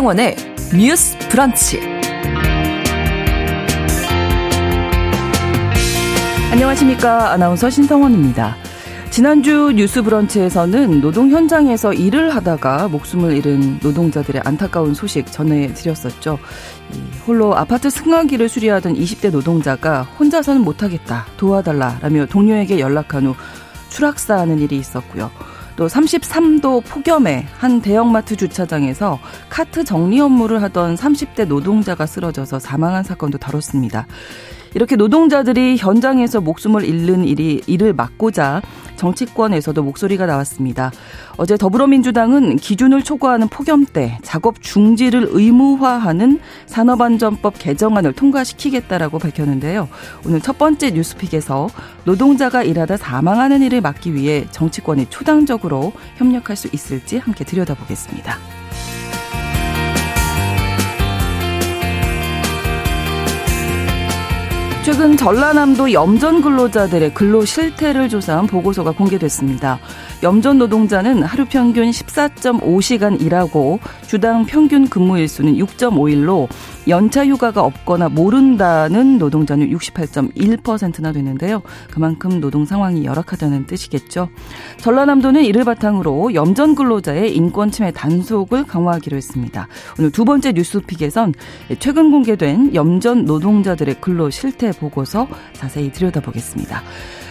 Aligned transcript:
신성원의 0.00 0.36
뉴스 0.78 1.18
브런치. 1.28 1.78
안녕하십니까. 6.50 7.32
아나운서 7.32 7.68
신성원입니다. 7.68 8.56
지난주 9.10 9.72
뉴스 9.74 10.00
브런치에서는 10.00 11.02
노동 11.02 11.30
현장에서 11.30 11.92
일을 11.92 12.34
하다가 12.34 12.88
목숨을 12.88 13.36
잃은 13.36 13.80
노동자들의 13.82 14.40
안타까운 14.42 14.94
소식 14.94 15.30
전해드렸었죠. 15.30 16.38
홀로 17.26 17.54
아파트 17.54 17.90
승강기를 17.90 18.48
수리하던 18.48 18.94
20대 18.94 19.30
노동자가 19.30 20.02
혼자서는 20.18 20.62
못하겠다, 20.62 21.26
도와달라라며 21.36 22.26
동료에게 22.26 22.80
연락한 22.80 23.26
후 23.26 23.34
추락사하는 23.90 24.60
일이 24.60 24.78
있었고요. 24.78 25.30
또 25.80 25.86
33도 25.86 26.84
폭염에 26.84 27.46
한 27.56 27.80
대형마트 27.80 28.36
주차장에서 28.36 29.18
카트 29.48 29.82
정리 29.82 30.20
업무를 30.20 30.60
하던 30.64 30.94
30대 30.94 31.46
노동자가 31.46 32.04
쓰러져서 32.04 32.58
사망한 32.58 33.02
사건도 33.02 33.38
다뤘습니다. 33.38 34.06
이렇게 34.74 34.96
노동자들이 34.96 35.76
현장에서 35.76 36.40
목숨을 36.40 36.84
잃는 36.84 37.24
일이 37.24 37.60
이를 37.66 37.92
막고자 37.92 38.62
정치권에서도 38.96 39.82
목소리가 39.82 40.26
나왔습니다. 40.26 40.92
어제 41.38 41.56
더불어민주당은 41.56 42.56
기준을 42.56 43.02
초과하는 43.02 43.48
폭염 43.48 43.86
때 43.86 44.18
작업 44.22 44.60
중지를 44.60 45.28
의무화하는 45.30 46.38
산업안전법 46.66 47.54
개정안을 47.58 48.12
통과시키겠다라고 48.12 49.18
밝혔는데요. 49.18 49.88
오늘 50.26 50.40
첫 50.40 50.58
번째 50.58 50.90
뉴스픽에서 50.90 51.68
노동자가 52.04 52.62
일하다 52.62 52.98
사망하는 52.98 53.62
일을 53.62 53.80
막기 53.80 54.14
위해 54.14 54.46
정치권이 54.50 55.06
초당적으로 55.08 55.92
협력할 56.16 56.56
수 56.56 56.68
있을지 56.72 57.16
함께 57.16 57.44
들여다보겠습니다. 57.44 58.36
최근 64.82 65.14
전라남도 65.14 65.92
염전 65.92 66.40
근로자들의 66.40 67.12
근로 67.12 67.44
실태를 67.44 68.08
조사한 68.08 68.46
보고서가 68.46 68.92
공개됐습니다. 68.92 69.78
염전 70.22 70.56
노동자는 70.56 71.22
하루 71.22 71.44
평균 71.44 71.90
14.5시간 71.90 73.20
일하고 73.20 73.78
주당 74.06 74.46
평균 74.46 74.88
근무 74.88 75.18
일수는 75.18 75.56
6.5일로 75.56 76.48
연차 76.88 77.26
휴가가 77.26 77.62
없거나 77.62 78.08
모른다는 78.08 79.18
노동자는 79.18 79.68
68.1%나 79.70 81.12
되는데요. 81.12 81.62
그만큼 81.90 82.40
노동 82.40 82.64
상황이 82.64 83.04
열악하다는 83.04 83.66
뜻이겠죠. 83.66 84.28
전라남도는 84.78 85.44
이를 85.44 85.64
바탕으로 85.64 86.34
염전 86.34 86.74
근로자의 86.74 87.36
인권 87.36 87.70
침해 87.70 87.92
단속을 87.92 88.64
강화하기로 88.64 89.16
했습니다. 89.16 89.68
오늘 89.98 90.10
두 90.10 90.24
번째 90.24 90.52
뉴스픽에선 90.52 91.34
최근 91.78 92.10
공개된 92.10 92.74
염전 92.74 93.24
노동자들의 93.24 94.00
근로 94.00 94.30
실태 94.30 94.72
보고서 94.72 95.28
자세히 95.52 95.92
들여다보겠습니다. 95.92 96.82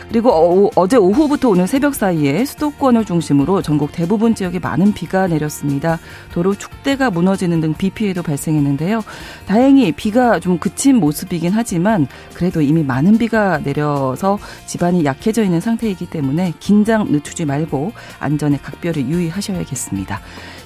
그리고 0.09 0.71
어, 0.75 0.87
제 0.87 0.97
오후부터 0.97 1.49
오늘 1.49 1.67
새벽 1.67 1.93
사이에 1.93 2.43
수도권을 2.43 3.05
중심으로 3.05 3.61
전국 3.61 3.91
대부분 3.91 4.33
지역에 4.33 4.57
많은 4.59 4.93
비가 4.93 5.27
내렸습니다. 5.27 5.99
도로 6.33 6.55
축대가 6.55 7.09
무너지는 7.11 7.61
등 7.61 7.73
비 7.77 7.91
피해도 7.91 8.23
발생했는데요. 8.23 9.03
다행히 9.45 9.91
비가 9.91 10.39
좀 10.39 10.57
그친 10.57 10.97
모습이긴 10.97 11.51
하지만 11.53 12.07
그래도 12.33 12.61
이미 12.61 12.83
많은 12.83 13.17
비가 13.17 13.59
내려서 13.59 14.37
집안이 14.65 15.05
약해져 15.05 15.43
있는 15.43 15.61
상태이기 15.61 16.07
때문에 16.07 16.53
긴장 16.59 17.11
늦추지 17.11 17.45
말고 17.45 17.93
안전에 18.19 18.57
각별히 18.57 19.07
유의하셔야겠습니다. 19.07 20.19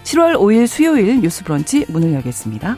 7월 0.04 0.36
5일 0.36 0.68
수요일 0.68 1.22
뉴스 1.22 1.44
브런치 1.44 1.86
문을 1.90 2.14
열겠습니다. 2.14 2.78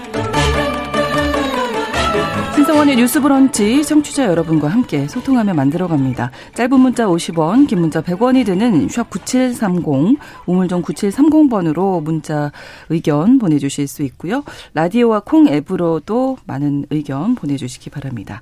신성원의 2.61 2.97
뉴스 2.97 3.19
브런치 3.21 3.83
청취자 3.83 4.27
여러분과 4.27 4.67
함께 4.67 5.07
소통하며 5.07 5.55
만들어갑니다. 5.55 6.29
짧은 6.53 6.79
문자 6.79 7.07
50원, 7.07 7.67
긴 7.67 7.79
문자 7.79 8.03
100원이 8.03 8.45
드는 8.45 8.87
샵 8.87 9.09
9730, 9.09 10.19
우물정 10.45 10.83
9730번으로 10.83 12.03
문자 12.03 12.51
의견 12.89 13.39
보내주실 13.39 13.87
수 13.87 14.03
있고요. 14.03 14.43
라디오와 14.75 15.21
콩 15.21 15.47
앱으로도 15.47 16.37
많은 16.45 16.85
의견 16.91 17.33
보내주시기 17.33 17.89
바랍니다. 17.89 18.41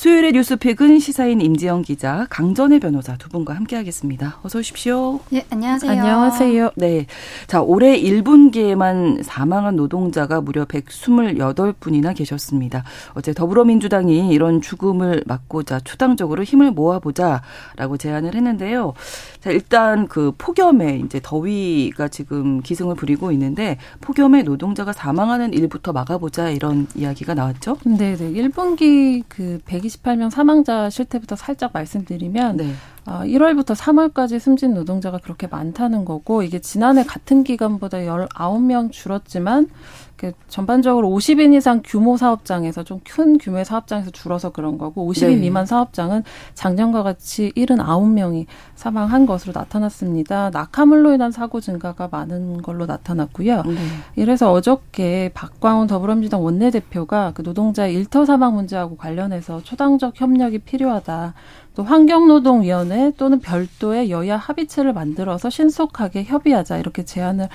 수요일의 0.00 0.32
뉴스픽은 0.32 0.98
시사인 0.98 1.42
임지영 1.42 1.82
기자, 1.82 2.26
강전애 2.30 2.80
변호사 2.80 3.18
두 3.18 3.28
분과 3.28 3.54
함께하겠습니다. 3.54 4.38
어서 4.42 4.60
오십시오. 4.60 5.20
네, 5.28 5.44
안녕하세요. 5.50 5.90
안녕하세요. 5.92 6.70
네, 6.76 7.04
자 7.46 7.60
올해 7.60 8.00
1분기에만 8.00 9.22
사망한 9.22 9.76
노동자가 9.76 10.40
무려 10.40 10.64
128분이나 10.64 12.16
계셨습니다. 12.16 12.82
어제 13.12 13.34
더불어민주당이 13.34 14.30
이런 14.30 14.62
죽음을 14.62 15.22
막고자 15.26 15.80
초당적으로 15.80 16.44
힘을 16.44 16.70
모아보자라고 16.70 17.98
제안을 17.98 18.34
했는데요. 18.34 18.94
자 19.40 19.50
일단 19.50 20.08
그 20.08 20.32
폭염에 20.38 21.02
이제 21.04 21.20
더위가 21.22 22.08
지금 22.08 22.62
기승을 22.62 22.94
부리고 22.94 23.32
있는데 23.32 23.76
폭염에 24.00 24.44
노동자가 24.44 24.94
사망하는 24.94 25.52
일부터 25.52 25.92
막아보자 25.92 26.48
이런 26.48 26.86
이야기가 26.94 27.34
나왔죠. 27.34 27.76
네, 27.84 28.16
네. 28.16 28.32
1분기 28.32 29.24
그 29.28 29.58
128명 29.90 30.30
사망자 30.30 30.90
실태부터 30.90 31.36
살짝 31.36 31.70
말씀드리면 31.72 32.56
네. 32.56 32.72
어, 33.10 33.22
1월부터 33.24 33.74
3월까지 33.74 34.38
숨진 34.38 34.72
노동자가 34.72 35.18
그렇게 35.18 35.48
많다는 35.48 36.04
거고 36.04 36.44
이게 36.44 36.60
지난해 36.60 37.02
같은 37.02 37.42
기간보다 37.42 37.98
19명 37.98 38.92
줄었지만 38.92 39.68
그 40.14 40.32
전반적으로 40.48 41.08
50인 41.08 41.54
이상 41.54 41.82
규모 41.84 42.16
사업장에서 42.16 42.84
좀 42.84 43.00
큰 43.04 43.38
규모의 43.38 43.64
사업장에서 43.64 44.10
줄어서 44.10 44.50
그런 44.50 44.78
거고 44.78 45.10
50인 45.10 45.30
네. 45.30 45.36
미만 45.36 45.66
사업장은 45.66 46.22
작년과 46.54 47.02
같이 47.02 47.52
79명이 47.56 48.46
사망한 48.76 49.26
것으로 49.26 49.52
나타났습니다. 49.54 50.50
낙하물로 50.50 51.14
인한 51.14 51.32
사고 51.32 51.60
증가가 51.60 52.08
많은 52.10 52.62
걸로 52.62 52.86
나타났고요. 52.86 53.62
네. 53.62 53.74
이래서 54.16 54.52
어저께 54.52 55.32
박광훈 55.34 55.86
더불어민주당 55.88 56.44
원내대표가 56.44 57.32
그 57.34 57.42
노동자 57.42 57.86
일터 57.86 58.24
사망 58.24 58.54
문제하고 58.54 58.96
관련해서 58.96 59.62
초당적 59.62 60.20
협력이 60.20 60.60
필요하다. 60.60 61.34
또 61.80 61.84
환경노동위원회 61.84 63.12
또는 63.16 63.40
별도의 63.40 64.10
여야 64.10 64.36
합의체를 64.36 64.92
만들어서 64.92 65.48
신속하게 65.48 66.24
협의하자 66.24 66.76
이렇게 66.76 67.06
제안을 67.06 67.48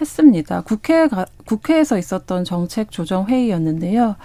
했습니다. 0.00 0.62
국회 0.62 1.08
국회에서 1.46 1.96
있었던 1.96 2.42
정책 2.42 2.90
조정 2.90 3.26
회의였는데요. 3.26 4.16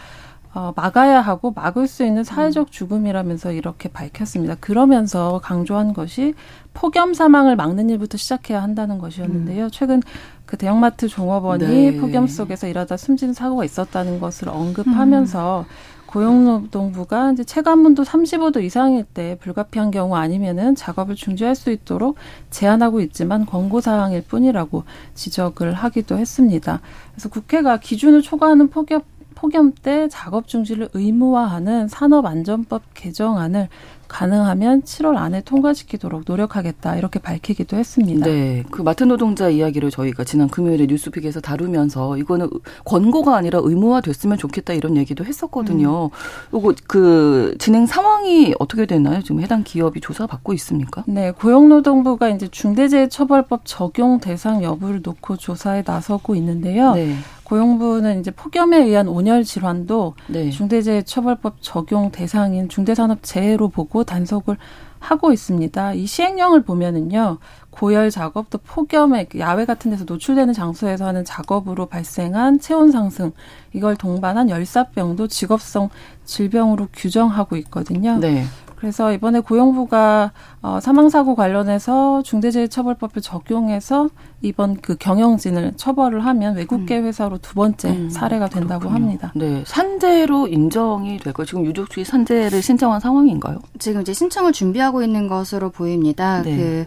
어, 0.56 0.74
막아야 0.76 1.22
하고 1.22 1.52
막을 1.52 1.88
수 1.88 2.04
있는 2.04 2.24
사회적 2.24 2.72
죽음이라면서 2.72 3.52
이렇게 3.52 3.90
밝혔습니다. 3.90 4.56
그러면서 4.60 5.40
강조한 5.44 5.94
것이 5.94 6.34
폭염 6.74 7.14
사망을 7.14 7.56
막는 7.56 7.92
일부터 7.92 8.18
시작해야 8.18 8.64
한다는 8.64 8.98
것이었는데요. 8.98 9.66
음. 9.66 9.70
최근 9.72 10.02
그 10.48 10.58
대형마트 10.58 11.10
종업원이 11.10 11.66
네. 11.68 12.00
폭염 12.00 12.26
속에서 12.26 12.68
일하다 12.68 12.98
숨진 12.98 13.34
사고가 13.34 13.66
있었다는 13.66 14.20
것을 14.20 14.50
언급하면서 14.50 15.66
음. 15.68 15.93
고용노동부가 16.14 17.32
이제 17.32 17.44
체감온도 17.44 18.04
35도 18.04 18.64
이상일 18.64 19.04
때 19.04 19.36
불가피한 19.42 19.90
경우 19.90 20.16
아니면은 20.16 20.76
작업을 20.76 21.16
중지할 21.16 21.56
수 21.56 21.72
있도록 21.72 22.18
제한하고 22.52 23.02
있지만 23.02 23.48
권고 23.48 23.82
사항일 23.82 24.24
뿐이라고 24.28 24.84
지적을 25.16 25.74
하기도 25.74 26.18
했습니다. 26.20 26.82
그래서 27.12 27.30
국회가 27.30 27.78
기준을 27.78 28.22
초과하는 28.22 28.70
폭염 28.70 29.02
폭염 29.34 29.74
때 29.74 30.08
작업 30.10 30.48
중지를 30.48 30.90
의무화하는 30.94 31.88
산업안전법 31.88 32.84
개정안을 32.94 33.68
가능하면 34.14 34.84
7월 34.84 35.18
안에 35.18 35.42
통과시키도록 35.42 36.26
노력하겠다 36.28 36.98
이렇게 36.98 37.20
밝히기도 37.20 37.78
했습니다. 37.78 38.28
네, 38.28 38.64
그 38.70 38.84
마트 38.84 39.04
노동자 39.04 39.50
이야기를 39.50 39.90
저희가 39.90 40.24
지난 40.24 40.50
금요일에 40.50 40.86
뉴스픽에서 40.86 41.42
다루면서 41.42 42.18
이거는 42.18 42.48
권고가 42.86 43.36
아니라 43.36 43.60
의무화됐으면 43.64 44.38
좋겠다 44.38 44.74
이런 44.74 44.98
얘기도 44.98 45.26
했었거든요. 45.26 46.12
음. 46.54 46.58
이거 46.58 46.74
그 46.88 47.56
진행 47.58 47.88
상황이 47.88 48.54
어떻게 48.60 48.86
되나요? 48.86 49.24
지금 49.24 49.42
해당 49.42 49.64
기업이 49.64 50.00
조사 50.00 50.28
받고 50.28 50.54
있습니까? 50.54 51.04
네, 51.08 51.32
고용노동부가 51.32 52.30
이제 52.30 52.48
중대재해처벌법 52.48 53.62
적용 53.64 54.20
대상 54.20 54.64
여부를 54.64 55.02
놓고 55.04 55.38
조사에 55.38 55.82
나서고 55.84 56.36
있는데요. 56.36 56.94
네. 56.94 57.16
고용부는 57.44 58.20
이제 58.20 58.32
폭염에 58.32 58.78
의한 58.78 59.08
온열 59.08 59.44
질환도 59.44 60.14
네. 60.28 60.50
중대재해처벌법 60.50 61.58
적용 61.62 62.10
대상인 62.12 62.70
중대산업재해로 62.70 63.70
보고 63.70 64.03
단속을 64.04 64.58
하고 65.00 65.34
있습니다. 65.34 65.94
이 65.94 66.06
시행령을 66.06 66.64
보면은요, 66.64 67.40
고열 67.72 68.10
작업 68.12 68.50
또 68.50 68.58
폭염에 68.60 69.26
그 69.26 69.40
야외 69.40 69.66
같은 69.66 69.92
데서 69.92 70.06
노출되는 70.06 70.54
장소에서 70.54 71.06
하는 71.06 71.26
작업으로 71.26 71.88
발생한 71.88 72.60
체온 72.60 72.92
상승 72.92 73.32
이걸 73.74 73.96
동반한 73.96 74.50
열사병도 74.50 75.28
직업성 75.28 75.90
질병으로 76.24 76.88
규정하고 76.94 77.58
있거든요. 77.58 78.18
네. 78.18 78.46
그래서 78.84 79.14
이번에 79.14 79.40
고용부가 79.40 80.34
어, 80.62 80.80
사망사고 80.82 81.36
관련해서 81.36 82.22
중대재해처벌법을 82.24 83.22
적용해서 83.22 84.10
이번 84.42 84.76
그 84.76 84.98
경영진을 84.98 85.76
처벌을 85.78 86.26
하면 86.26 86.58
외국계 86.58 87.00
음. 87.00 87.06
회사로 87.06 87.38
두 87.38 87.56
번째 87.56 87.92
음, 87.92 88.10
사례가 88.10 88.50
된다고 88.50 88.82
그렇군요. 88.82 89.06
합니다. 89.06 89.32
네, 89.36 89.64
산재로 89.66 90.50
인정이 90.50 91.20
될까요? 91.20 91.46
지금 91.46 91.66
유족 91.66 91.92
측이 91.92 92.04
산재를 92.04 92.62
신청한 92.62 93.00
상황인가요? 93.00 93.62
지금 93.80 94.02
이제 94.02 94.12
신청을 94.12 94.52
준비하고 94.52 95.02
있는 95.02 95.30
것으로 95.30 95.70
보입니다. 95.70 96.42
네. 96.42 96.58
그, 96.58 96.86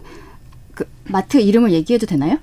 그 0.75 0.89
마트 1.05 1.37
이름을 1.37 1.71
얘기해도 1.71 2.05
되나요? 2.05 2.37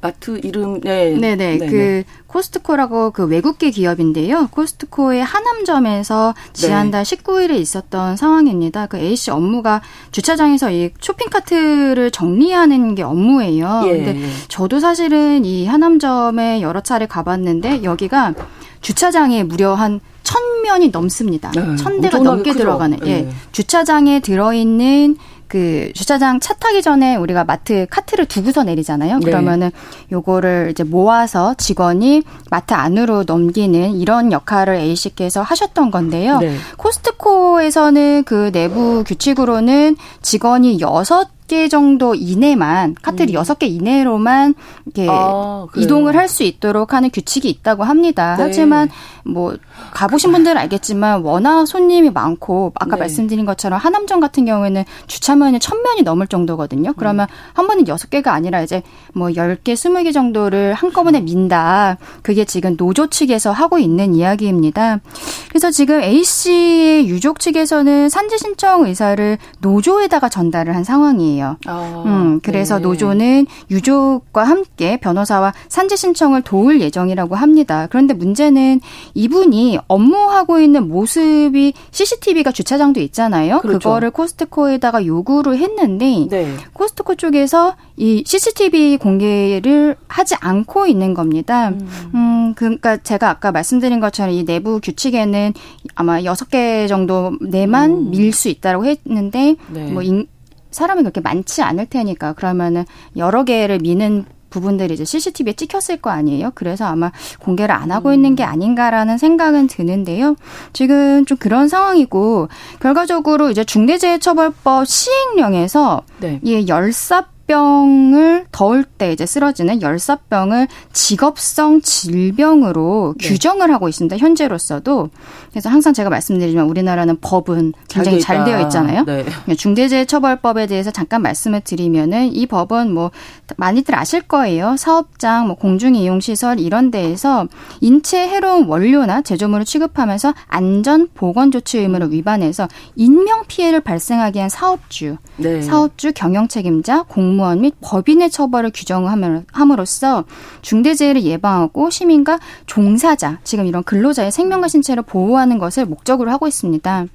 마트 0.00 0.40
이름 0.42 0.80
네. 0.80 1.10
네네 1.10 1.58
네네. 1.58 1.66
그 1.66 2.04
코스트코라고 2.26 3.10
그 3.10 3.24
외국계 3.26 3.70
기업인데요. 3.70 4.48
코스트코의 4.50 5.22
하남점에서 5.24 6.34
지난달 6.52 7.04
네. 7.04 7.16
19일에 7.16 7.56
있었던 7.56 8.16
상황입니다. 8.16 8.86
그 8.86 8.98
A 8.98 9.16
씨 9.16 9.30
업무가 9.30 9.80
주차장에서 10.12 10.70
이 10.70 10.90
쇼핑카트를 11.00 12.10
정리하는 12.10 12.94
게 12.94 13.02
업무예요. 13.02 13.82
예. 13.86 13.90
근데 13.90 14.20
저도 14.48 14.80
사실은 14.80 15.44
이 15.44 15.66
하남점에 15.66 16.60
여러 16.60 16.80
차례 16.80 17.06
가봤는데 17.06 17.82
여기가 17.82 18.34
주차장에 18.80 19.42
무려 19.42 19.74
한 19.74 20.00
천 20.28 20.42
면이 20.62 20.88
넘습니다. 20.90 21.50
네, 21.52 21.76
천 21.76 22.02
대가 22.02 22.18
넘게 22.18 22.50
크죠. 22.50 22.64
들어가는. 22.64 22.98
예. 23.06 23.22
네. 23.22 23.30
주차장에 23.52 24.20
들어있는 24.20 25.16
그 25.46 25.90
주차장 25.94 26.38
차 26.38 26.52
타기 26.52 26.82
전에 26.82 27.16
우리가 27.16 27.44
마트 27.44 27.86
카트를 27.88 28.26
두고서 28.26 28.62
내리잖아요. 28.64 29.20
네. 29.20 29.24
그러면은 29.24 29.70
요거를 30.12 30.68
이제 30.70 30.84
모아서 30.84 31.54
직원이 31.54 32.22
마트 32.50 32.74
안으로 32.74 33.24
넘기는 33.26 33.98
이런 33.98 34.30
역할을 34.30 34.74
A 34.74 34.94
씨께서 34.96 35.40
하셨던 35.40 35.90
건데요. 35.90 36.40
네. 36.40 36.54
코스트코에서는 36.76 38.24
그 38.24 38.52
내부 38.52 39.04
규칙으로는 39.06 39.96
직원이 40.20 40.78
여섯 40.82 41.37
개 41.48 41.68
정도 41.68 42.14
이내만 42.14 42.94
카트를 43.02 43.30
음. 43.30 43.34
여섯 43.34 43.54
음. 43.54 43.58
개 43.58 43.66
이내로만 43.66 44.54
이렇게 44.84 45.08
아, 45.10 45.66
이동을 45.76 46.16
할 46.16 46.28
수 46.28 46.42
있도록 46.42 46.92
하는 46.92 47.10
규칙이 47.10 47.48
있다고 47.48 47.84
합니다. 47.84 48.36
네. 48.36 48.44
하지만 48.44 48.90
뭐 49.24 49.56
가보신 49.92 50.30
분들은 50.30 50.56
알겠지만 50.58 51.22
워낙 51.22 51.64
손님이 51.66 52.10
많고 52.10 52.72
아까 52.74 52.96
네. 52.96 53.00
말씀드린 53.00 53.46
것처럼 53.46 53.80
하남점 53.80 54.20
같은 54.20 54.44
경우에는 54.44 54.84
주차면이 55.06 55.58
천면이 55.58 56.02
넘을 56.02 56.26
정도거든요. 56.26 56.92
그러면 56.96 57.26
음. 57.30 57.34
한 57.54 57.66
번에 57.66 57.82
여섯 57.88 58.10
개가 58.10 58.32
아니라 58.32 58.60
이제 58.62 58.82
뭐열 59.14 59.56
개, 59.64 59.74
스무 59.74 60.02
개 60.02 60.12
정도를 60.12 60.74
한꺼번에 60.74 61.20
민다. 61.20 61.96
그게 62.22 62.44
지금 62.44 62.76
노조 62.76 63.06
측에서 63.06 63.50
하고 63.50 63.78
있는 63.78 64.14
이야기입니다. 64.14 65.00
그래서 65.48 65.70
지금 65.70 66.02
A 66.02 66.22
씨의 66.22 67.08
유족 67.08 67.40
측에서는 67.40 68.10
산지 68.10 68.36
신청 68.38 68.86
의사를 68.86 69.38
노조에다가 69.60 70.28
전달을 70.28 70.76
한 70.76 70.84
상황이에요. 70.84 71.37
상황이에요. 71.38 71.56
아, 71.66 72.02
음, 72.06 72.40
그래서 72.42 72.76
네. 72.76 72.82
노조는 72.82 73.46
유족과 73.70 74.44
함께 74.44 74.98
변호사와 74.98 75.54
산재 75.68 75.96
신청을 75.96 76.42
도울 76.42 76.80
예정이라고 76.80 77.36
합니다. 77.36 77.86
그런데 77.90 78.14
문제는 78.14 78.80
이분이 79.14 79.78
업무하고 79.86 80.60
있는 80.60 80.88
모습이 80.88 81.72
CCTV가 81.90 82.50
주차장도 82.52 83.00
있잖아요. 83.00 83.60
그렇죠. 83.60 83.78
그거를 83.78 84.10
코스트코에다가 84.10 85.06
요구를 85.06 85.56
했는데 85.58 86.26
네. 86.28 86.54
코스트코 86.72 87.14
쪽에서 87.14 87.76
이 87.96 88.22
CCTV 88.26 88.98
공개를 88.98 89.96
하지 90.08 90.34
않고 90.40 90.86
있는 90.86 91.14
겁니다. 91.14 91.70
음. 91.70 91.88
음, 92.14 92.54
그러니까 92.54 92.96
제가 92.96 93.30
아까 93.30 93.52
말씀드린 93.52 94.00
것처럼 94.00 94.32
이 94.32 94.44
내부 94.44 94.80
규칙에는 94.80 95.54
아마 95.94 96.22
여섯 96.22 96.48
개 96.50 96.86
정도 96.86 97.36
내만 97.40 97.90
음. 97.90 98.10
밀수 98.10 98.48
있다고 98.48 98.86
했는데 98.86 99.56
네. 99.68 99.90
뭐 99.90 100.02
인, 100.02 100.26
사람이 100.70 101.02
그렇게 101.02 101.20
많지 101.20 101.62
않을 101.62 101.86
테니까 101.86 102.34
그러면은 102.34 102.84
여러 103.16 103.44
개를 103.44 103.78
미는 103.78 104.24
부분들이 104.50 104.94
이제 104.94 105.04
CCTV에 105.04 105.52
찍혔을 105.52 105.98
거 105.98 106.10
아니에요. 106.10 106.52
그래서 106.54 106.86
아마 106.86 107.12
공개를 107.40 107.74
안 107.74 107.90
하고 107.90 108.12
있는 108.12 108.34
게 108.34 108.44
아닌가라는 108.44 109.18
생각은 109.18 109.66
드는데요. 109.66 110.36
지금 110.72 111.24
좀 111.26 111.36
그런 111.36 111.68
상황이고 111.68 112.48
결과적으로 112.80 113.50
이제 113.50 113.64
중대재해처벌법 113.64 114.86
시행령에서 114.86 116.02
네. 116.20 116.40
이 116.42 116.66
열사 116.68 117.26
열사병을 117.48 118.46
더울 118.52 118.84
때 118.84 119.12
이제 119.12 119.26
쓰러지는 119.26 119.82
열사병을 119.82 120.68
직업성 120.92 121.80
질병으로 121.80 123.14
네. 123.18 123.28
규정을 123.28 123.72
하고 123.72 123.88
있습니다. 123.88 124.16
현재로서도. 124.18 125.08
그래서 125.50 125.70
항상 125.70 125.92
제가 125.94 126.10
말씀드리지만 126.10 126.66
우리나라는 126.66 127.18
법은 127.20 127.72
굉장히 127.88 128.20
잘, 128.20 128.36
잘 128.36 128.44
되어 128.44 128.60
있잖아요. 128.62 129.04
네. 129.04 129.24
중대재해처벌법에 129.56 130.66
대해서 130.66 130.90
잠깐 130.90 131.22
말씀을 131.22 131.62
드리면은 131.62 132.32
이 132.34 132.46
법은 132.46 132.92
뭐 132.92 133.10
많이들 133.56 133.94
아실 133.98 134.20
거예요. 134.20 134.76
사업장, 134.76 135.46
뭐 135.46 135.56
공중이용시설 135.56 136.60
이런 136.60 136.90
데에서 136.90 137.46
인체 137.80 138.28
해로운 138.28 138.66
원료나 138.66 139.22
제조물을 139.22 139.64
취급하면서 139.64 140.34
안전 140.46 141.08
보건 141.14 141.50
조치 141.50 141.78
의무를 141.78 142.12
위반해서 142.12 142.68
인명 142.94 143.44
피해를 143.48 143.80
발생하게 143.80 144.40
한 144.40 144.48
사업주, 144.48 145.16
네. 145.36 145.62
사업주 145.62 146.12
경영 146.14 146.46
책임자, 146.48 147.02
공무 147.04 147.37
공무원 147.38 147.60
및 147.60 147.74
법인의 147.80 148.30
처벌을 148.30 148.72
규정함으로써 148.74 150.24
중대재해를 150.62 151.22
예방하고 151.22 151.88
시민과 151.88 152.40
종사자, 152.66 153.38
지금 153.44 153.66
이런 153.66 153.84
근로자의 153.84 154.32
생명과 154.32 154.66
신체를 154.66 155.04
보호하는 155.04 155.58
것을 155.58 155.86
목적으로 155.86 156.32
하고 156.32 156.48
있습니다. 156.48 157.06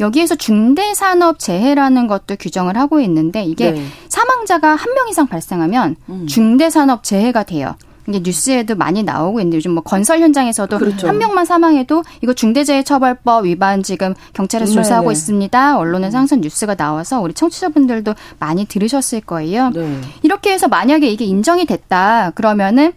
여기에서 0.00 0.34
중대산업 0.34 1.38
재해라는 1.38 2.08
것도 2.08 2.36
규정을 2.40 2.76
하고 2.76 3.00
있는데 3.00 3.44
이게 3.44 3.70
네. 3.70 3.86
사망자가 4.08 4.74
한 4.74 4.88
명 4.98 5.08
이상 5.08 5.28
발생하면 5.28 5.94
음. 6.08 6.26
중대산업 6.26 7.04
재해가 7.04 7.44
돼요. 7.44 7.76
이게 8.08 8.20
뉴스에도 8.20 8.74
많이 8.74 9.02
나오고 9.02 9.40
있는데 9.40 9.58
요즘 9.58 9.72
뭐 9.72 9.82
건설 9.82 10.20
현장에서도 10.20 10.78
그렇죠. 10.78 11.08
한 11.08 11.18
명만 11.18 11.44
사망해도 11.44 12.04
이거 12.22 12.32
중대재해처벌법 12.32 13.44
위반 13.44 13.82
지금 13.82 14.14
경찰에서 14.32 14.72
조사하고 14.72 15.08
네네. 15.08 15.12
있습니다. 15.12 15.78
언론에 15.78 16.10
상선 16.10 16.40
뉴스가 16.40 16.74
나와서 16.74 17.20
우리 17.20 17.34
청취자분들도 17.34 18.14
많이 18.38 18.64
들으셨을 18.64 19.20
거예요. 19.20 19.70
네. 19.70 20.00
이렇게 20.22 20.52
해서 20.52 20.68
만약에 20.68 21.08
이게 21.08 21.26
인정이 21.26 21.66
됐다 21.66 22.30
그러면은 22.34 22.92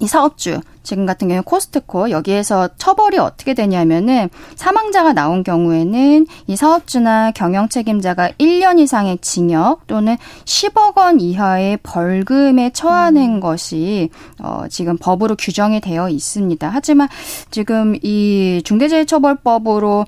이 0.00 0.06
사업주 0.06 0.60
지금 0.88 1.04
같은 1.04 1.28
경우 1.28 1.42
코스트코 1.42 2.08
여기에서 2.08 2.70
처벌이 2.78 3.18
어떻게 3.18 3.52
되냐면은 3.52 4.30
사망자가 4.56 5.12
나온 5.12 5.42
경우에는 5.42 6.26
이 6.46 6.56
사업주나 6.56 7.32
경영 7.32 7.68
책임자가 7.68 8.30
1년 8.38 8.78
이상의 8.78 9.18
징역 9.20 9.86
또는 9.86 10.16
10억 10.46 10.96
원 10.96 11.20
이하의 11.20 11.76
벌금에 11.82 12.70
처하는 12.70 13.34
음. 13.34 13.40
것이 13.40 14.08
어 14.42 14.64
지금 14.70 14.96
법으로 14.96 15.36
규정이 15.36 15.82
되어 15.82 16.08
있습니다. 16.08 16.70
하지만 16.72 17.08
지금 17.50 17.94
이 18.02 18.62
중대재해처벌법으로 18.64 20.06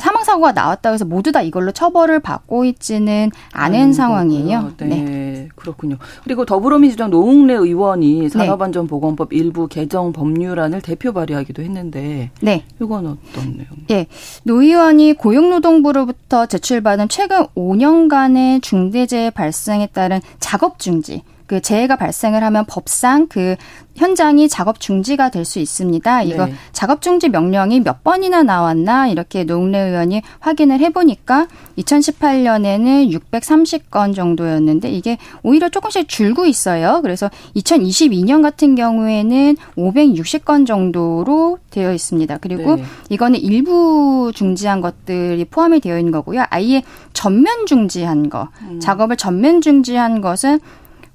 사망 0.00 0.24
사고가 0.24 0.52
나왔다고 0.52 0.94
해서 0.94 1.04
모두 1.04 1.32
다 1.32 1.42
이걸로 1.42 1.72
처벌을 1.72 2.20
받고 2.20 2.64
있지는 2.64 3.30
않은 3.52 3.92
상황이에요. 3.92 4.72
네. 4.78 4.86
네. 4.86 5.48
그렇군요. 5.54 5.96
그리고 6.24 6.44
더불어민주당 6.44 7.10
노웅래 7.10 7.54
의원이 7.54 8.20
네. 8.22 8.28
산업안전보건법 8.28 9.32
일부 9.32 9.68
개정 9.68 10.12
법률안을 10.12 10.80
대표 10.80 11.12
발의하기도 11.12 11.62
했는데 11.62 12.30
네. 12.40 12.64
이건 12.80 13.06
어떤 13.06 13.56
내용? 13.56 13.68
예. 13.90 14.06
노 14.42 14.62
의원이 14.62 15.14
고용노동부로부터 15.14 16.46
제출받은 16.46 17.08
최근 17.08 17.46
5년간의 17.56 18.62
중대재해 18.62 19.30
발생에 19.30 19.86
따른 19.88 20.20
작업 20.38 20.78
중지 20.78 21.22
그 21.50 21.60
재해가 21.60 21.96
발생을 21.96 22.44
하면 22.44 22.64
법상 22.64 23.26
그 23.26 23.56
현장이 23.96 24.48
작업 24.48 24.78
중지가 24.78 25.30
될 25.30 25.44
수 25.44 25.58
있습니다. 25.58 26.22
이거 26.22 26.46
네. 26.46 26.52
작업 26.72 27.02
중지 27.02 27.28
명령이 27.28 27.80
몇 27.80 28.04
번이나 28.04 28.42
나왔나 28.44 29.08
이렇게 29.08 29.42
노웅래 29.42 29.78
의원이 29.80 30.22
확인을 30.38 30.78
해보니까 30.78 31.48
2018년에는 31.76 33.10
630건 33.32 34.14
정도였는데 34.14 34.90
이게 34.90 35.18
오히려 35.42 35.70
조금씩 35.70 36.08
줄고 36.08 36.46
있어요. 36.46 37.00
그래서 37.02 37.30
2022년 37.56 38.42
같은 38.42 38.74
경우에는 38.76 39.56
560건 39.76 40.66
정도로 40.66 41.58
되어 41.70 41.92
있습니다. 41.92 42.38
그리고 42.38 42.76
네. 42.76 42.84
이거는 43.08 43.40
일부 43.40 44.30
중지한 44.34 44.82
것들이 44.82 45.44
포함이 45.46 45.80
되어 45.80 45.98
있는 45.98 46.12
거고요. 46.12 46.44
아예 46.50 46.82
전면 47.12 47.66
중지한 47.66 48.28
거, 48.30 48.48
음. 48.62 48.78
작업을 48.78 49.16
전면 49.16 49.60
중지한 49.60 50.20
것은 50.20 50.60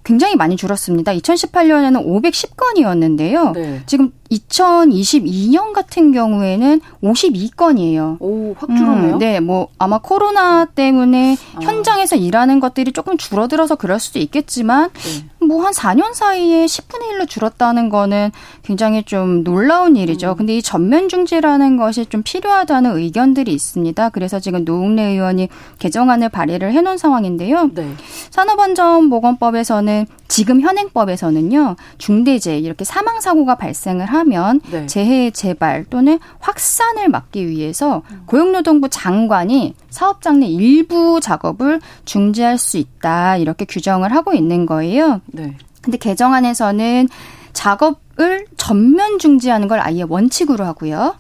굉장히 0.05 0.35
많이 0.35 0.55
줄었습니다. 0.55 1.13
2018년에는 1.13 2.05
510건이었는데요. 2.05 3.53
네. 3.53 3.81
지금 3.85 4.11
2022년 4.35 5.73
같은 5.73 6.11
경우에는 6.11 6.81
52건이에요. 7.03 8.17
오, 8.19 8.55
확 8.57 8.75
줄었네요. 8.75 9.13
음, 9.13 9.19
네, 9.19 9.39
뭐 9.39 9.67
아마 9.77 9.99
코로나 9.99 10.65
때문에 10.65 11.37
아. 11.55 11.59
현장에서 11.61 12.15
일하는 12.15 12.59
것들이 12.59 12.91
조금 12.91 13.17
줄어들어서 13.17 13.75
그럴 13.75 13.99
수도 13.99 14.19
있겠지만 14.19 14.89
네. 14.93 15.45
뭐한 15.45 15.73
4년 15.73 16.13
사이에 16.13 16.65
10분의 16.65 17.11
1로 17.13 17.29
줄었다는 17.29 17.89
거는 17.89 18.31
굉장히 18.63 19.03
좀 19.03 19.43
놀라운 19.43 19.95
일이죠. 19.95 20.31
음. 20.31 20.37
근데 20.37 20.57
이 20.57 20.61
전면 20.61 21.07
중지라는 21.07 21.77
것이 21.77 22.05
좀 22.07 22.23
필요하다는 22.23 22.97
의견들이 22.97 23.53
있습니다. 23.53 24.09
그래서 24.09 24.39
지금 24.39 24.65
노웅래 24.65 25.03
의원이 25.03 25.49
개정안을 25.79 26.29
발의를 26.29 26.73
해 26.73 26.81
놓은 26.81 26.97
상황인데요. 26.97 27.69
네. 27.73 27.93
산업안전보건법에서는 28.31 30.07
지금 30.27 30.61
현행법에서는요. 30.61 31.75
중대재해 31.97 32.59
이렇게 32.59 32.83
사망 32.83 33.21
사고가 33.21 33.55
발생을 33.55 34.05
하면 34.05 34.24
네. 34.71 34.85
재해 34.87 35.31
재발 35.31 35.85
또는 35.85 36.19
확산을 36.39 37.09
막기 37.09 37.47
위해서 37.47 38.03
고용노동부 38.25 38.89
장관이 38.89 39.75
사업장 39.89 40.39
내 40.39 40.47
일부 40.47 41.19
작업을 41.21 41.81
중지할 42.05 42.57
수 42.57 42.77
있다 42.77 43.37
이렇게 43.37 43.65
규정을 43.65 44.13
하고 44.13 44.33
있는 44.33 44.65
거예요. 44.65 45.21
네. 45.27 45.55
근데 45.81 45.97
개정안에서는 45.97 47.07
작업을 47.53 48.45
전면 48.57 49.19
중지하는 49.19 49.67
걸 49.67 49.79
아예 49.79 50.03
원칙으로 50.07 50.65
하고요. 50.65 51.15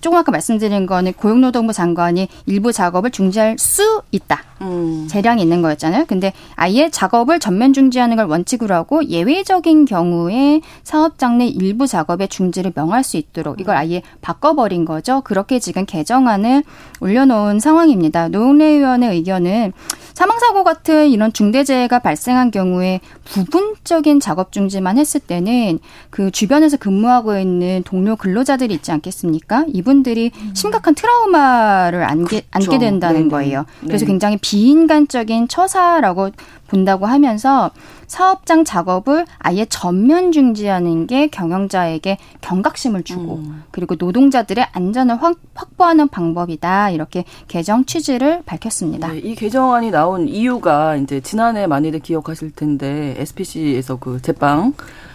조금 0.00 0.18
아까 0.18 0.32
말씀드린 0.32 0.86
거는 0.86 1.14
고용노동부 1.14 1.72
장관이 1.72 2.28
일부 2.46 2.72
작업을 2.72 3.10
중지할 3.10 3.58
수 3.58 4.02
있다. 4.10 4.42
음. 4.64 5.06
재량이 5.08 5.42
있는 5.42 5.62
거였잖아요. 5.62 6.06
근데 6.06 6.32
아예 6.56 6.88
작업을 6.90 7.38
전면 7.38 7.72
중지하는 7.72 8.16
걸 8.16 8.26
원칙으로 8.26 8.74
하고 8.74 9.04
예외적인 9.04 9.84
경우에 9.84 10.60
사업장 10.82 11.38
내 11.38 11.46
일부 11.46 11.86
작업의 11.86 12.28
중지를 12.28 12.72
명할 12.74 13.04
수 13.04 13.16
있도록 13.16 13.60
이걸 13.60 13.76
아예 13.76 14.02
바꿔버린 14.20 14.84
거죠. 14.84 15.20
그렇게 15.22 15.58
지금 15.58 15.86
개정안을 15.86 16.64
올려놓은 17.00 17.60
상황입니다. 17.60 18.28
노웅래 18.28 18.64
의원의 18.64 19.10
의견은 19.10 19.72
사망사고 20.14 20.62
같은 20.62 21.08
이런 21.08 21.32
중대재해가 21.32 21.98
발생한 21.98 22.52
경우에 22.52 23.00
부분적인 23.24 24.20
작업 24.20 24.52
중지만 24.52 24.96
했을 24.96 25.20
때는 25.20 25.80
그 26.10 26.30
주변에서 26.30 26.76
근무하고 26.76 27.36
있는 27.36 27.82
동료 27.84 28.14
근로자들이 28.14 28.72
있지 28.74 28.92
않겠습니까? 28.92 29.64
이분들이 29.68 30.30
심각한 30.54 30.94
트라우마를 30.94 32.04
안게, 32.04 32.42
그렇죠. 32.48 32.72
안게 32.72 32.78
된다는 32.78 33.20
네네. 33.22 33.30
거예요. 33.30 33.64
그래서 33.80 34.04
네 34.04 34.12
굉장히 34.12 34.36
비 34.36 34.53
인간적인 34.60 35.48
처사라고 35.48 36.30
본다고 36.68 37.06
하면서 37.06 37.70
사업장 38.06 38.64
작업을 38.64 39.26
아예 39.38 39.64
전면 39.66 40.32
중지하는 40.32 41.06
게 41.06 41.28
경영자에게 41.28 42.18
경각심을 42.40 43.02
주고 43.02 43.36
음. 43.36 43.64
그리고 43.70 43.94
노동자들의 43.96 44.66
안전을 44.72 45.22
확, 45.22 45.36
보하는 45.76 46.08
방법이다 46.08 46.90
이렇게 46.90 47.24
개정 47.48 47.84
취지를 47.84 48.42
밝혔습니다. 48.46 49.08
네, 49.08 49.18
이 49.18 49.34
개정안이 49.34 49.90
나온 49.90 50.28
이유가 50.28 50.96
이제 50.96 51.20
지난해 51.20 51.66
많이들 51.66 51.98
기억하실 52.00 52.52
텐데 52.52 53.14
SPC에서 53.18 53.96
그 53.96 54.22
제빵 54.22 54.74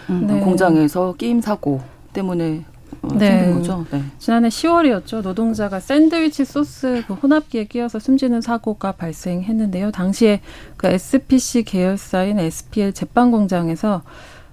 음. 0.10 0.28
네. 0.28 0.40
공장에서 0.42 1.16
게임 1.18 1.40
사고 1.40 1.82
때문에 2.14 2.66
어, 2.66 2.79
네. 3.14 3.54
거죠. 3.54 3.86
네. 3.92 4.04
지난해 4.18 4.50
10월이었죠. 4.50 5.22
노동자가 5.22 5.80
샌드위치 5.80 6.46
소스 6.46 7.04
그 7.08 7.14
혼합기에 7.14 7.66
끼어서 7.66 8.00
숨지는 8.00 8.42
사고가 8.42 8.94
발생했는데요. 8.94 9.92
당시에 9.92 10.42
그 10.78 10.88
SPC 10.88 11.64
계열사인 11.64 12.40
SPL 12.40 12.94
제빵 12.94 13.32
공장에서 13.32 14.02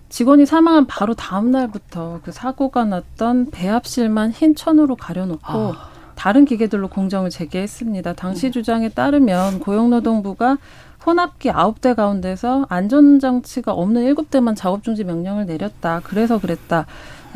직원이 0.09 0.47
사망한 0.47 0.87
바로 0.87 1.15
다음 1.15 1.51
날부터 1.51 2.21
그 2.25 2.33
사고가 2.33 2.85
났던 2.85 3.51
배합실만 3.51 4.31
흰 4.31 4.55
천으로 4.55 4.97
가려놓고 4.97 5.43
아. 5.53 5.89
다른 6.15 6.45
기계들로 6.45 6.89
공정을 6.89 7.31
재개했습니다. 7.31 8.15
당시 8.15 8.47
음. 8.47 8.53
주장에 8.53 8.89
따르면 8.89 9.61
고용노동부가 9.61 10.59
혼합기 11.05 11.51
아홉 11.51 11.81
대 11.81 11.95
가운데서 11.95 12.67
안전장치가 12.69 13.73
없는 13.73 14.03
일곱 14.03 14.31
대만 14.31 14.57
작업 14.57 14.83
중지 14.83 15.05
명령을 15.05 15.47
내렸다. 15.47 16.01
그래서 16.03 16.41
그랬다. 16.41 16.87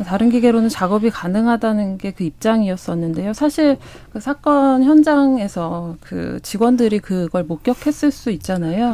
다른 0.05 0.29
기계로는 0.29 0.69
작업이 0.69 1.09
가능하다는 1.09 1.97
게 1.97 2.11
그 2.11 2.23
입장이었었는데요. 2.23 3.33
사실 3.33 3.77
그 4.13 4.19
사건 4.19 4.83
현장에서 4.83 5.95
그 6.01 6.39
직원들이 6.43 6.99
그걸 6.99 7.43
목격했을 7.45 8.11
수 8.11 8.29
있잖아요. 8.31 8.91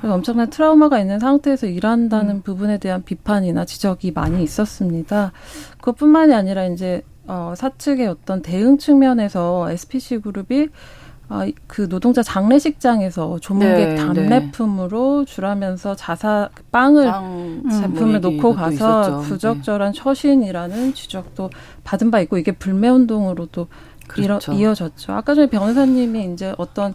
그렇죠. 0.00 0.14
엄청난 0.14 0.50
트라우마가 0.50 0.98
있는 1.00 1.18
상태에서 1.18 1.66
일한다는 1.66 2.36
음. 2.36 2.42
부분에 2.42 2.78
대한 2.78 3.02
비판이나 3.02 3.64
지적이 3.64 4.12
많이 4.12 4.42
있었습니다. 4.42 5.32
그것뿐만이 5.78 6.34
아니라 6.34 6.64
이제 6.66 7.02
어, 7.26 7.54
사측의 7.56 8.08
어떤 8.08 8.42
대응 8.42 8.78
측면에서 8.78 9.70
SPC 9.70 10.18
그룹이 10.18 10.68
아, 11.28 11.46
그 11.66 11.88
노동자 11.88 12.22
장례식장에서 12.22 13.38
조문객 13.40 13.88
네, 13.88 13.94
담례품으로 13.96 15.24
네. 15.24 15.32
주라면서 15.32 15.96
자사 15.96 16.50
빵을 16.70 17.10
빵 17.10 17.62
제품을 17.70 18.20
놓고 18.20 18.54
가서. 18.54 19.20
부적절한 19.20 19.92
네. 19.92 19.98
처신이라는 19.98 20.94
지적도 20.94 21.50
받은 21.84 22.10
바 22.10 22.20
있고 22.20 22.36
이게 22.36 22.52
불매 22.52 22.88
운동으로도 22.88 23.68
그렇죠. 24.08 24.52
이어졌죠. 24.52 25.12
아까 25.12 25.34
전에 25.34 25.48
변호사님이 25.48 26.32
이제 26.32 26.54
어떤 26.58 26.94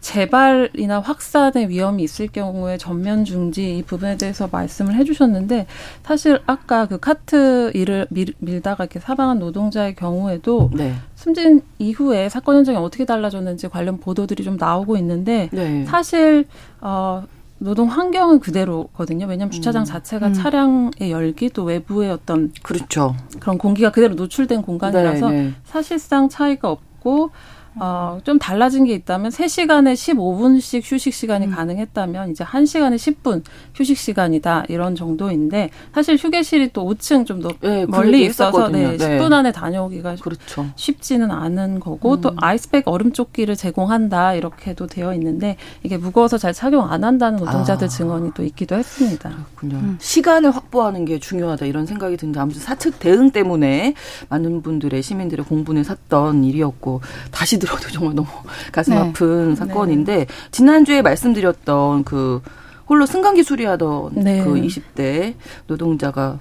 재발이나 0.00 1.00
확산의 1.00 1.68
위험이 1.68 2.04
있을 2.04 2.28
경우에 2.28 2.78
전면 2.78 3.24
중지 3.24 3.78
이 3.78 3.82
부분에 3.82 4.16
대해서 4.16 4.48
말씀을 4.50 4.94
해주셨는데 4.94 5.66
사실 6.02 6.40
아까 6.46 6.86
그 6.86 6.98
카트 6.98 7.70
일을 7.74 8.06
밀, 8.10 8.32
밀다가 8.38 8.84
이렇게 8.84 9.00
사망한 9.00 9.38
노동자의 9.38 9.94
경우에도 9.94 10.70
네. 10.72 10.94
숨진 11.14 11.62
이후에 11.78 12.28
사건 12.28 12.56
현장이 12.56 12.78
어떻게 12.78 13.04
달라졌는지 13.04 13.68
관련 13.68 13.98
보도들이 13.98 14.44
좀 14.44 14.56
나오고 14.56 14.96
있는데 14.96 15.48
네. 15.52 15.84
사실 15.86 16.46
어 16.80 17.24
노동 17.58 17.88
환경은 17.88 18.38
그대로거든요. 18.38 19.26
왜냐하면 19.26 19.50
주차장 19.50 19.82
음. 19.82 19.84
자체가 19.84 20.28
음. 20.28 20.32
차량의 20.32 21.10
열기 21.10 21.50
또 21.50 21.64
외부의 21.64 22.10
어떤 22.10 22.52
그렇죠. 22.62 23.16
그런 23.40 23.58
공기가 23.58 23.90
그대로 23.90 24.14
노출된 24.14 24.62
공간이라서 24.62 25.30
네, 25.30 25.42
네. 25.42 25.52
사실상 25.64 26.28
차이가 26.28 26.70
없고 26.70 27.30
어, 27.76 28.18
좀 28.24 28.38
달라진 28.38 28.84
게 28.84 28.94
있다면 28.94 29.30
3시간에 29.30 29.94
15분씩 29.94 30.82
휴식 30.84 31.14
시간이 31.14 31.46
음. 31.46 31.50
가능했다면 31.52 32.30
이제 32.30 32.44
1시간에 32.44 32.96
10분 32.96 33.42
휴식 33.74 33.96
시간이다. 33.96 34.64
이런 34.68 34.94
정도인데 34.94 35.70
사실 35.94 36.16
휴게실이 36.16 36.72
또 36.72 36.84
5층 36.84 37.26
좀더 37.26 37.50
네, 37.60 37.86
멀리 37.86 38.24
있어서 38.24 38.68
네, 38.68 38.96
10분 38.96 39.32
안에 39.32 39.52
다녀오기가 39.52 40.16
그렇죠. 40.16 40.66
쉽지는 40.76 41.30
않은 41.30 41.80
거고 41.80 42.14
음. 42.14 42.20
또 42.20 42.32
아이스백 42.36 42.88
얼음 42.88 43.12
조끼를 43.12 43.56
제공한다. 43.56 44.34
이렇게도 44.34 44.86
되어 44.86 45.14
있는데 45.14 45.56
이게 45.82 45.96
무거워서 45.96 46.38
잘 46.38 46.52
착용 46.52 46.90
안 46.90 47.04
한다는 47.04 47.38
노동자들 47.38 47.86
아. 47.86 47.88
증언이 47.88 48.32
또 48.34 48.44
있기도 48.44 48.76
했습니다. 48.76 49.30
그렇군요. 49.54 49.76
음. 49.76 49.98
시간을 50.00 50.50
확보하는 50.50 51.04
게 51.04 51.18
중요하다. 51.18 51.66
이런 51.66 51.86
생각이 51.86 52.16
든데 52.16 52.40
아무튼 52.40 52.60
사측 52.60 52.98
대응 52.98 53.30
때문에 53.30 53.94
많은 54.28 54.62
분들의 54.62 55.02
시민들의 55.02 55.44
공분을 55.44 55.84
샀던 55.84 56.44
일이었고 56.44 57.00
다시 57.30 57.58
들 57.58 57.67
어도 57.72 57.88
정말 57.90 58.14
너무 58.14 58.28
가슴 58.72 58.94
네. 58.94 59.00
아픈 59.00 59.54
사건인데 59.54 60.16
네. 60.16 60.26
지난주에 60.50 61.02
말씀드렸던 61.02 62.04
그 62.04 62.40
홀로 62.88 63.04
승강기 63.04 63.42
수리하던 63.42 64.12
네. 64.14 64.42
그 64.42 64.54
20대 64.54 65.34
노동자가 65.66 66.38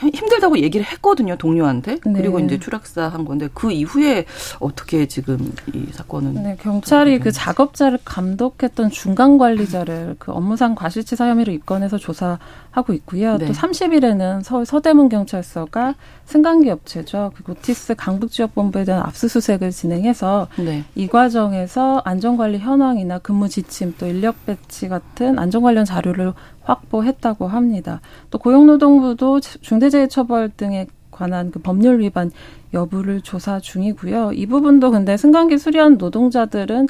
힘들다고 0.00 0.58
얘기를 0.58 0.86
했거든요 0.86 1.36
동료한테 1.36 1.98
네. 2.04 2.12
그리고 2.12 2.38
이제 2.40 2.58
추락사 2.58 3.08
한 3.08 3.24
건데 3.24 3.48
그 3.52 3.70
이후에 3.70 4.24
어떻게 4.58 5.06
지금 5.06 5.52
이 5.74 5.86
사건은 5.92 6.42
네, 6.42 6.56
경찰이 6.60 7.18
그 7.20 7.32
작업자를 7.32 7.98
감독했던 8.04 8.90
중간 8.90 9.38
관리자를 9.38 10.16
그 10.18 10.32
업무상 10.32 10.74
과실치사 10.74 11.28
혐의로 11.28 11.52
입건해서 11.52 11.98
조사하고 11.98 12.92
있고요. 12.94 13.36
네. 13.38 13.46
또 13.46 13.52
30일에는 13.52 14.42
서울 14.42 14.64
서대문 14.66 15.08
경찰서가 15.08 15.94
승강기 16.24 16.70
업체죠 16.70 17.32
그 17.34 17.42
고티스 17.42 17.96
강북지역본부에 17.96 18.84
대한 18.84 19.02
압수수색을 19.02 19.70
진행해서 19.70 20.48
네. 20.58 20.84
이 20.94 21.08
과정에서 21.08 22.02
안전관리 22.04 22.58
현황이나 22.58 23.18
근무 23.18 23.48
지침 23.48 23.94
또 23.98 24.06
인력 24.06 24.46
배치 24.46 24.88
같은 24.88 25.38
안전 25.38 25.62
관련 25.62 25.84
자료를 25.84 26.32
확보했다고 26.62 27.48
합니다. 27.48 28.00
또 28.30 28.38
고용노동부도 28.38 29.40
중대재해처벌 29.40 30.50
등에 30.56 30.86
관한 31.10 31.50
그 31.50 31.58
법률 31.58 32.00
위반 32.00 32.30
여부를 32.72 33.20
조사 33.20 33.60
중이고요. 33.60 34.32
이 34.32 34.46
부분도 34.46 34.90
근데 34.90 35.16
승강기 35.16 35.58
수리한 35.58 35.98
노동자들은 35.98 36.86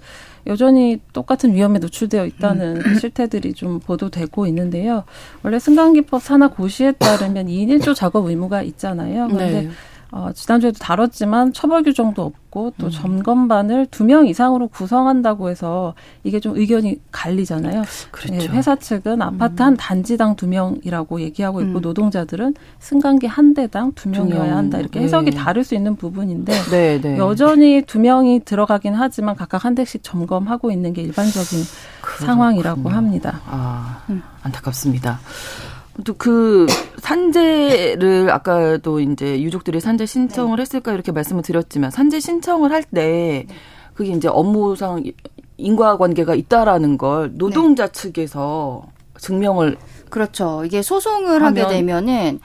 여전히 0.47 1.01
똑같은 1.13 1.55
위험에 1.55 1.79
노출되어 1.79 2.27
있다는 2.27 2.83
음. 2.85 2.95
실태들이 3.01 3.55
좀 3.55 3.81
보도되고 3.81 4.47
있는데요. 4.47 5.05
원래 5.43 5.59
승강기법 5.59 6.23
산하 6.23 6.49
고시에 6.49 6.93
따르면 6.93 7.47
2인 7.47 7.81
1조 7.81 7.95
작업 7.95 8.27
의무가 8.27 8.63
있잖아요. 8.63 9.29
그런데 9.29 9.63
네. 9.63 9.71
어, 10.13 10.31
지난주에도 10.35 10.77
다뤘지만 10.79 11.53
처벌 11.53 11.83
규정도 11.85 12.23
없고 12.23 12.73
또 12.79 12.87
음. 12.87 12.91
점검반을 12.91 13.87
두 13.87 14.03
명 14.05 14.27
이상으로 14.27 14.67
구성한다고 14.69 15.51
해서 15.51 15.95
이게 16.25 16.41
좀 16.41 16.57
의견이 16.57 16.97
갈리잖아요. 17.13 17.85
그렇죠. 18.11 18.35
네, 18.35 18.47
회사 18.49 18.75
측은 18.75 19.23
아파트 19.23 19.63
음. 19.63 19.67
한 19.67 19.77
단지당 19.77 20.35
두 20.35 20.49
명이라고 20.49 21.21
얘기하고 21.21 21.61
있고 21.61 21.79
음. 21.79 21.81
노동자들은 21.81 22.55
승강기 22.81 23.29
한 23.29 23.55
대당 23.55 23.93
두 23.93 24.09
명이어야 24.09 24.57
한다 24.57 24.79
이렇게 24.79 24.99
해석이 25.01 25.31
네. 25.31 25.37
다를 25.37 25.63
수 25.63 25.77
있는 25.77 25.95
부분인데 25.95 26.53
네, 26.71 27.01
네. 27.01 27.17
여전히 27.19 27.83
두 27.83 28.01
명이 28.01 28.41
들어가긴 28.45 28.95
하지만 28.95 29.37
각각 29.37 29.65
한 29.65 29.77
대씩 29.77 30.03
점검하고 30.03 30.73
있는 30.73 30.93
게 30.93 31.03
일반적인 31.03 31.61
그렇군요. 32.01 32.27
상황이라고 32.27 32.89
합니다. 32.89 33.41
아, 33.47 34.03
안타깝습니다. 34.43 35.21
또 36.05 36.15
그 36.17 36.67
산재를 36.99 38.31
아까도 38.31 39.01
이제 39.01 39.41
유족들이 39.43 39.81
산재 39.81 40.07
신청을 40.07 40.57
네. 40.57 40.63
했을까 40.63 40.93
이렇게 40.93 41.13
말씀을 41.13 41.43
드렸지만 41.43 41.91
산재 41.91 42.21
신청을 42.21 42.73
할 42.73 42.85
때 42.95 43.47
그게 43.95 44.13
이제 44.13 44.29
업무상 44.29 45.03
인과관계가 45.59 46.35
있다라는 46.35 46.97
걸 46.97 47.33
노동자 47.35 47.87
네. 47.87 47.93
측에서 47.93 48.87
증명을 49.19 49.77
그렇죠. 50.09 50.65
이게 50.65 50.83
소송을 50.83 51.43
하게 51.43 51.67
되면은 51.67 52.41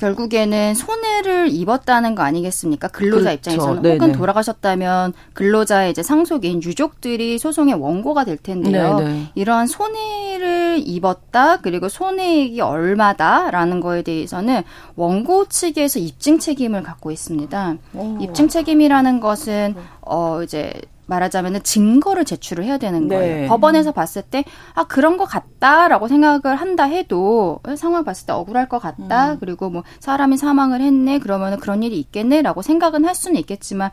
결국에는 0.00 0.74
손해를 0.74 1.50
입었다는 1.52 2.14
거 2.14 2.22
아니겠습니까? 2.22 2.88
근로자 2.88 3.30
그렇죠. 3.30 3.34
입장에서는 3.34 3.82
네네. 3.82 3.94
혹은 3.96 4.12
돌아가셨다면 4.12 5.12
근로자의 5.34 5.90
이제 5.90 6.02
상속인 6.02 6.62
유족들이 6.62 7.38
소송의 7.38 7.74
원고가 7.74 8.24
될 8.24 8.38
텐데요. 8.38 8.98
네네. 8.98 9.32
이러한 9.34 9.66
손해를 9.66 10.80
입었다 10.84 11.58
그리고 11.58 11.90
손해액이 11.90 12.62
얼마다라는 12.62 13.80
거에 13.80 14.00
대해서는 14.00 14.62
원고 14.96 15.46
측에서 15.46 15.98
입증 15.98 16.38
책임을 16.38 16.82
갖고 16.82 17.10
있습니다. 17.10 17.76
오. 17.94 18.18
입증 18.22 18.48
책임이라는 18.48 19.20
것은 19.20 19.74
어 20.00 20.42
이제 20.42 20.72
말하자면은 21.10 21.62
증거를 21.64 22.24
제출을 22.24 22.64
해야 22.64 22.78
되는 22.78 23.08
네. 23.08 23.16
거예요. 23.16 23.40
네. 23.42 23.46
법원에서 23.48 23.92
봤을 23.92 24.22
때 24.22 24.44
아 24.74 24.84
그런 24.84 25.16
것 25.16 25.24
같다라고 25.26 26.08
생각을 26.08 26.56
한다 26.56 26.84
해도 26.84 27.60
상황 27.76 28.04
봤을 28.04 28.26
때 28.26 28.32
억울할 28.32 28.68
것 28.68 28.78
같다. 28.78 29.32
음. 29.32 29.36
그리고 29.40 29.68
뭐 29.70 29.82
사람이 29.98 30.36
사망을 30.36 30.80
했네. 30.80 31.18
그러면은 31.18 31.58
그런 31.58 31.82
일이 31.82 31.98
있겠네라고 31.98 32.62
생각은 32.62 33.04
할 33.04 33.14
수는 33.14 33.38
있겠지만 33.40 33.90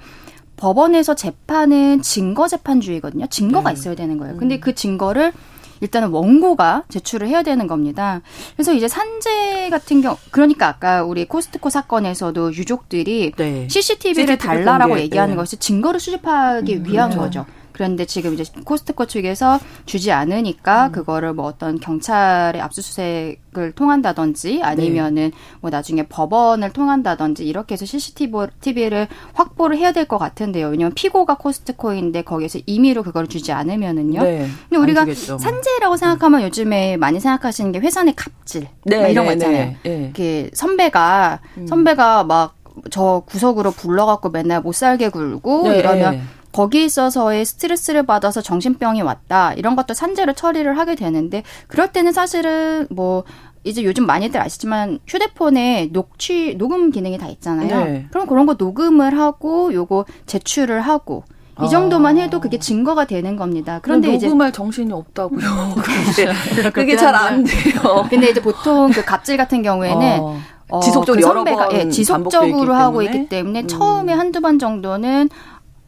법원에서 0.55 1.15
재판은 1.15 2.01
증거 2.01 2.47
재판주의거든요. 2.47 3.27
증거가 3.27 3.69
네. 3.71 3.73
있어야 3.73 3.95
되는 3.95 4.17
거예요. 4.17 4.37
근데 4.37 4.55
음. 4.55 4.59
그 4.61 4.73
증거를 4.73 5.33
일단은 5.81 6.09
원고가 6.09 6.83
제출을 6.89 7.27
해야 7.27 7.43
되는 7.43 7.67
겁니다. 7.67 8.21
그래서 8.55 8.73
이제 8.73 8.87
산재 8.87 9.69
같은 9.69 10.01
경우 10.01 10.17
그러니까 10.31 10.67
아까 10.67 11.03
우리 11.03 11.25
코스트코 11.25 11.69
사건에서도 11.69 12.53
유족들이 12.53 13.33
네. 13.37 13.67
CCTV를 13.69 14.35
CCTV 14.35 14.37
달라라고 14.37 14.89
공개. 14.89 15.03
얘기하는 15.03 15.33
네. 15.33 15.37
것이 15.37 15.57
증거를 15.57 15.99
수집하기 15.99 16.75
음, 16.75 16.85
위한 16.85 17.09
그렇죠. 17.09 17.19
거죠. 17.19 17.45
그런데 17.77 18.05
지금 18.05 18.33
이제 18.33 18.43
코스트코 18.65 19.05
측에서 19.05 19.59
주지 19.85 20.11
않으니까 20.11 20.87
음. 20.87 20.91
그거를 20.91 21.33
뭐 21.33 21.45
어떤 21.45 21.79
경찰의 21.79 22.59
압수수색을 22.59 23.73
통한다든지 23.75 24.61
아니면은 24.63 25.29
네. 25.29 25.31
뭐 25.61 25.69
나중에 25.69 26.07
법원을 26.07 26.73
통한다든지 26.73 27.45
이렇게 27.45 27.73
해서 27.73 27.85
CCTV를 27.85 29.07
확보를 29.33 29.77
해야 29.77 29.91
될 29.91 30.07
것 30.07 30.17
같은데요. 30.17 30.69
왜냐면 30.69 30.93
피고가 30.95 31.35
코스트코인데 31.35 32.21
거기에서 32.23 32.59
임의로 32.65 33.03
그걸 33.03 33.27
주지 33.27 33.51
않으면은요. 33.51 34.23
네. 34.23 34.47
근데 34.69 34.81
우리가 34.81 35.05
산재라고 35.37 35.97
생각하면 35.97 36.43
요즘에 36.43 36.97
많이 36.97 37.19
생각하시는 37.19 37.73
게 37.73 37.79
회사 37.79 38.03
내 38.03 38.13
갑질 38.15 38.69
네, 38.85 39.11
이런 39.11 39.25
거 39.25 39.31
네, 39.31 39.33
있잖아요. 39.33 39.75
네, 39.83 40.13
네. 40.15 40.49
선배가 40.53 41.41
음. 41.57 41.67
선배가 41.67 42.23
막 42.23 42.57
저 42.91 43.23
구석으로 43.25 43.71
불러갖고 43.71 44.29
맨날 44.29 44.61
못 44.61 44.73
살게 44.73 45.09
굴고 45.09 45.69
네, 45.69 45.79
이러면 45.79 46.21
거기 46.57 46.83
있어서의 46.85 47.45
스트레스를 47.45 48.01
받아서 48.01 48.41
정신병이 48.41 49.03
왔다. 49.03 49.53
이런 49.53 49.75
것도 49.75 49.93
산재로 49.93 50.33
처리를 50.33 50.75
하게 50.75 50.95
되는데 50.95 51.43
그럴 51.67 51.91
때는 51.91 52.13
사실은 52.13 52.87
뭐 52.89 53.25
이제 53.63 53.83
요즘 53.83 54.07
많이들 54.07 54.41
아시지만 54.41 54.97
휴대폰에 55.05 55.89
녹취 55.93 56.55
녹음 56.57 56.89
기능이 56.89 57.19
다 57.19 57.27
있잖아요. 57.27 57.85
네. 57.85 58.07
그럼 58.09 58.25
그런 58.25 58.47
거 58.47 58.55
녹음을 58.55 59.19
하고 59.19 59.71
요거 59.71 60.05
제출을 60.25 60.81
하고 60.81 61.25
이 61.63 61.69
정도만 61.69 62.17
아. 62.17 62.21
해도 62.21 62.39
그게 62.39 62.57
증거가 62.57 63.05
되는 63.05 63.35
겁니다. 63.35 63.79
그런데 63.83 64.15
이제 64.15 64.25
녹음할 64.25 64.51
정신이 64.51 64.91
없다고요. 64.91 65.75
그게, 65.77 66.71
그게 66.71 66.95
잘 66.95 67.13
안 67.13 67.43
돼요. 67.43 68.07
근데 68.09 68.31
이제 68.31 68.41
보통 68.41 68.89
그 68.89 69.05
갑질 69.05 69.37
같은 69.37 69.61
경우에는 69.61 70.19
어. 70.21 70.39
어, 70.69 70.79
지속적으로 70.81 71.21
그 71.21 71.27
선배가 71.27 71.69
예, 71.73 71.89
지속적으로 71.89 72.73
하고 72.73 73.01
있기 73.01 73.29
때문에 73.29 73.61
음. 73.61 73.67
처음에 73.67 74.13
한두 74.13 74.41
번 74.41 74.59
정도는 74.59 75.29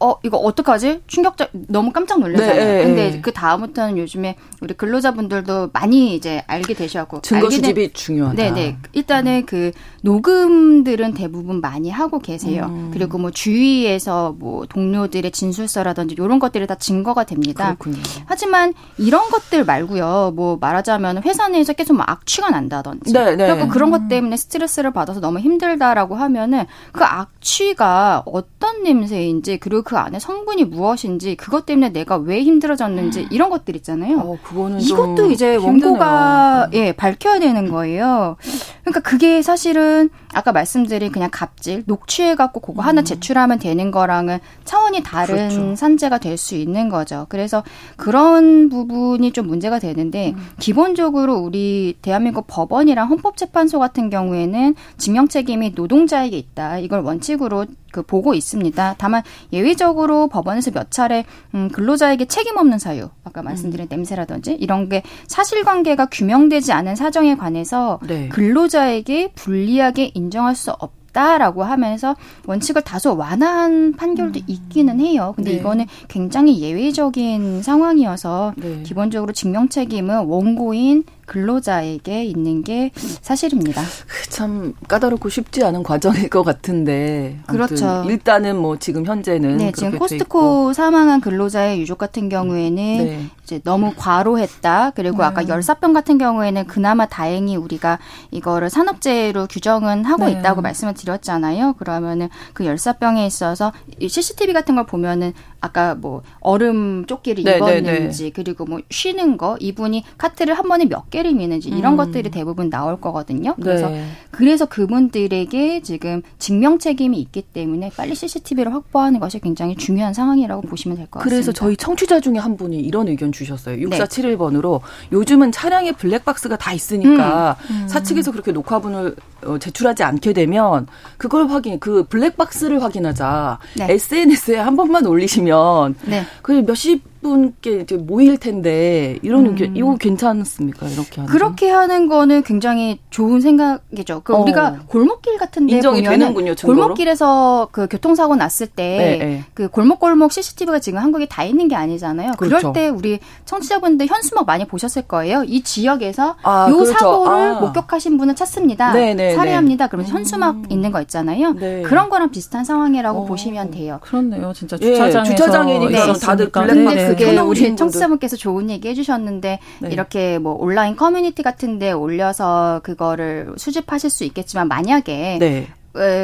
어 0.00 0.18
이거 0.22 0.38
어떡하지? 0.38 1.02
충격적 1.06 1.50
너무 1.52 1.92
깜짝 1.92 2.20
놀랐잖아요. 2.20 2.64
네, 2.64 2.84
근데 2.84 3.10
네. 3.10 3.20
그 3.20 3.32
다음부터는 3.32 3.98
요즘에 3.98 4.36
우리 4.62 4.72
근로자분들도 4.72 5.70
많이 5.74 6.14
이제 6.14 6.42
알게 6.46 6.72
되셨고 6.72 7.20
증거 7.20 7.50
수집이 7.50 7.92
중요하다. 7.92 8.42
네, 8.42 8.50
네. 8.50 8.76
일단은 8.92 9.42
음. 9.42 9.46
그 9.46 9.72
녹음들은 10.02 11.14
대부분 11.14 11.60
많이 11.60 11.90
하고 11.90 12.18
계세요. 12.18 12.66
음. 12.68 12.90
그리고 12.92 13.18
뭐 13.18 13.30
주위에서 13.30 14.34
뭐 14.38 14.64
동료들의 14.66 15.30
진술서라든지 15.30 16.14
이런 16.18 16.38
것들이 16.38 16.66
다 16.66 16.74
증거가 16.74 17.24
됩니다. 17.24 17.76
그렇군요. 17.78 18.02
하지만 18.26 18.72
이런 18.98 19.28
것들 19.30 19.64
말고요. 19.64 20.32
뭐 20.34 20.56
말하자면 20.60 21.22
회사 21.24 21.48
내에서 21.48 21.72
계속 21.72 21.94
뭐 21.94 22.04
악취가 22.06 22.50
난다든지 22.50 23.12
네, 23.12 23.36
네. 23.36 23.54
그리고 23.54 23.68
그런 23.68 23.90
것 23.90 24.08
때문에 24.08 24.36
스트레스를 24.36 24.92
받아서 24.92 25.20
너무 25.20 25.38
힘들다라고 25.38 26.14
하면은 26.14 26.64
그 26.92 27.04
악취가 27.04 28.22
어떤 28.26 28.82
냄새인지 28.82 29.58
그리고 29.58 29.82
그 29.82 29.96
안에 29.96 30.18
성분이 30.18 30.64
무엇인지 30.64 31.36
그것 31.36 31.66
때문에 31.66 31.90
내가 31.90 32.16
왜 32.16 32.42
힘들어졌는지 32.42 33.28
이런 33.30 33.50
것들 33.50 33.76
있잖아요. 33.76 34.18
어, 34.18 34.38
이것도 34.80 35.30
이제 35.30 35.56
원고가 35.56 36.70
예 36.72 36.92
밝혀야 36.92 37.38
되는 37.38 37.70
거예요. 37.70 38.36
그러니까 38.84 39.00
그게 39.00 39.42
사실은 39.42 39.89
사실은 39.90 40.10
아까 40.32 40.52
말씀드린 40.52 41.12
그냥 41.12 41.28
갑질, 41.32 41.84
녹취해 41.86 42.34
갖고 42.34 42.60
그거 42.60 42.82
음. 42.82 42.86
하나 42.86 43.02
제출하면 43.02 43.58
되는 43.58 43.90
거랑은 43.90 44.38
차원이 44.64 45.02
다른 45.02 45.48
그렇죠. 45.48 45.76
산재가 45.76 46.18
될 46.18 46.40
수 46.40 46.54
있는 46.54 46.88
거죠. 46.88 47.26
그래서 47.28 47.62
그런 47.96 48.68
부분이 48.70 49.32
좀 49.32 49.46
문제가 49.46 49.78
되는데 49.78 50.30
음. 50.30 50.48
기본적으로 50.58 51.34
우리 51.34 51.96
대한민국 52.00 52.46
법원이랑 52.48 53.10
헌법재판소 53.10 53.78
같은 53.78 54.08
경우에는 54.08 54.74
증명 54.96 55.28
책임이 55.28 55.72
노동자에게 55.74 56.38
있다. 56.38 56.78
이걸 56.78 57.00
원칙으로 57.00 57.66
그 57.92 58.02
보고 58.02 58.34
있습니다. 58.34 58.94
다만 58.98 59.22
예외적으로 59.52 60.28
법원에서 60.28 60.70
몇 60.70 60.90
차례 60.92 61.24
음, 61.54 61.68
근로자에게 61.72 62.26
책임 62.26 62.56
없는 62.56 62.78
사유, 62.78 63.08
아까 63.24 63.42
말씀드린 63.42 63.86
음. 63.86 63.88
냄새라든지 63.90 64.52
이런 64.52 64.88
게 64.88 65.02
사실관계가 65.26 66.06
규명되지 66.06 66.72
않은 66.72 66.94
사정에 66.94 67.34
관해서 67.36 67.98
네. 68.06 68.28
근로자에게 68.28 69.32
불리하게 69.34 70.12
인정할 70.20 70.54
수 70.54 70.70
없. 70.70 71.00
다라고 71.12 71.64
하면서 71.64 72.14
원칙을 72.46 72.82
다소 72.82 73.16
완화한 73.16 73.94
판결도 73.94 74.38
음. 74.38 74.44
있기는 74.46 75.00
해요. 75.00 75.32
근데 75.34 75.50
네. 75.50 75.56
이거는 75.56 75.86
굉장히 76.06 76.60
예외적인 76.60 77.62
상황이어서 77.62 78.54
네. 78.56 78.84
기본적으로 78.84 79.32
증명 79.32 79.68
책임은 79.68 80.26
원고인 80.26 81.02
근로자에게 81.26 82.24
있는 82.24 82.62
게 82.62 82.90
사실입니다. 82.94 83.82
참 84.30 84.74
까다롭고 84.88 85.28
쉽지 85.28 85.64
않은 85.64 85.82
과정일 85.82 86.28
것 86.28 86.42
같은데. 86.42 87.38
그렇죠. 87.46 88.04
일단은 88.08 88.56
뭐 88.56 88.78
지금 88.78 89.04
현재는 89.04 89.56
네, 89.58 89.72
지금 89.72 89.98
코스트코 89.98 90.72
사망한 90.72 91.20
근로자의 91.20 91.80
유족 91.80 91.98
같은 91.98 92.28
경우에는 92.28 92.76
네. 92.76 93.26
이제 93.50 93.60
너무 93.64 93.92
과로했다. 93.96 94.92
그리고 94.94 95.18
네. 95.18 95.24
아까 95.24 95.48
열사병 95.48 95.92
같은 95.92 96.18
경우에는 96.18 96.66
그나마 96.66 97.06
다행히 97.06 97.56
우리가 97.56 97.98
이거를 98.30 98.70
산업재해로 98.70 99.48
규정은 99.48 100.04
하고 100.04 100.26
네. 100.26 100.32
있다고 100.32 100.60
말씀을 100.62 100.94
드렸잖아요. 100.94 101.74
그러면은 101.74 102.28
그 102.52 102.64
열사병에 102.64 103.26
있어서 103.26 103.72
CCTV 104.00 104.54
같은 104.54 104.76
걸 104.76 104.86
보면은 104.86 105.32
아까 105.60 105.94
뭐 105.94 106.22
얼음 106.40 107.04
조끼를 107.06 107.44
네, 107.44 107.52
네, 107.52 107.56
입었는지 107.58 108.24
네. 108.24 108.30
그리고 108.30 108.64
뭐 108.64 108.80
쉬는 108.88 109.36
거 109.36 109.56
이분이 109.60 110.04
카트를 110.16 110.54
한 110.54 110.68
번에 110.68 110.86
몇 110.86 111.10
개를 111.10 111.34
미는지 111.34 111.68
이런 111.68 111.94
음. 111.94 111.96
것들이 111.98 112.30
대부분 112.30 112.70
나올 112.70 113.00
거거든요. 113.00 113.54
그래서 113.56 113.90
네. 113.90 114.06
그래서 114.30 114.64
그분들에게 114.66 115.82
지금 115.82 116.22
증명 116.38 116.78
책임이 116.78 117.18
있기 117.20 117.42
때문에 117.42 117.90
빨리 117.96 118.14
CCTV를 118.14 118.72
확보하는 118.72 119.20
것이 119.20 119.38
굉장히 119.40 119.74
중요한 119.76 120.14
상황이라고 120.14 120.62
보시면 120.62 120.96
될 120.96 121.06
것 121.08 121.18
같습니다. 121.18 121.34
그래서 121.34 121.52
저희 121.52 121.76
청취자 121.76 122.20
중에 122.20 122.38
한 122.38 122.56
분이 122.56 122.78
이런 122.78 123.08
의견 123.08 123.32
주 123.32 123.39
셨어요. 123.44 123.76
6471번으로 123.76 124.80
요즘은 125.12 125.52
차량에 125.52 125.92
블랙박스가 125.92 126.56
다 126.56 126.72
있으니까 126.72 127.56
음. 127.70 127.82
음. 127.82 127.88
사측에서 127.88 128.32
그렇게 128.32 128.52
녹화분을 128.52 129.08
어, 129.08 129.12
제출하지 129.60 130.02
않게 130.02 130.32
되면 130.32 130.86
그걸 131.16 131.48
확인 131.48 131.80
그 131.80 132.04
블랙박스를 132.04 132.82
확인하자 132.82 133.58
네. 133.76 133.92
SNS에 133.92 134.56
한 134.56 134.76
번만 134.76 135.06
올리시면 135.06 135.96
네. 136.06 136.22
그 136.42 136.52
몇십 136.52 137.10
분께 137.22 137.80
이제 137.80 137.96
모일 137.96 138.38
텐데 138.38 139.18
이런 139.22 139.46
음. 139.46 139.76
이거 139.76 139.96
괜찮습니까? 139.96 140.88
이렇게 140.88 141.20
하는 141.20 141.32
그렇게 141.32 141.70
하는 141.70 142.08
거는 142.08 142.42
굉장히 142.42 142.98
좋은 143.10 143.40
생각이죠. 143.40 144.22
그 144.24 144.34
어. 144.34 144.38
우리가 144.40 144.80
골목길 144.86 145.36
같은데 145.36 145.76
인정이 145.76 146.02
되는군요. 146.02 146.54
증거로? 146.54 146.80
골목길에서 146.80 147.68
그 147.72 147.88
교통사고 147.88 148.36
났을 148.36 148.66
때그 148.66 149.02
네, 149.02 149.18
네. 149.18 149.44
그 149.52 149.68
골목골목 149.68 150.32
CCTV가 150.32 150.78
지금 150.78 150.98
한국에 150.98 151.26
다 151.26 151.44
있는 151.44 151.68
게 151.68 151.74
아니잖아요. 151.74 152.32
그렇죠. 152.38 152.72
그럴 152.72 152.72
때 152.72 152.88
우리 152.88 153.18
청취자분들 153.44 154.06
현수막 154.06 154.46
많이 154.46 154.66
보셨을 154.66 155.02
거예요. 155.02 155.44
이 155.44 155.62
지역에서 155.62 156.36
아, 156.42 156.68
요 156.70 156.74
그렇죠. 156.74 156.92
사고를 156.92 157.32
아. 157.32 157.60
목격하신 157.60 158.16
분을 158.16 158.34
찾습니다. 158.34 158.92
네, 158.92 159.14
네, 159.14 159.29
네. 159.30 159.36
살해합니다. 159.36 159.88
그러면 159.88 160.10
음. 160.10 160.14
현수막 160.14 160.56
있는 160.70 160.90
거 160.90 161.00
있잖아요. 161.02 161.52
네. 161.54 161.82
그런 161.82 162.08
거랑 162.08 162.30
비슷한 162.30 162.64
상황이라고 162.64 163.22
어. 163.22 163.24
보시면 163.26 163.70
돼요. 163.70 163.98
그렇네요. 164.02 164.52
진짜 164.52 164.76
주차장에서 164.76 165.20
예, 165.20 165.24
주차장이니까 165.36 166.12
다들 166.14 166.50
블랙박스 166.50 167.06
그게 167.08 167.38
우리 167.38 167.76
청취자분께서 167.76 168.36
좋은 168.36 168.70
얘기 168.70 168.88
해주셨는데 168.88 169.58
네. 169.80 169.88
이렇게 169.90 170.38
뭐 170.38 170.54
온라인 170.54 170.96
커뮤니티 170.96 171.42
같은데 171.42 171.92
올려서 171.92 172.80
그거를 172.82 173.54
수집하실 173.56 174.10
수 174.10 174.24
있겠지만 174.24 174.68
만약에 174.68 175.38
네. 175.40 175.68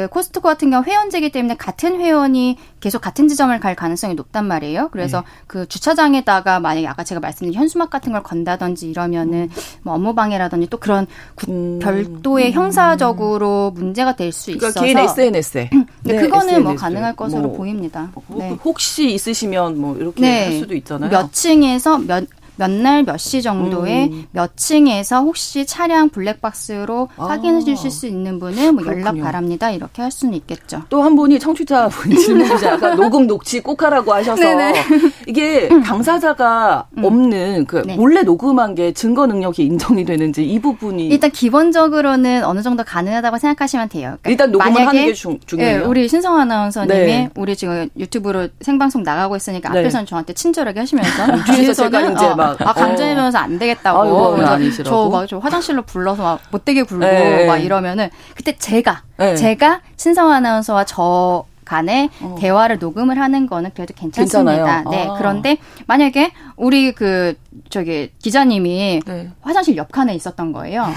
코스트코 0.09 0.47
같은 0.47 0.69
경우 0.69 0.83
회원제기 0.83 1.31
때문에 1.31 1.55
같은 1.57 1.99
회원이 1.99 2.57
계속 2.79 3.01
같은 3.01 3.27
지점을 3.27 3.57
갈 3.59 3.75
가능성이 3.75 4.13
높단 4.15 4.45
말이에요. 4.47 4.89
그래서 4.91 5.21
네. 5.21 5.27
그 5.47 5.67
주차장에다가 5.67 6.59
만약에 6.59 6.87
아까 6.87 7.03
제가 7.03 7.19
말씀드린 7.19 7.53
현수막 7.53 7.89
같은 7.89 8.13
걸 8.13 8.23
건다든지 8.23 8.89
이러면은 8.89 9.49
뭐 9.83 9.93
업무 9.95 10.15
방해라든지 10.15 10.67
또 10.69 10.77
그런 10.77 11.05
구, 11.35 11.51
음. 11.51 11.79
별도의 11.79 12.47
음. 12.47 12.53
형사적으로 12.53 13.71
문제가 13.75 14.15
될수 14.15 14.51
그러니까 14.51 14.67
있어서 14.69 14.85
개인 14.85 14.97
SNS에 14.97 15.69
네, 16.03 16.15
그거는 16.15 16.47
SNS 16.47 16.59
뭐 16.61 16.75
가능할 16.75 17.15
것으로 17.15 17.41
뭐, 17.41 17.57
보입니다. 17.57 18.11
네. 18.29 18.57
혹시 18.63 19.11
있으시면 19.13 19.79
뭐 19.79 19.97
이렇게 19.97 20.21
네. 20.21 20.43
할 20.45 20.53
수도 20.59 20.75
있잖아요. 20.75 21.09
몇 21.09 21.33
층에서 21.33 21.97
몇 21.97 22.25
몇 22.57 22.69
날 22.69 23.03
몇 23.03 23.17
시 23.17 23.41
정도에 23.41 24.05
음. 24.07 24.25
몇 24.31 24.55
층에서 24.57 25.21
혹시 25.21 25.65
차량 25.65 26.09
블랙박스로 26.09 27.09
아. 27.17 27.25
확인해 27.25 27.61
주실 27.63 27.89
수 27.91 28.07
있는 28.07 28.39
분은 28.39 28.75
뭐 28.75 28.85
연락 28.85 29.17
바랍니다. 29.19 29.71
이렇게 29.71 30.01
할 30.01 30.11
수는 30.11 30.33
있겠죠. 30.35 30.83
또 30.89 31.01
한 31.01 31.15
분이 31.15 31.39
청취자분 31.39 32.15
질문자가 32.17 32.95
녹음 32.95 33.27
녹취 33.27 33.61
꼭 33.61 33.81
하라고 33.83 34.13
하셔서 34.13 34.41
이게 35.27 35.69
당사자가 35.85 36.87
음. 36.97 37.03
없는 37.05 37.65
그 37.65 37.83
네. 37.85 37.95
몰래 37.95 38.23
녹음한 38.23 38.75
게 38.75 38.91
증거 38.93 39.25
능력이 39.27 39.63
인정이 39.63 40.05
되는지 40.05 40.45
이 40.45 40.59
부분이 40.59 41.07
일단 41.07 41.31
기본적으로는 41.31 42.43
어느 42.45 42.61
정도 42.61 42.83
가능하다고 42.83 43.37
생각하시면 43.37 43.89
돼요. 43.89 44.17
그러니까 44.21 44.29
일단 44.29 44.51
녹음을 44.51 44.87
하는 44.87 45.05
게 45.05 45.13
중, 45.13 45.39
중요해요. 45.45 45.79
네, 45.79 45.85
우리 45.85 46.07
신성 46.07 46.37
아나운서님이 46.39 47.05
네. 47.05 47.29
우리 47.35 47.55
지금 47.55 47.89
유튜브로 47.97 48.47
생방송 48.61 49.03
나가고 49.03 49.35
있으니까 49.35 49.69
네. 49.73 49.79
앞에서는 49.79 50.05
저한테 50.05 50.33
친절하게 50.33 50.79
하시면서 50.81 51.25
뒤에서는 51.55 52.13
이제 52.15 52.33
막 52.35 52.46
아, 52.59 52.73
감정이 52.73 53.15
변호사 53.15 53.39
안 53.39 53.59
되겠다고. 53.59 54.01
아이고, 54.01 54.73
저, 54.83 55.09
막, 55.09 55.27
저 55.27 55.37
화장실로 55.39 55.81
불러서 55.83 56.23
막 56.23 56.39
못되게 56.51 56.83
굴고 56.83 57.05
네. 57.05 57.45
막 57.45 57.57
이러면은 57.57 58.09
그때 58.35 58.55
제가, 58.57 59.03
네. 59.17 59.35
제가 59.35 59.81
신성 59.95 60.31
아나운서와 60.31 60.85
저 60.85 61.45
간에 61.67 62.09
어. 62.21 62.35
대화를 62.39 62.79
녹음을 62.79 63.19
하는 63.19 63.45
거는 63.45 63.71
그래도 63.75 63.93
괜찮습니다. 63.93 64.55
괜찮아요. 64.55 64.89
네. 64.89 65.07
아. 65.09 65.15
그런데 65.17 65.57
만약에 65.85 66.31
우리 66.55 66.93
그 66.93 67.35
저기 67.69 68.11
기자님이 68.21 69.01
네. 69.05 69.31
화장실 69.41 69.77
옆 69.77 69.91
칸에 69.91 70.13
있었던 70.15 70.51
거예요. 70.51 70.87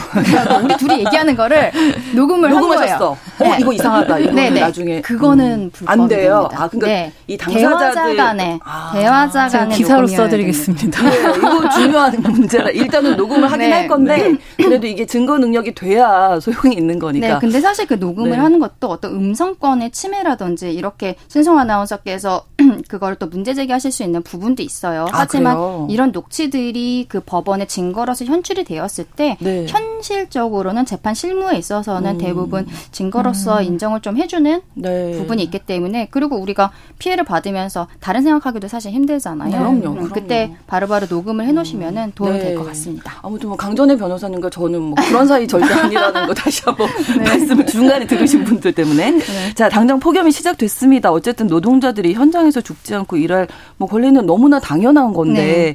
우리 0.62 0.76
둘이 0.76 1.00
얘기하는 1.04 1.36
거를 1.36 1.70
녹음을 2.14 2.50
녹음하셨어. 2.50 2.92
한 2.92 2.98
거예요. 2.98 3.52
어, 3.52 3.56
네. 3.56 3.58
이거 3.60 3.72
이상하다. 3.72 4.18
이거 4.18 4.32
네, 4.32 4.50
네. 4.50 4.60
나중에 4.60 5.00
그거는 5.00 5.70
음, 5.74 5.86
안 5.86 6.08
돼요. 6.08 6.48
아, 6.52 6.68
그러니까 6.68 6.86
네. 6.86 7.12
이 7.26 7.36
당사자들 7.36 7.78
대화자 7.78 8.16
간에 8.16 8.58
아. 8.64 8.90
대화자 8.94 9.48
간에 9.48 9.74
기사로 9.74 10.06
써드리겠습니다. 10.06 11.10
네, 11.10 11.18
이거 11.36 11.68
중요한 11.70 12.12
문제라 12.20 12.70
일단은 12.70 13.16
녹음을 13.16 13.50
하긴 13.50 13.70
네. 13.70 13.72
할 13.72 13.88
건데 13.88 14.34
그래도 14.56 14.86
이게 14.86 15.06
증거 15.06 15.38
능력이 15.38 15.74
돼야 15.74 16.38
소용이 16.40 16.76
있는 16.76 16.98
거니까. 16.98 17.26
네, 17.28 17.38
근데 17.40 17.60
사실 17.60 17.86
그 17.86 17.94
녹음을 17.94 18.38
하는 18.42 18.58
것도 18.58 18.88
어떤 18.88 19.12
음성권의 19.12 19.90
침해라든지 19.92 20.72
이렇게 20.72 21.16
신성 21.28 21.58
아나운서께서 21.58 22.44
그걸 22.88 23.14
또 23.16 23.26
문제 23.26 23.54
제기하실 23.54 23.92
수 23.92 24.02
있는 24.02 24.22
부분도 24.22 24.62
있어요. 24.62 25.06
아, 25.12 25.20
하지만 25.20 25.56
그래요? 25.56 25.86
이런 25.90 26.12
녹취 26.12 26.49
들이 26.50 27.06
그 27.08 27.20
법원에 27.20 27.66
증거로서 27.66 28.24
현출이 28.24 28.64
되었을 28.64 29.04
때 29.16 29.36
네. 29.40 29.66
현실적으로는 29.68 30.84
재판 30.86 31.14
실무에 31.14 31.56
있어서는 31.56 32.12
음. 32.12 32.18
대부분 32.18 32.66
증거로서 32.92 33.58
음. 33.58 33.64
인정을 33.64 34.00
좀 34.00 34.16
해주는 34.16 34.60
네. 34.74 35.12
부분이 35.12 35.42
있기 35.44 35.60
때문에 35.60 36.08
그리고 36.10 36.36
우리가 36.36 36.70
피해를 36.98 37.24
받으면서 37.24 37.88
다른 38.00 38.22
생각하기도 38.22 38.68
사실 38.68 38.92
힘들잖아요. 38.92 39.50
그럼요. 39.50 39.80
그럼요. 39.80 40.08
그때 40.10 40.54
바로바로 40.66 41.06
녹음을 41.08 41.46
해놓으시면은 41.46 42.04
음. 42.04 42.12
도움이 42.14 42.38
네. 42.38 42.44
될것 42.46 42.66
같습니다. 42.68 43.18
아무튼 43.22 43.48
뭐 43.48 43.56
강전의 43.56 43.98
변호사님과 43.98 44.50
저는 44.50 44.80
뭐 44.80 44.94
그런 45.08 45.26
사이 45.26 45.46
절대 45.46 45.72
아니라는 45.72 46.26
거 46.26 46.34
다시 46.34 46.62
한번 46.64 46.88
네. 47.18 47.24
말씀을 47.24 47.66
중간에 47.66 48.06
들으신 48.06 48.44
분들 48.44 48.72
때문에 48.72 49.10
네. 49.12 49.54
자 49.54 49.68
당장 49.68 50.00
폭염이 50.00 50.32
시작됐습니다. 50.32 51.12
어쨌든 51.12 51.46
노동자들이 51.46 52.14
현장에서 52.14 52.60
죽지 52.60 52.94
않고 52.94 53.16
일할 53.16 53.48
뭐 53.76 53.88
권리는 53.88 54.24
너무나 54.26 54.58
당연한 54.58 55.12
건데 55.12 55.40
네. 55.40 55.74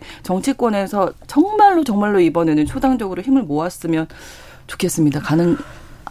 정치권에서 0.69 1.13
정말로 1.27 1.83
정말로 1.83 2.19
이번에는 2.19 2.65
초당적으로 2.65 3.21
힘을 3.21 3.43
모았으면 3.43 4.07
좋겠습니다. 4.67 5.19
가능. 5.21 5.57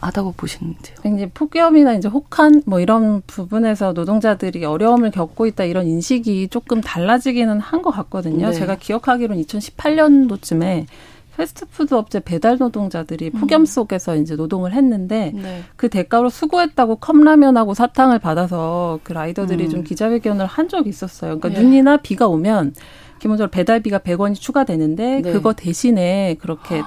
하다고 0.00 0.34
보시는지요? 0.36 0.96
이제 1.14 1.30
폭염이나 1.32 1.94
이제 1.94 2.08
혹한 2.08 2.62
뭐 2.66 2.78
이런 2.78 3.22
부분에서 3.26 3.94
노동자들이 3.94 4.62
어려움을 4.62 5.10
겪고 5.10 5.46
있다 5.46 5.64
이런 5.64 5.86
인식이 5.86 6.48
조금 6.48 6.82
달라지기는 6.82 7.58
한 7.60 7.80
것 7.80 7.90
같거든요. 7.90 8.48
네. 8.48 8.52
제가 8.52 8.76
기억하기로는 8.76 9.42
2018년도쯤에 9.44 10.84
패스트푸드 11.38 11.94
업체 11.94 12.20
배달 12.20 12.58
노동자들이 12.58 13.30
음. 13.32 13.40
폭염 13.40 13.64
속에서 13.64 14.14
이제 14.16 14.36
노동을 14.36 14.74
했는데 14.74 15.32
네. 15.34 15.62
그 15.76 15.88
대가로 15.88 16.28
수고했다고 16.28 16.96
컵라면하고 16.96 17.72
사탕을 17.72 18.18
받아서 18.18 18.98
그 19.04 19.14
라이더들이 19.14 19.64
음. 19.64 19.70
좀 19.70 19.84
기자회견을 19.84 20.44
한 20.44 20.68
적이 20.68 20.90
있었어요. 20.90 21.38
그러니까 21.38 21.60
네. 21.60 21.64
눈이나 21.66 21.96
비가 21.96 22.28
오면 22.28 22.74
기본적으로 23.24 23.50
배달비가 23.50 24.00
100원이 24.00 24.34
추가되는데 24.34 25.22
네. 25.22 25.32
그거 25.32 25.54
대신에 25.54 26.36
그렇게 26.40 26.82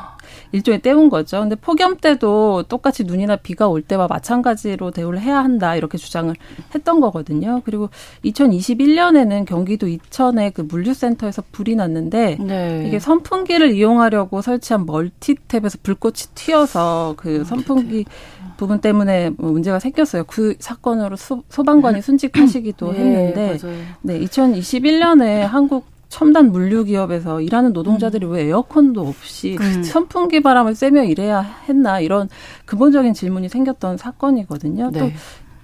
일종의 0.51 0.83
때운 0.83 1.09
거죠. 1.09 1.39
근데 1.39 1.55
폭염 1.55 1.97
때도 1.97 2.65
똑같이 2.69 3.05
눈이나 3.05 3.37
비가 3.37 3.67
올 3.67 3.81
때와 3.81 4.05
마찬가지로 4.07 4.91
대우를 4.91 5.19
해야 5.19 5.39
한다 5.39 5.75
이렇게 5.75 5.97
주장을 5.97 6.31
했던 6.75 7.01
거거든요. 7.01 7.63
그리고 7.65 7.89
2021년에는 8.23 9.45
경기도 9.45 9.87
이천의 9.87 10.51
그 10.51 10.61
물류센터에서 10.61 11.41
불이 11.51 11.75
났는데 11.75 12.37
네. 12.39 12.83
이게 12.85 12.99
선풍기를 12.99 13.73
이용하려고 13.73 14.43
설치한 14.43 14.85
멀티탭에서 14.85 15.81
불꽃이 15.81 16.17
튀어서 16.35 17.15
그 17.17 17.45
선풍기 17.45 18.05
부분 18.57 18.79
때문에 18.79 19.31
뭐 19.37 19.51
문제가 19.51 19.79
생겼어요. 19.79 20.25
그 20.25 20.55
사건으로 20.59 21.15
소, 21.15 21.41
방관이 21.65 22.03
순직하시기도 22.03 22.91
네, 22.91 22.99
했는데 22.99 23.57
네, 24.03 24.19
2021년에 24.19 25.39
한국 25.39 25.96
첨단 26.09 26.51
물류 26.51 26.83
기업에서 26.85 27.41
일하는 27.41 27.73
노동자들이 27.73 28.25
음. 28.25 28.31
왜 28.31 28.43
에어컨도 28.43 29.01
없이 29.07 29.57
음. 29.59 29.83
선풍기 29.83 30.41
바람을 30.41 30.75
쐬며 30.75 31.03
일해야 31.03 31.41
했나 31.41 31.99
이런 31.99 32.29
근본적인 32.65 33.13
질문이 33.13 33.49
생겼던 33.49 33.97
사건이거든요. 33.97 34.91
네. 34.91 34.99
또 34.99 35.11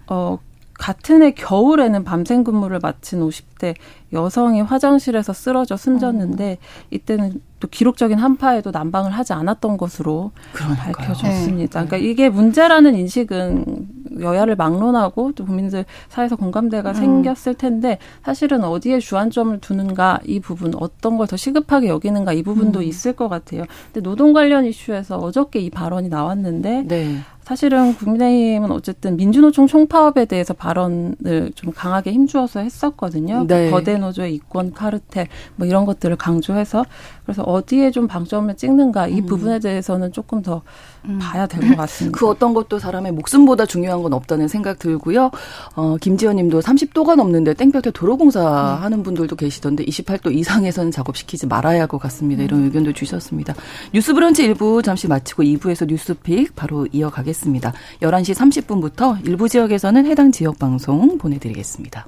어, 0.07 0.39
같은 0.73 1.21
해 1.21 1.31
겨울에는 1.31 2.03
밤샘 2.03 2.43
근무를 2.43 2.79
마친 2.81 3.21
50대 3.21 3.75
여성이 4.11 4.61
화장실에서 4.61 5.31
쓰러져 5.31 5.77
숨졌는데 5.77 6.57
음. 6.59 6.85
이때는 6.91 7.41
또 7.63 7.69
기록적인 7.69 8.17
한파에도 8.17 8.71
난방을 8.71 9.11
하지 9.11 9.31
않았던 9.31 9.77
것으로 9.77 10.31
그러니까요. 10.51 10.91
밝혀졌습니다. 10.91 11.79
네. 11.79 11.87
그러니까 11.87 11.97
이게 11.97 12.27
문제라는 12.27 12.93
인식은 12.93 13.87
여야를 14.19 14.57
막론하고 14.57 15.31
또 15.31 15.45
국민들 15.45 15.85
사이에서 16.09 16.35
공감대가 16.35 16.89
음. 16.89 16.93
생겼을 16.93 17.53
텐데 17.53 17.99
사실은 18.21 18.65
어디에 18.65 18.99
주안점을 18.99 19.59
두는가 19.61 20.19
이 20.25 20.41
부분 20.41 20.73
어떤 20.75 21.17
걸 21.17 21.23
더 21.23 21.37
시급하게 21.37 21.87
여기는가 21.87 22.33
이 22.33 22.43
부분도 22.43 22.79
음. 22.79 22.83
있을 22.83 23.13
것 23.13 23.29
같아요. 23.29 23.63
근데 23.85 24.01
노동 24.01 24.33
관련 24.33 24.65
이슈에서 24.65 25.17
어저께 25.17 25.59
이 25.59 25.69
발언이 25.69 26.09
나왔는데 26.09 26.83
네. 26.85 27.17
사실은 27.43 27.93
국민의힘은 27.95 28.71
어쨌든 28.71 29.17
민주노총 29.17 29.67
총파업에 29.67 30.25
대해서 30.25 30.53
발언을 30.53 31.51
좀 31.55 31.73
강하게 31.73 32.11
힘주어서 32.13 32.61
했었거든요. 32.61 33.45
네. 33.47 33.69
거대 33.69 33.97
노조의 33.97 34.35
이권 34.35 34.73
카르텔 34.73 35.27
뭐 35.55 35.67
이런 35.67 35.85
것들을 35.85 36.15
강조해서 36.15 36.85
그래서 37.25 37.41
어디에 37.43 37.91
좀 37.91 38.07
방점을 38.07 38.53
찍는가 38.55 39.07
이 39.07 39.21
음. 39.21 39.25
부분에 39.25 39.59
대해서는 39.59 40.11
조금 40.11 40.41
더 40.41 40.61
음. 41.05 41.19
봐야 41.21 41.47
될 41.47 41.61
것 41.69 41.77
같습니다. 41.77 42.17
그 42.19 42.27
어떤 42.27 42.53
것도 42.53 42.79
사람의 42.79 43.11
목숨보다 43.13 43.65
중요한 43.65 44.01
건 44.03 44.13
없다는 44.13 44.47
생각 44.47 44.79
들고요. 44.79 45.31
어, 45.75 45.97
김지현 45.99 46.35
님도 46.37 46.59
30도가 46.61 47.15
넘는데 47.15 47.53
땡볕에 47.53 47.91
도로공사 47.91 48.41
음. 48.79 48.83
하는 48.83 49.03
분들도 49.03 49.35
계시던데 49.35 49.85
28도 49.85 50.33
이상에서는 50.33 50.91
작업시키지 50.91 51.47
말아야 51.47 51.81
할 51.81 51.87
것 51.87 51.97
같습니다. 51.99 52.43
이런 52.43 52.61
음. 52.61 52.65
의견도 52.65 52.93
주셨습니다. 52.93 53.53
뉴스 53.93 54.13
브런치 54.13 54.47
1부 54.53 54.83
잠시 54.83 55.07
마치고 55.07 55.43
2부에서 55.43 55.85
뉴스픽 55.87 56.55
바로 56.55 56.87
이어가겠습니다. 56.91 57.73
11시 58.01 58.33
30분부터 58.35 59.25
일부 59.27 59.47
지역에서는 59.49 60.05
해당 60.05 60.31
지역 60.31 60.57
방송 60.59 61.17
보내드리겠습니다. 61.17 62.07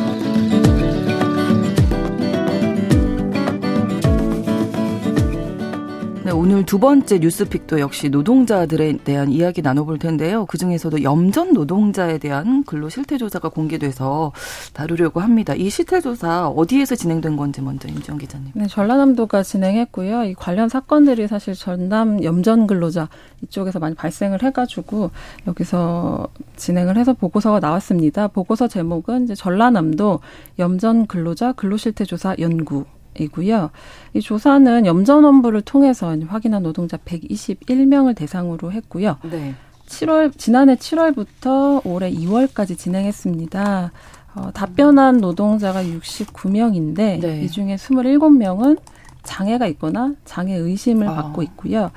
오늘 6.41 6.65
두 6.65 6.79
번째 6.79 7.19
뉴스픽도 7.19 7.79
역시 7.79 8.09
노동자들에 8.09 8.97
대한 9.03 9.29
이야기 9.29 9.61
나눠볼 9.61 9.99
텐데요. 9.99 10.47
그 10.47 10.57
중에서도 10.57 11.03
염전 11.03 11.53
노동자에 11.53 12.17
대한 12.17 12.63
근로 12.63 12.89
실태조사가 12.89 13.49
공개돼서 13.49 14.31
다루려고 14.73 15.19
합니다. 15.19 15.53
이 15.53 15.69
실태조사 15.69 16.47
어디에서 16.47 16.95
진행된 16.95 17.37
건지 17.37 17.61
먼저 17.61 17.87
임지영 17.87 18.17
기자님. 18.17 18.53
네, 18.55 18.65
전라남도가 18.65 19.43
진행했고요. 19.43 20.23
이 20.23 20.33
관련 20.33 20.67
사건들이 20.67 21.27
사실 21.27 21.53
전남 21.53 22.23
염전 22.23 22.65
근로자 22.65 23.07
이쪽에서 23.43 23.77
많이 23.77 23.93
발생을 23.93 24.41
해가지고 24.41 25.11
여기서 25.45 26.27
진행을 26.55 26.97
해서 26.97 27.13
보고서가 27.13 27.59
나왔습니다. 27.59 28.29
보고서 28.29 28.67
제목은 28.67 29.25
이제 29.25 29.35
전라남도 29.35 30.21
염전 30.57 31.05
근로자 31.05 31.51
근로 31.51 31.77
실태조사 31.77 32.37
연구 32.39 32.85
이고요. 33.19 33.71
이 34.13 34.21
조사는 34.21 34.85
염전원부를 34.85 35.61
통해서 35.61 36.15
확인한 36.27 36.63
노동자 36.63 36.97
121명을 36.97 38.15
대상으로 38.15 38.71
했고요. 38.71 39.17
네. 39.29 39.53
7월 39.87 40.37
지난해 40.37 40.75
7월부터 40.75 41.85
올해 41.85 42.11
2월까지 42.11 42.77
진행했습니다. 42.77 43.91
어, 44.35 44.51
답변한 44.53 45.17
노동자가 45.17 45.83
69명인데 45.83 47.19
네. 47.19 47.41
이 47.43 47.49
중에 47.49 47.75
27명은 47.75 48.79
장애가 49.23 49.67
있거나 49.67 50.13
장애 50.25 50.55
의심을 50.55 51.07
아. 51.07 51.15
받고 51.15 51.43
있고요. 51.43 51.91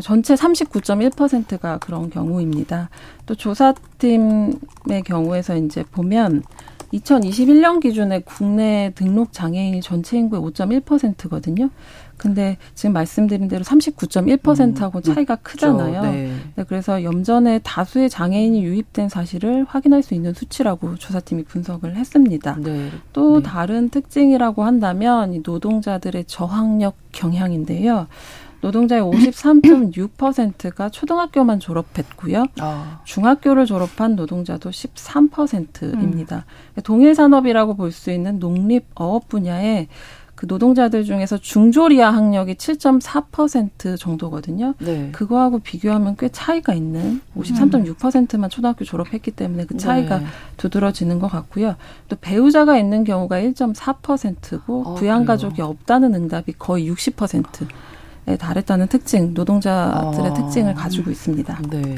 전체 0.00 0.34
39.1%가 0.34 1.78
그런 1.78 2.10
경우입니다. 2.10 2.88
또 3.26 3.34
조사팀의 3.34 5.02
경우에서 5.04 5.56
이제 5.56 5.84
보면 5.90 6.42
2021년 6.92 7.80
기준에 7.80 8.20
국내 8.20 8.92
등록 8.94 9.32
장애인 9.32 9.80
전체 9.80 10.18
인구의 10.18 10.42
5.1%거든요. 10.42 11.70
근데 12.16 12.58
지금 12.74 12.92
말씀드린 12.92 13.48
대로 13.48 13.64
39.1%하고 13.64 14.98
음, 14.98 15.02
차이가 15.02 15.36
크잖아요. 15.36 16.02
네. 16.02 16.34
네, 16.54 16.64
그래서 16.68 17.02
염전에 17.02 17.60
다수의 17.60 18.10
장애인이 18.10 18.62
유입된 18.62 19.08
사실을 19.08 19.64
확인할 19.66 20.02
수 20.02 20.12
있는 20.12 20.34
수치라고 20.34 20.96
조사팀이 20.96 21.44
분석을 21.44 21.96
했습니다. 21.96 22.56
네. 22.60 22.90
또 23.14 23.40
네. 23.40 23.48
다른 23.48 23.88
특징이라고 23.88 24.64
한다면 24.64 25.32
이 25.32 25.40
노동자들의 25.42 26.24
저항력 26.26 26.96
경향인데요. 27.12 28.06
노동자의 28.60 29.02
53.6%가 29.02 30.88
초등학교만 30.90 31.60
졸업했고요. 31.60 32.44
아. 32.60 33.00
중학교를 33.04 33.66
졸업한 33.66 34.16
노동자도 34.16 34.70
13%입니다. 34.70 36.44
음. 36.76 36.82
동일 36.82 37.14
산업이라고 37.14 37.74
볼 37.76 37.90
수 37.90 38.10
있는 38.10 38.38
농립 38.38 38.86
어업 38.94 39.28
분야에 39.28 39.88
그 40.36 40.46
노동자들 40.46 41.04
중에서 41.04 41.36
중졸이하 41.36 42.08
학력이 42.14 42.54
7.4% 42.54 43.98
정도거든요. 43.98 44.74
네. 44.78 45.10
그거하고 45.12 45.58
비교하면 45.58 46.16
꽤 46.18 46.30
차이가 46.30 46.72
있는 46.72 47.20
53.6%만 47.36 48.48
초등학교 48.48 48.86
졸업했기 48.86 49.32
때문에 49.32 49.66
그 49.66 49.76
차이가 49.76 50.20
네. 50.20 50.26
두드러지는 50.56 51.18
것 51.18 51.28
같고요. 51.28 51.76
또 52.08 52.16
배우자가 52.18 52.78
있는 52.78 53.04
경우가 53.04 53.38
1.4%고 53.40 54.82
어, 54.86 54.94
부양 54.94 55.26
가족이 55.26 55.60
없다는 55.60 56.14
응답이 56.14 56.54
거의 56.58 56.90
60%. 56.90 57.66
에 58.28 58.36
달했다는 58.36 58.88
특징, 58.88 59.32
노동자들의 59.32 60.30
아. 60.30 60.34
특징을 60.34 60.74
가지고 60.74 61.10
있습니다. 61.10 61.58
네. 61.70 61.96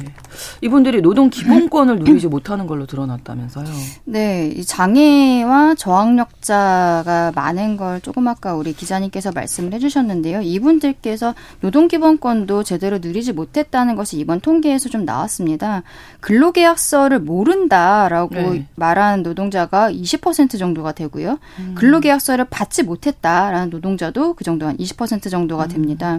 이분들이 0.60 1.02
노동 1.02 1.30
기본권을 1.30 1.98
누리지 1.98 2.28
못하는 2.28 2.68
걸로 2.68 2.86
드러났다면서요? 2.86 3.66
네, 4.04 4.46
이 4.54 4.64
장애와 4.64 5.74
저항력자가 5.74 7.32
많은 7.34 7.76
걸 7.76 8.00
조금 8.00 8.28
아까 8.28 8.54
우리 8.54 8.72
기자님께서 8.72 9.32
말씀을 9.32 9.72
해주셨는데요. 9.74 10.42
이분들께서 10.42 11.34
노동 11.60 11.88
기본권도 11.88 12.62
제대로 12.62 12.98
누리지 12.98 13.32
못했다는 13.32 13.96
것이 13.96 14.16
이번 14.18 14.40
통계에서 14.40 14.88
좀 14.90 15.04
나왔습니다. 15.04 15.82
근로계약서를 16.20 17.18
모른다라고 17.18 18.34
네. 18.34 18.66
말한 18.76 19.24
노동자가 19.24 19.90
20% 19.90 20.56
정도가 20.56 20.92
되고요. 20.92 21.38
음. 21.58 21.74
근로계약서를 21.76 22.44
받지 22.44 22.84
못했다라는 22.84 23.70
노동자도 23.70 24.34
그 24.34 24.44
정도 24.44 24.66
한 24.68 24.76
20% 24.76 25.28
정도가 25.28 25.66
됩니다. 25.66 26.11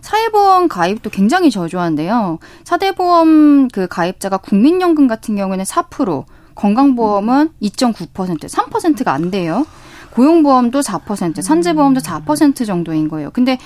사회보험 0.00 0.68
가입도 0.68 1.10
굉장히 1.10 1.50
저조한데요. 1.50 2.38
사대보험 2.64 3.68
그 3.68 3.86
가입자가 3.88 4.38
국민연금 4.38 5.06
같은 5.06 5.36
경우에는 5.36 5.64
4%, 5.64 6.24
건강보험은 6.54 7.50
2.9%, 7.62 8.48
3%가 8.48 9.12
안 9.12 9.30
돼요. 9.30 9.64
고용보험도 10.10 10.80
4%, 10.80 11.40
산재보험도 11.40 12.00
4% 12.00 12.66
정도인 12.66 13.08
거예요. 13.08 13.30
근데 13.30 13.58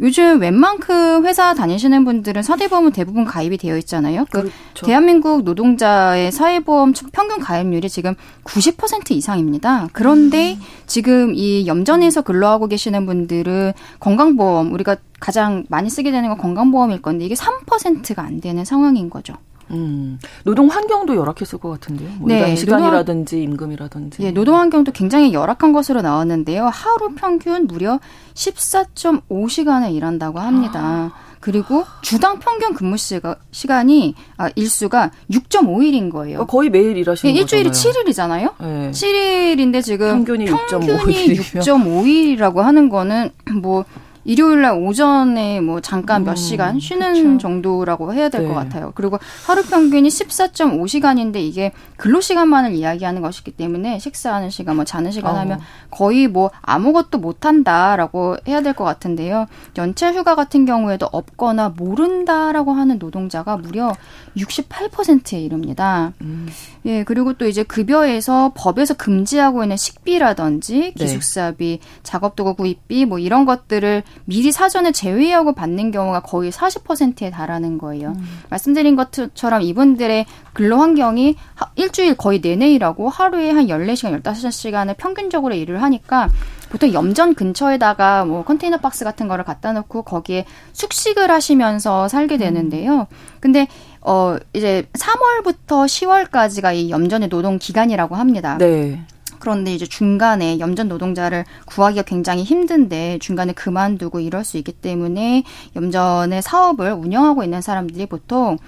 요즘 0.00 0.40
웬만큼 0.40 1.26
회사 1.26 1.54
다니시는 1.54 2.04
분들은 2.04 2.42
사대보험은 2.42 2.92
대부분 2.92 3.24
가입이 3.24 3.58
되어 3.58 3.76
있잖아요. 3.78 4.26
그 4.30 4.42
그렇죠. 4.42 4.86
대한민국 4.86 5.42
노동자의 5.42 6.30
사회보험 6.30 6.92
평균 7.12 7.40
가입률이 7.40 7.88
지금 7.88 8.14
90% 8.44 9.10
이상입니다. 9.10 9.88
그런데 9.92 10.54
음. 10.54 10.60
지금 10.86 11.34
이 11.34 11.66
염전에서 11.66 12.22
근로하고 12.22 12.68
계시는 12.68 13.06
분들은 13.06 13.72
건강보험 13.98 14.72
우리가 14.72 14.96
가장 15.18 15.64
많이 15.68 15.90
쓰게 15.90 16.12
되는 16.12 16.28
건 16.28 16.38
건강보험일 16.38 17.02
건데 17.02 17.24
이게 17.24 17.34
3%가 17.34 18.22
안 18.22 18.40
되는 18.40 18.64
상황인 18.64 19.10
거죠. 19.10 19.34
음, 19.70 20.18
노동 20.44 20.68
환경도 20.68 21.16
열악했을 21.16 21.58
것 21.58 21.70
같은데요. 21.70 22.10
뭐 22.18 22.28
네, 22.28 22.54
시간이라든지 22.56 23.36
노동, 23.36 23.50
임금이라든지. 23.52 24.22
예, 24.22 24.30
노동 24.30 24.56
환경도 24.56 24.92
굉장히 24.92 25.32
열악한 25.32 25.72
것으로 25.72 26.02
나왔는데요. 26.02 26.66
하루 26.66 27.14
평균 27.14 27.66
무려 27.66 28.00
14.5시간을 28.34 29.92
일한다고 29.94 30.38
합니다. 30.40 30.80
아. 30.82 31.28
그리고 31.40 31.84
주당 32.02 32.38
평균 32.40 32.74
근무 32.74 32.96
시가, 32.96 33.36
시간이 33.52 34.14
아, 34.36 34.48
일수가 34.54 35.10
6.5일인 35.30 36.10
거예요. 36.10 36.46
거의 36.46 36.68
매일 36.68 36.96
일하시는 36.96 37.32
네, 37.32 37.40
일주일이 37.40 37.68
거잖아요. 37.70 38.54
7일이잖아요. 38.58 38.64
네. 38.64 38.90
7일인데 38.90 39.82
지금 39.84 40.08
평균이, 40.24 40.46
평균이 40.46 41.34
6.5일이라고 41.34 42.56
하는 42.56 42.88
거는 42.88 43.30
뭐 43.60 43.84
일요일 44.24 44.62
날 44.62 44.72
오전에 44.82 45.60
뭐 45.60 45.80
잠깐 45.80 46.24
몇 46.24 46.32
음, 46.32 46.36
시간 46.36 46.80
쉬는 46.80 47.36
그쵸. 47.36 47.38
정도라고 47.38 48.14
해야 48.14 48.28
될것 48.28 48.48
네. 48.48 48.54
같아요. 48.54 48.92
그리고 48.94 49.18
하루 49.46 49.62
평균이 49.62 50.08
14.5시간인데 50.08 51.36
이게 51.36 51.72
근로 51.96 52.20
시간만을 52.20 52.72
이야기하는 52.74 53.20
것이기 53.20 53.50
때문에 53.52 53.98
식사하는 53.98 54.48
시간, 54.50 54.76
뭐 54.76 54.84
자는 54.84 55.10
시간 55.10 55.34
어. 55.34 55.38
하면 55.40 55.60
거의 55.90 56.28
뭐 56.28 56.50
아무것도 56.62 57.18
못 57.18 57.44
한다라고 57.44 58.36
해야 58.46 58.62
될 58.62 58.78
것 58.78 58.84
같은데요. 58.84 59.46
연체 59.76 60.08
휴가 60.12 60.36
같은 60.36 60.64
경우에도 60.64 61.08
없거나 61.10 61.70
모른다라고 61.70 62.72
하는 62.72 62.98
노동자가 62.98 63.56
무려 63.56 63.94
68%에 64.36 65.40
이릅니다. 65.40 66.12
음. 66.20 66.48
예, 66.86 67.02
그리고 67.04 67.32
또 67.32 67.46
이제 67.46 67.64
급여에서 67.64 68.52
법에서 68.54 68.94
금지하고 68.94 69.64
있는 69.64 69.76
식비라든지 69.76 70.78
네. 70.78 70.92
기숙사비, 70.92 71.80
네. 71.82 72.00
작업도구 72.02 72.54
구입비 72.54 73.04
뭐 73.04 73.18
이런 73.18 73.44
것들을 73.44 74.04
미리 74.24 74.52
사전에 74.52 74.92
제외하고 74.92 75.54
받는 75.54 75.90
경우가 75.90 76.20
거의 76.20 76.50
40%에 76.52 77.30
달하는 77.30 77.78
거예요. 77.78 78.10
음. 78.10 78.40
말씀드린 78.50 78.96
것처럼 78.96 79.62
이분들의 79.62 80.26
근로 80.52 80.78
환경이 80.78 81.36
일주일 81.76 82.14
거의 82.14 82.40
내내 82.40 82.70
일하고 82.72 83.08
하루에 83.08 83.50
한 83.50 83.68
14시간, 83.68 84.22
15시간을 84.22 84.96
평균적으로 84.96 85.54
일을 85.54 85.82
하니까 85.82 86.28
보통 86.68 86.92
염전 86.92 87.34
근처에다가 87.34 88.24
뭐 88.24 88.44
컨테이너 88.44 88.76
박스 88.78 89.04
같은 89.04 89.28
거를 89.28 89.44
갖다 89.44 89.72
놓고 89.72 90.02
거기에 90.02 90.44
숙식을 90.72 91.30
하시면서 91.30 92.08
살게 92.08 92.36
음. 92.36 92.38
되는데요. 92.38 93.06
근데 93.40 93.66
어 94.00 94.36
이제 94.52 94.86
3월부터 94.92 95.86
10월까지가 95.86 96.74
이 96.74 96.90
염전의 96.90 97.28
노동 97.28 97.58
기간이라고 97.58 98.14
합니다. 98.14 98.58
네. 98.58 99.02
그런데 99.38 99.74
이제 99.74 99.86
중간에 99.86 100.58
염전 100.58 100.88
노동자를 100.88 101.44
구하기가 101.66 102.02
굉장히 102.02 102.44
힘든데 102.44 103.18
중간에 103.20 103.52
그만두고 103.52 104.20
이럴 104.20 104.44
수 104.44 104.56
있기 104.56 104.72
때문에 104.72 105.44
염전의 105.76 106.42
사업을 106.42 106.92
운영하고 106.92 107.44
있는 107.44 107.60
사람들이 107.60 108.06
보통 108.06 108.58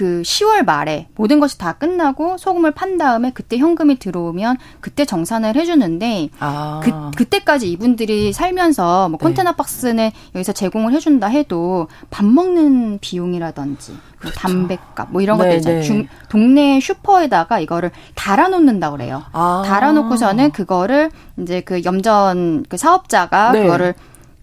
그 0.00 0.22
10월 0.22 0.64
말에 0.64 1.08
모든 1.14 1.40
것이 1.40 1.58
다 1.58 1.74
끝나고 1.74 2.38
소금을 2.38 2.70
판 2.70 2.96
다음에 2.96 3.32
그때 3.34 3.58
현금이 3.58 3.98
들어오면 3.98 4.56
그때 4.80 5.04
정산을 5.04 5.56
해주는데 5.56 6.30
아. 6.38 6.80
그 6.82 6.90
그때까지 7.18 7.70
이분들이 7.70 8.32
살면서 8.32 9.10
뭐 9.10 9.18
네. 9.18 9.22
컨테너 9.22 9.52
박스는 9.52 10.10
여기서 10.34 10.54
제공을 10.54 10.94
해준다 10.94 11.26
해도 11.26 11.86
밥 12.08 12.24
먹는 12.24 12.96
비용이라든지 13.02 13.92
뭐 13.92 14.00
그렇죠. 14.16 14.38
담배값 14.40 15.08
뭐 15.10 15.20
이런 15.20 15.36
것들 15.36 15.50
네, 15.50 15.56
있잖아요. 15.56 15.80
네. 15.80 15.86
중, 15.86 16.08
동네 16.30 16.80
슈퍼에다가 16.80 17.60
이거를 17.60 17.90
달아놓는다 18.14 18.92
그래요. 18.92 19.24
아. 19.32 19.62
달아놓고서는 19.66 20.52
그거를 20.52 21.10
이제 21.36 21.60
그 21.60 21.84
염전 21.84 22.64
그 22.70 22.78
사업자가 22.78 23.52
네. 23.52 23.64
그거를 23.64 23.92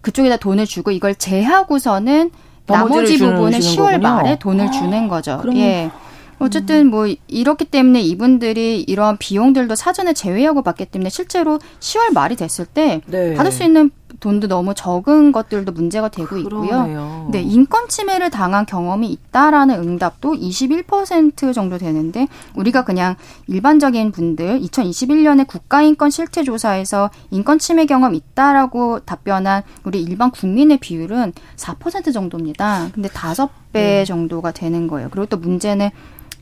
그쪽에다 0.02 0.36
돈을 0.36 0.66
주고 0.66 0.92
이걸 0.92 1.16
제하고서는 1.16 2.30
나머지 2.68 3.18
부분은 3.18 3.58
10월 3.58 4.00
말에 4.00 4.38
돈을 4.38 4.68
아, 4.68 4.70
주는 4.70 5.08
거죠. 5.08 5.38
그럼... 5.40 5.56
예. 5.56 5.90
어쨌든 6.40 6.88
뭐 6.88 7.06
이렇기 7.26 7.64
때문에 7.64 8.00
이분들이 8.00 8.84
이런 8.86 9.16
비용들도 9.18 9.74
사전에 9.74 10.12
제외하고 10.12 10.62
받기 10.62 10.86
때문에 10.86 11.10
실제로 11.10 11.58
10월 11.80 12.12
말이 12.14 12.36
됐을 12.36 12.64
때 12.64 13.00
네. 13.06 13.34
받을 13.34 13.50
수 13.50 13.64
있는 13.64 13.90
돈도 14.20 14.48
너무 14.48 14.74
적은 14.74 15.32
것들도 15.32 15.72
문제가 15.72 16.08
되고 16.08 16.42
그러네요. 16.42 16.64
있고요. 16.64 17.28
네, 17.30 17.42
인권 17.42 17.88
침해를 17.88 18.30
당한 18.30 18.66
경험이 18.66 19.08
있다라는 19.10 19.76
응답도 19.76 20.34
21% 20.34 21.54
정도 21.54 21.78
되는데 21.78 22.26
우리가 22.54 22.84
그냥 22.84 23.16
일반적인 23.46 24.12
분들 24.12 24.60
2021년에 24.60 25.46
국가인권 25.46 26.10
실태 26.10 26.42
조사에서 26.42 27.10
인권 27.30 27.58
침해 27.58 27.86
경험 27.86 28.14
있다라고 28.14 29.00
답변한 29.00 29.62
우리 29.84 30.02
일반 30.02 30.30
국민의 30.30 30.78
비율은 30.78 31.32
4% 31.56 32.12
정도입니다. 32.12 32.88
근데 32.94 33.08
5배 33.08 33.48
네. 33.72 34.04
정도가 34.04 34.52
되는 34.52 34.86
거예요. 34.88 35.08
그리고 35.10 35.26
또 35.26 35.36
문제는 35.36 35.90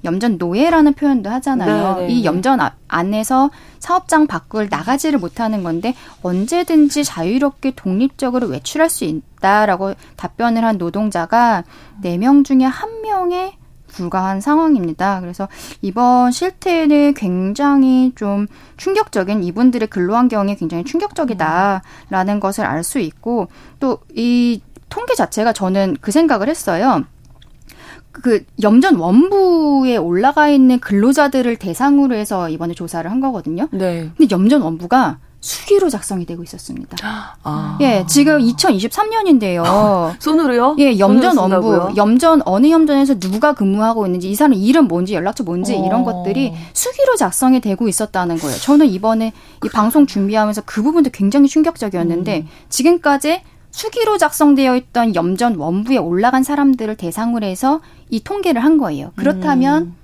염전 0.06 0.38
노예라는 0.38 0.94
표현도 0.94 1.28
하잖아요. 1.28 1.96
네네. 1.96 2.06
네, 2.06 2.12
이 2.14 2.20
네. 2.20 2.24
염전 2.24 2.60
아, 2.60 2.72
안에서 2.88 3.50
사업장 3.78 4.26
밖을 4.26 4.68
나가지를 4.70 5.18
못하는 5.18 5.62
건데 5.62 5.94
언제든지 6.22 7.04
자유롭게 7.04 7.72
독립적으로 7.76 8.46
외출할 8.46 8.88
수 8.88 9.04
있다라고 9.04 9.94
답변을 10.16 10.64
한 10.64 10.78
노동자가 10.78 11.64
네 12.00 12.16
명 12.16 12.44
중에 12.44 12.64
한명에 12.64 13.56
불과한 13.88 14.40
상황입니다. 14.40 15.20
그래서 15.20 15.48
이번 15.80 16.30
실태는 16.30 17.14
굉장히 17.14 18.12
좀 18.14 18.46
충격적인 18.76 19.42
이분들의 19.42 19.88
근로 19.88 20.14
환경이 20.16 20.56
굉장히 20.56 20.84
충격적이다라는 20.84 22.40
것을 22.40 22.64
알 22.64 22.82
수 22.84 22.98
있고 22.98 23.48
또 23.80 23.98
이 24.14 24.60
통계 24.88 25.14
자체가 25.14 25.52
저는 25.52 25.96
그 26.00 26.12
생각을 26.12 26.48
했어요. 26.48 27.02
그 28.22 28.44
염전 28.62 28.96
원부에 28.96 29.96
올라가 29.96 30.48
있는 30.48 30.78
근로자들을 30.80 31.56
대상으로 31.56 32.14
해서 32.14 32.48
이번에 32.48 32.74
조사를 32.74 33.10
한 33.10 33.20
거거든요. 33.20 33.68
네. 33.72 34.10
근데 34.16 34.28
염전 34.30 34.62
원부가 34.62 35.18
수기로 35.40 35.90
작성이 35.90 36.26
되고 36.26 36.42
있었습니다. 36.42 36.96
아. 37.44 37.78
예, 37.80 38.04
지금 38.08 38.40
2023년인데요. 38.40 40.16
손으로요? 40.18 40.74
예, 40.80 40.98
염전 40.98 41.36
원부, 41.36 41.92
염전 41.96 42.42
어느 42.44 42.68
염전에서 42.68 43.20
누가 43.20 43.52
근무하고 43.52 44.06
있는지 44.06 44.28
이 44.28 44.34
사람 44.34 44.54
이름 44.54 44.88
뭔지 44.88 45.14
연락처 45.14 45.44
뭔지 45.44 45.76
어. 45.76 45.86
이런 45.86 46.02
것들이 46.02 46.52
수기로 46.72 47.14
작성이 47.16 47.60
되고 47.60 47.86
있었다는 47.86 48.38
거예요. 48.38 48.56
저는 48.56 48.86
이번에 48.86 49.32
이 49.64 49.68
방송 49.68 50.06
준비하면서 50.06 50.62
그 50.64 50.82
부분도 50.82 51.10
굉장히 51.10 51.46
충격적이었는데 51.48 52.38
음. 52.38 52.48
지금까지 52.68 53.42
수기로 53.76 54.16
작성되어 54.16 54.74
있던 54.76 55.14
염전 55.14 55.56
원부에 55.56 55.98
올라간 55.98 56.44
사람들을 56.44 56.96
대상으로 56.96 57.44
해서 57.44 57.82
이 58.08 58.20
통계를 58.20 58.64
한 58.64 58.78
거예요. 58.78 59.12
그렇다면 59.16 59.82
음. 59.82 59.94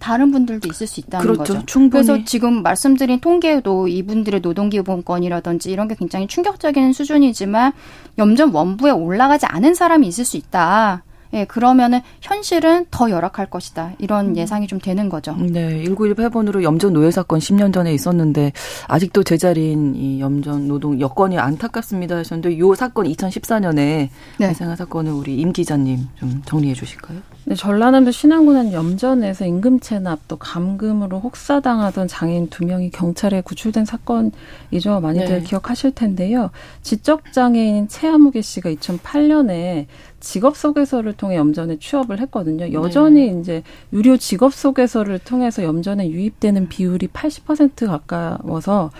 다른 0.00 0.32
분들도 0.32 0.66
있을 0.66 0.88
수 0.88 0.98
있다는 0.98 1.24
그렇죠. 1.24 1.54
거죠. 1.54 1.66
충분히. 1.66 2.04
그래서 2.04 2.24
지금 2.24 2.64
말씀드린 2.64 3.20
통계도 3.20 3.86
이분들의 3.86 4.40
노동기본권이라든지 4.40 5.70
이런 5.70 5.86
게 5.86 5.94
굉장히 5.94 6.26
충격적인 6.26 6.92
수준이지만 6.92 7.72
염전 8.18 8.52
원부에 8.52 8.90
올라가지 8.90 9.46
않은 9.46 9.76
사람이 9.76 10.08
있을 10.08 10.24
수 10.24 10.36
있다. 10.36 11.04
예, 11.32 11.44
그러면은 11.44 12.00
현실은 12.20 12.86
더 12.90 13.10
열악할 13.10 13.50
것이다. 13.50 13.92
이런 13.98 14.30
음. 14.30 14.36
예상이 14.36 14.66
좀 14.66 14.80
되는 14.80 15.08
거죠. 15.08 15.36
네, 15.36 15.84
1918 15.84 16.30
8번으로 16.30 16.62
염전 16.62 16.92
노예 16.92 17.10
사건 17.10 17.38
10년 17.38 17.72
전에 17.72 17.92
있었는데 17.92 18.52
아직도 18.88 19.22
제자리인 19.22 19.94
이 19.94 20.20
염전 20.20 20.68
노동 20.68 21.00
여건이 21.00 21.38
안타깝습니다 21.38 22.16
하셨는데 22.16 22.58
요 22.58 22.74
사건 22.74 23.06
2014년에 23.06 23.74
네. 23.76 24.10
발생한 24.38 24.76
사건을 24.76 25.12
우리 25.12 25.36
임 25.36 25.52
기자님 25.52 26.08
좀 26.16 26.42
정리해 26.44 26.74
주실까요? 26.74 27.18
네, 27.44 27.54
전라남도 27.54 28.10
신안군은 28.10 28.72
염전에서 28.72 29.46
임금 29.46 29.80
체납 29.80 30.20
또 30.28 30.36
감금으로 30.36 31.20
혹사당하던 31.20 32.06
장애인 32.06 32.50
두 32.50 32.64
명이 32.64 32.90
경찰에 32.90 33.40
구출된 33.40 33.84
사건이죠. 33.86 35.00
많이들 35.00 35.40
네. 35.40 35.42
기억하실 35.42 35.92
텐데요. 35.92 36.50
지적 36.82 37.32
장애인 37.32 37.88
최아무개 37.88 38.42
씨가 38.42 38.70
2008년에 38.70 39.86
직업 40.20 40.56
소개서를 40.56 41.14
통해 41.14 41.36
염전에 41.36 41.78
취업을 41.78 42.20
했거든요. 42.20 42.72
여전히 42.72 43.32
네. 43.32 43.40
이제 43.40 43.62
유료 43.92 44.16
직업 44.16 44.54
소개서를 44.54 45.18
통해서 45.18 45.64
염전에 45.64 46.10
유입되는 46.10 46.68
비율이 46.68 47.08
80% 47.08 47.86
가까워서 47.86 48.90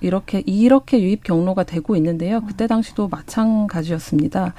이렇게 0.00 0.42
이렇게 0.46 1.02
유입 1.02 1.22
경로가 1.22 1.64
되고 1.64 1.94
있는데요. 1.96 2.40
그때 2.46 2.66
당시도 2.66 3.08
마찬가지였습니다. 3.08 4.54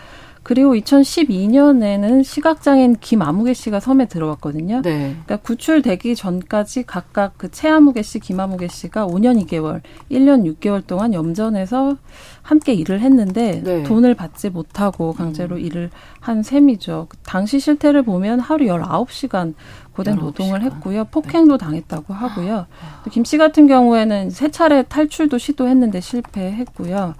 그리고 0.49 0.73
2012년에는 0.73 2.23
시각장애인 2.23 2.95
김아무개 2.99 3.53
씨가 3.53 3.79
섬에 3.79 4.07
들어왔거든요. 4.07 4.81
네. 4.81 5.15
그러니까 5.23 5.38
구출되기 5.38 6.15
전까지 6.15 6.88
각각 6.88 7.33
그 7.38 7.51
최아무개 7.51 8.01
씨, 8.01 8.17
김아무개 8.17 8.67
씨가 8.67 9.05
5년 9.05 9.39
2개월, 9.45 9.81
1년 10.09 10.51
6개월 10.55 10.88
동안 10.88 11.13
염전에서 11.13 11.97
함께 12.41 12.73
일을 12.73 12.99
했는데 13.01 13.62
네. 13.63 13.83
돈을 13.83 14.15
받지 14.15 14.49
못하고 14.49 15.13
강제로 15.13 15.57
음. 15.57 15.62
일을 15.62 15.91
한 16.19 16.41
셈이죠. 16.41 17.05
그 17.09 17.17
당시 17.17 17.59
실태를 17.59 18.01
보면 18.01 18.39
하루 18.39 18.65
19시간 18.65 19.53
고된 19.93 20.15
19시간. 20.15 20.19
노동을 20.19 20.63
했고요. 20.63 21.05
폭행도 21.12 21.59
네. 21.59 21.63
당했다고 21.63 22.12
하고요. 22.12 22.65
아. 22.81 23.09
김씨 23.12 23.38
같은 23.38 23.67
경우에는 23.67 24.31
세 24.31 24.49
차례 24.49 24.81
탈출도 24.81 25.38
시도했는데 25.38 26.01
실패했고요. 26.01 27.13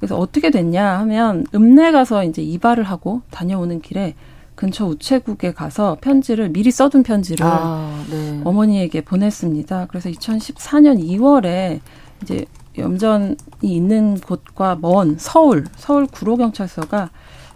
그래서 0.00 0.18
어떻게 0.18 0.50
됐냐 0.50 0.98
하면 1.00 1.46
읍내 1.54 1.92
가서 1.92 2.24
이제 2.24 2.42
이발을 2.42 2.84
하고 2.84 3.20
다녀오는 3.30 3.80
길에 3.82 4.14
근처 4.54 4.86
우체국에 4.86 5.52
가서 5.52 5.98
편지를 6.00 6.48
미리 6.50 6.70
써둔 6.70 7.02
편지를 7.02 7.46
아, 7.46 8.02
네. 8.10 8.40
어머니에게 8.44 9.02
보냈습니다. 9.02 9.86
그래서 9.88 10.10
2014년 10.10 11.02
2월에 11.02 11.80
이제 12.22 12.44
염전이 12.76 13.36
있는 13.62 14.18
곳과 14.18 14.78
먼 14.80 15.16
서울 15.18 15.64
서울 15.76 16.06
구로경찰서가 16.06 17.10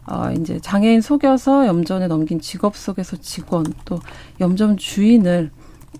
어, 0.06 0.30
이제 0.38 0.60
장애인 0.60 1.00
속여서 1.00 1.66
염전에 1.66 2.08
넘긴 2.08 2.40
직업 2.40 2.76
속에서 2.76 3.16
직원 3.16 3.64
또 3.86 4.00
염전 4.40 4.76
주인을 4.76 5.50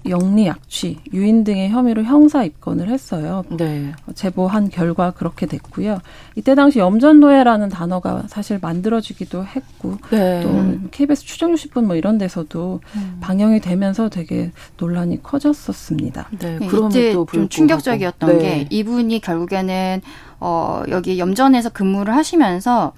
영리 0.06 0.46
약취, 0.46 0.98
유인 1.12 1.44
등의 1.44 1.70
혐의로 1.70 2.04
형사 2.04 2.44
입건을 2.44 2.88
했어요. 2.88 3.44
네. 3.48 3.92
제보한 4.14 4.68
결과 4.70 5.10
그렇게 5.10 5.46
됐고요. 5.46 6.00
이때 6.36 6.54
당시 6.54 6.78
염전노예라는 6.78 7.68
단어가 7.70 8.24
사실 8.28 8.58
만들어지기도 8.60 9.44
했고 9.44 9.98
네. 10.10 10.42
또 10.42 10.88
KBS 10.90 11.24
추정 11.24 11.54
60분 11.54 11.84
뭐 11.84 11.96
이런 11.96 12.18
데서도 12.18 12.80
음. 12.96 13.18
방영이 13.20 13.60
되면서 13.60 14.08
되게 14.08 14.52
논란이 14.78 15.22
커졌었습니다. 15.22 16.28
네. 16.38 16.58
네 16.58 16.66
이때 16.66 17.12
좀 17.12 17.48
충격적이었던 17.48 18.38
네. 18.38 18.38
게 18.38 18.66
이분이 18.70 19.20
결국에는 19.20 20.00
어 20.40 20.82
여기 20.88 21.18
염전에서 21.18 21.70
근무를 21.70 22.14
하시면서 22.14 22.92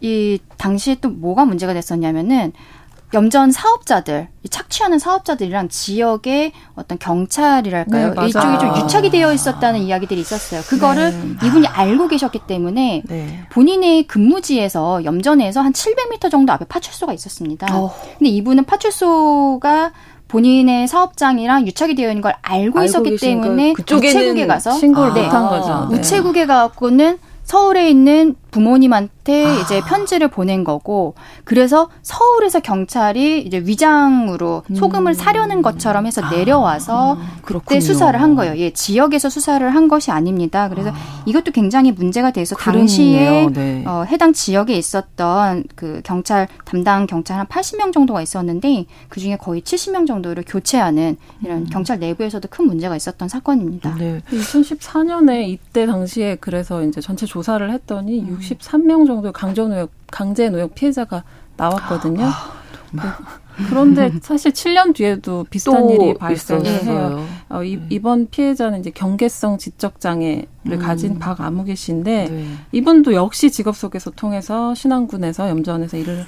이 0.00 0.38
당시에 0.56 0.96
또 1.00 1.08
뭐가 1.10 1.44
문제가 1.44 1.74
됐었냐면은 1.74 2.52
염전 3.14 3.52
사업자들, 3.52 4.28
착취하는 4.50 4.98
사업자들이랑 4.98 5.68
지역의 5.68 6.52
어떤 6.74 6.98
경찰이랄까요? 6.98 8.14
네, 8.14 8.26
이쪽이 8.26 8.58
좀 8.58 8.76
유착이 8.76 9.10
되어 9.10 9.32
있었다는 9.32 9.80
이야기들이 9.80 10.20
있었어요. 10.20 10.60
그거를 10.62 11.12
네. 11.12 11.46
이분이 11.46 11.66
알고 11.68 12.08
계셨기 12.08 12.40
때문에 12.46 13.02
네. 13.06 13.46
본인의 13.50 14.08
근무지에서 14.08 15.04
염전에서 15.04 15.60
한 15.60 15.72
700m 15.72 16.30
정도 16.30 16.52
앞에 16.52 16.64
파출소가 16.64 17.12
있었습니다. 17.12 17.68
어. 17.76 17.94
근데 18.18 18.30
이분은 18.30 18.64
파출소가 18.64 19.92
본인의 20.28 20.88
사업장이랑 20.88 21.66
유착이 21.68 21.94
되어 21.94 22.08
있는 22.08 22.22
걸 22.22 22.34
알고, 22.42 22.80
알고 22.80 22.82
있었기 22.84 23.16
때문에 23.18 23.74
우체국에 23.78 24.46
가서 24.48 24.72
신고를 24.72 25.14
네. 25.14 25.22
못한 25.22 25.48
거죠. 25.48 25.88
네. 25.90 25.98
우체국에 25.98 26.46
가고는 26.46 27.18
서울에 27.44 27.88
있는 27.88 28.34
부모님한테 28.56 29.44
아. 29.44 29.60
이제 29.60 29.82
편지를 29.82 30.28
보낸 30.28 30.64
거고 30.64 31.14
그래서 31.44 31.90
서울에서 32.02 32.60
경찰이 32.60 33.42
이제 33.42 33.58
위장으로 33.58 34.62
음. 34.70 34.74
소금을 34.74 35.14
사려는 35.14 35.60
것처럼 35.60 36.06
해서 36.06 36.22
아. 36.22 36.30
내려와서 36.30 37.16
아. 37.16 37.36
그때 37.42 37.80
수사를 37.80 38.18
한 38.20 38.34
거예요. 38.34 38.56
예, 38.56 38.70
지역에서 38.70 39.28
수사를 39.28 39.68
한 39.74 39.88
것이 39.88 40.10
아닙니다. 40.10 40.70
그래서 40.70 40.90
아. 40.90 40.94
이것도 41.26 41.52
굉장히 41.52 41.92
문제가 41.92 42.30
돼서 42.30 42.56
당시에 42.56 43.48
네. 43.52 43.84
어, 43.86 44.04
해당 44.08 44.32
지역에 44.32 44.74
있었던 44.74 45.64
그 45.74 46.00
경찰 46.02 46.48
담당 46.64 47.06
경찰 47.06 47.38
한 47.38 47.46
80명 47.46 47.92
정도가 47.92 48.22
있었는데 48.22 48.86
그 49.10 49.20
중에 49.20 49.36
거의 49.36 49.60
70명 49.60 50.06
정도를 50.06 50.44
교체하는 50.46 51.16
이런 51.42 51.58
음. 51.58 51.66
경찰 51.66 51.98
내부에서도 51.98 52.48
큰 52.50 52.66
문제가 52.66 52.96
있었던 52.96 53.28
사건입니다. 53.28 53.96
네. 53.96 54.22
2014년에 54.30 55.46
이때 55.46 55.84
당시에 55.84 56.36
그래서 56.40 56.82
이제 56.82 57.02
전체 57.02 57.26
조사를 57.26 57.70
했더니 57.70 58.20
음. 58.20 58.38
63명 58.54 59.06
정도 59.06 59.32
강제노역 59.32 59.90
강제노역 60.10 60.74
피해자가 60.74 61.24
나왔거든요. 61.56 62.24
아, 62.24 62.52
그런데 63.68 64.12
사실 64.20 64.52
7년 64.52 64.94
뒤에도 64.94 65.44
비슷한 65.48 65.88
일이 65.90 66.14
발생해요. 66.14 67.26
어, 67.48 67.62
이, 67.62 67.76
네. 67.76 67.86
이번 67.90 68.28
피해자는 68.28 68.80
이제 68.80 68.90
경계성 68.90 69.58
지적 69.58 70.00
장애를 70.00 70.46
음. 70.66 70.78
가진 70.78 71.18
박아무개 71.18 71.74
씨인데 71.74 72.28
네. 72.28 72.46
이분도 72.72 73.14
역시 73.14 73.50
직업 73.50 73.76
소개서 73.76 74.10
통해서 74.10 74.74
신안군에서 74.74 75.48
염전에서 75.48 75.96
일을 75.96 76.26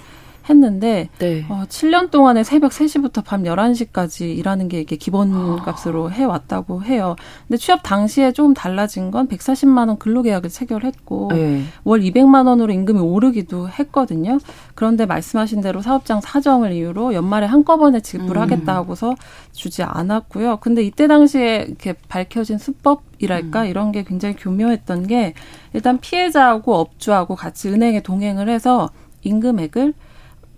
했는데 0.48 1.08
네. 1.18 1.44
어, 1.48 1.64
7년 1.68 2.10
동안에 2.10 2.44
새벽 2.44 2.72
3시부터 2.72 3.24
밤 3.24 3.44
11시까지 3.44 4.36
일하는 4.36 4.68
게 4.68 4.80
이게 4.80 4.96
기본값으로 4.96 6.10
해 6.12 6.24
왔다고 6.24 6.82
해요. 6.82 7.16
근데 7.46 7.56
취업 7.58 7.82
당시에 7.82 8.32
조금 8.32 8.54
달라진 8.54 9.10
건 9.10 9.28
140만 9.28 9.88
원 9.88 9.98
근로계약을 9.98 10.50
체결했고 10.50 11.30
네. 11.32 11.62
월 11.84 12.00
200만 12.00 12.46
원으로 12.46 12.72
임금이 12.72 13.00
오르기도 13.00 13.68
했거든요. 13.68 14.38
그런데 14.74 15.06
말씀하신 15.06 15.60
대로 15.60 15.80
사업장 15.82 16.20
사정을 16.20 16.72
이유로 16.72 17.14
연말에 17.14 17.46
한꺼번에 17.46 18.00
지불하겠다 18.00 18.72
음. 18.72 18.76
하고서 18.76 19.14
주지 19.52 19.82
않았고요. 19.82 20.58
근데 20.58 20.82
이때 20.82 21.06
당시에 21.06 21.64
이렇게 21.68 21.94
밝혀진 22.08 22.58
수법 22.58 23.02
이랄까 23.18 23.62
음. 23.62 23.66
이런 23.66 23.92
게 23.92 24.04
굉장히 24.04 24.36
교묘했던 24.36 25.06
게 25.06 25.34
일단 25.72 25.98
피해자하고 25.98 26.74
업주하고 26.74 27.34
같이 27.34 27.68
은행에 27.68 28.00
동행을 28.02 28.48
해서 28.48 28.90
임금액을 29.22 29.94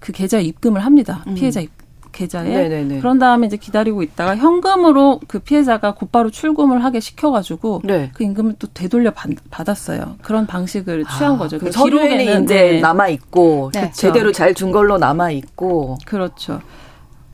그 0.00 0.12
계좌에 0.12 0.42
입금을 0.42 0.84
합니다. 0.84 1.22
음. 1.28 1.34
피해자 1.34 1.60
입, 1.60 1.70
계좌에. 2.12 2.48
네네네. 2.48 2.98
그런 2.98 3.18
다음에 3.20 3.46
이제 3.46 3.56
기다리고 3.56 4.02
있다가 4.02 4.36
현금으로 4.36 5.20
그 5.28 5.38
피해자가 5.38 5.94
곧바로 5.94 6.30
출금을 6.30 6.82
하게 6.82 6.98
시켜가지고 6.98 7.82
네. 7.84 8.10
그 8.14 8.24
임금을 8.24 8.56
또 8.58 8.66
되돌려 8.74 9.12
받, 9.12 9.30
았어요 9.68 10.16
그런 10.22 10.46
방식을 10.46 11.04
아, 11.06 11.16
취한 11.16 11.38
거죠. 11.38 11.58
그 11.60 11.70
서류에는 11.70 12.42
이제 12.44 12.54
네. 12.72 12.80
남아 12.80 13.08
있고 13.10 13.70
네. 13.74 13.92
제대로 13.92 14.32
잘 14.32 14.54
준 14.54 14.72
걸로 14.72 14.98
남아 14.98 15.30
있고. 15.30 15.96
그렇죠. 16.04 16.60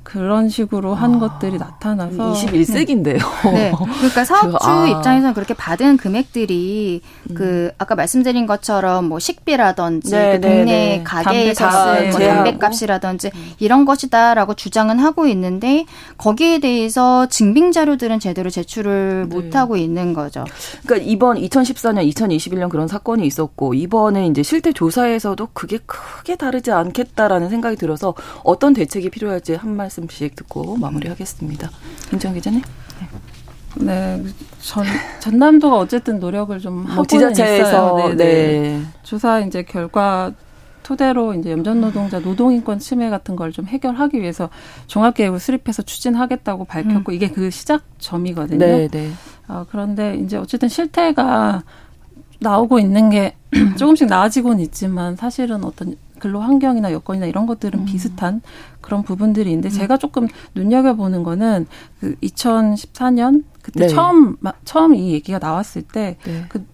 그런 0.07 0.49
식으로 0.49 0.95
한 0.95 1.17
아, 1.17 1.19
것들이 1.19 1.59
나타나서 1.59 2.33
21세기인데요. 2.33 3.19
네. 3.53 3.73
그러니까 3.99 4.25
사업주 4.25 4.57
아. 4.61 4.87
입장에서는 4.87 5.35
그렇게 5.35 5.53
받은 5.53 5.97
금액들이 5.97 7.01
음. 7.31 7.35
그 7.35 7.73
아까 7.77 7.97
말씀드린 7.97 8.47
것처럼 8.47 9.09
뭐 9.09 9.19
식비라든지 9.19 10.13
네, 10.13 10.35
그 10.35 10.41
동네 10.41 10.65
네, 10.65 10.97
네. 10.99 11.03
가게에서 11.03 11.97
쓴뭐 12.13 12.21
담배값이라든지 12.21 13.33
음. 13.35 13.53
이런 13.59 13.85
것이다라고 13.85 14.55
주장은 14.55 15.01
하고 15.01 15.27
있는데 15.27 15.87
거기에 16.19 16.61
대해서 16.61 17.27
증빙 17.27 17.73
자료들은 17.73 18.21
제대로 18.21 18.49
제출을 18.49 19.27
네. 19.29 19.35
못 19.35 19.57
하고 19.57 19.77
있는 19.77 20.15
거죠. 20.15 20.45
그러니까 20.85 21.05
이번 21.11 21.37
2014년, 21.37 22.09
2021년 22.13 22.69
그런 22.69 22.87
사건이 22.87 23.27
있었고 23.27 23.75
이번에 23.75 24.29
이제 24.29 24.45
실태 24.45 24.73
조사에서도 24.73 25.49
그게 25.53 25.79
크게 25.85 26.37
다르지 26.37 26.71
않겠다라는 26.71 27.49
생각이 27.49 27.75
들어서 27.75 28.15
어떤 28.45 28.73
대책이 28.73 29.11
필요할지 29.11 29.55
한 29.55 29.75
말씀 29.75 29.96
말씀씩 29.97 30.37
듣고 30.37 30.77
마무리하겠습니다. 30.77 31.71
김정 32.11 32.35
기자님. 32.35 32.63
네. 33.01 33.85
네. 33.85 34.25
전, 34.61 34.85
전남도가 35.21 35.77
어쨌든 35.77 36.19
노력을 36.19 36.59
좀뭐 36.59 36.85
하고 36.85 37.07
지자체에서 37.07 37.69
있어요. 37.69 38.09
네, 38.09 38.15
네. 38.15 38.25
네. 38.25 38.83
조사 39.03 39.41
이제 39.41 39.63
결과 39.63 40.33
토대로 40.83 41.35
이제 41.35 41.51
염전 41.51 41.81
노동자 41.81 42.21
노동인권 42.21 42.79
침해 42.79 43.11
같은 43.11 43.35
걸 43.37 43.51
좀 43.53 43.67
해결하기 43.67 44.21
위해서 44.21 44.49
종합계획을 44.87 45.41
수립해서 45.41 45.83
추진하겠다고 45.83 46.65
밝혔고 46.65 47.13
음. 47.13 47.15
이게 47.15 47.29
그 47.31 47.51
시작점이거든요. 47.51 48.59
네, 48.59 48.89
네. 48.89 49.11
어, 49.49 49.67
그런데 49.71 50.17
이제 50.17 50.37
어쨌든 50.37 50.69
실태가 50.69 51.63
나오고 52.41 52.79
있는 52.79 53.11
게 53.11 53.35
조금씩 53.77 54.09
나아지고는 54.09 54.61
있지만 54.61 55.17
사실은 55.17 55.65
어떤 55.65 55.97
근로 56.27 56.41
환경이나 56.41 56.93
여건이나 56.93 57.27
이런 57.27 57.47
것들은 57.47 57.81
음. 57.81 57.85
비슷한 57.85 58.41
그런 58.81 59.05
부분들이 59.05 59.51
있는데 59.51 59.69
음. 59.69 59.71
제가 59.71 59.97
조금 59.97 60.27
눈여겨 60.55 60.95
보는 60.95 61.23
거는 61.23 61.67
그 62.01 62.17
2014년 62.17 63.45
그때 63.63 63.87
네. 63.87 63.89
처음 63.89 64.37
처음 64.65 64.95
이 64.95 65.13
얘기가 65.13 65.39
나왔을 65.39 65.83
때그 65.83 66.29
네. 66.29 66.45
그 66.49 66.67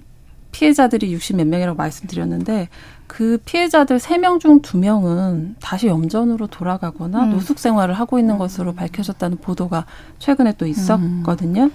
피해자들이 0.53 1.12
60 1.12 1.36
몇 1.36 1.46
명이라고 1.46 1.76
말씀드렸는데 1.76 2.68
그 3.07 3.38
피해자들 3.44 3.98
3명 3.98 4.40
중 4.40 4.62
2명은 4.62 5.57
다시 5.61 5.86
염전으로 5.86 6.46
돌아가거나 6.46 7.24
음. 7.24 7.30
노숙 7.32 7.59
생활을 7.59 7.94
하고 7.94 8.18
있는 8.18 8.38
것으로 8.38 8.74
밝혀졌다는 8.74 9.38
보도가 9.38 9.84
최근에 10.18 10.55
또 10.57 10.66
있었거든요. 10.66 11.64
음. 11.64 11.70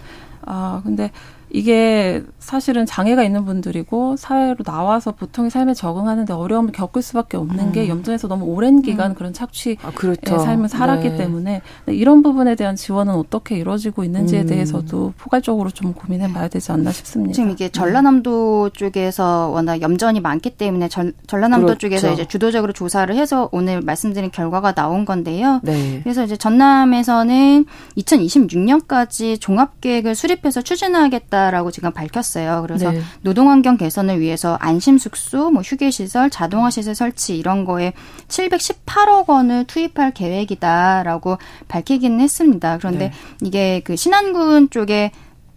아, 0.46 0.82
근데 0.84 1.12
이게 1.50 2.24
사실은 2.40 2.86
장애가 2.86 3.24
있는 3.24 3.46
분들이고 3.46 4.18
사회로 4.18 4.64
나와서 4.66 5.12
보통의 5.12 5.50
삶에 5.50 5.74
적응하는데 5.74 6.34
어려움을 6.34 6.72
겪을 6.72 7.02
수밖에 7.02 7.38
없는 7.38 7.68
음. 7.68 7.72
게 7.72 7.88
염전에서 7.88 8.28
너무 8.28 8.46
오랜 8.46 8.82
기간 8.82 9.12
음. 9.12 9.16
그런 9.16 9.34
착취의 9.34 9.78
아, 9.84 9.92
그렇죠. 9.92 10.40
삶을 10.40 10.70
살았기 10.70 11.10
네. 11.10 11.18
때문에 11.18 11.62
이런 11.88 12.22
부분에 12.22 12.56
대한 12.56 12.76
지원은 12.76 13.14
어떻게 13.14 13.58
이루어지고 13.58 14.04
있는지에 14.04 14.42
음. 14.42 14.48
대해서도 14.48 15.14
포괄적으로 15.18 15.70
좀 15.70 15.94
고민해 15.94 16.34
봐야 16.34 16.48
되지 16.48 16.72
않나 16.72 16.92
싶습니다. 16.92 17.34
지금 17.34 17.52
이게 17.52 17.70
전라남도 17.70 18.72
쪽에서 18.72 19.50
워낙 19.50 19.82
염전이 19.82 20.20
많기 20.20 20.50
때문에 20.50 20.90
전, 20.90 21.14
전라남도 21.28 21.68
그렇죠. 21.68 21.80
쪽에서 21.80 22.12
이제 22.12 22.26
주도적으로 22.26 22.74
조사를 22.74 23.14
해서 23.16 23.50
오늘 23.52 23.82
말씀드린 23.82 24.32
결과가 24.32 24.74
나온 24.74 25.06
건데요. 25.06 25.62
네. 25.64 26.02
그래서 26.04 26.24
이제 26.24 26.36
전남에서는 26.36 27.66
2026년까지 27.98 29.40
종합 29.40 29.80
계획을 29.80 30.16
수립해서 30.16 30.62
추진하겠다 30.62 31.37
있다라고 31.38 31.72
지금 31.72 31.92
밝혔어요. 31.92 32.64
그래서 32.66 32.92
네. 32.92 33.02
노동 33.22 33.50
환경 33.50 33.78
개선을 33.78 34.20
위해서 34.20 34.58
안심 34.60 34.98
숙소, 34.98 35.52
뭐 35.52 35.62
휴게 35.62 35.92
시설, 35.92 36.30
자동화 36.30 36.70
시설 36.70 36.96
설치 36.96 37.38
이런 37.38 37.64
거에 37.66 37.94
718억 38.28 39.30
원을 39.30 39.66
투입할 39.66 40.12
계획이다라고 40.14 41.38
밝히기는 41.68 42.20
했습니다. 42.20 42.78
그런데 42.80 43.10
네. 43.10 43.12
이게 43.44 43.82
그 43.84 43.96
신안군 43.96 44.70
쪽에 44.72 45.12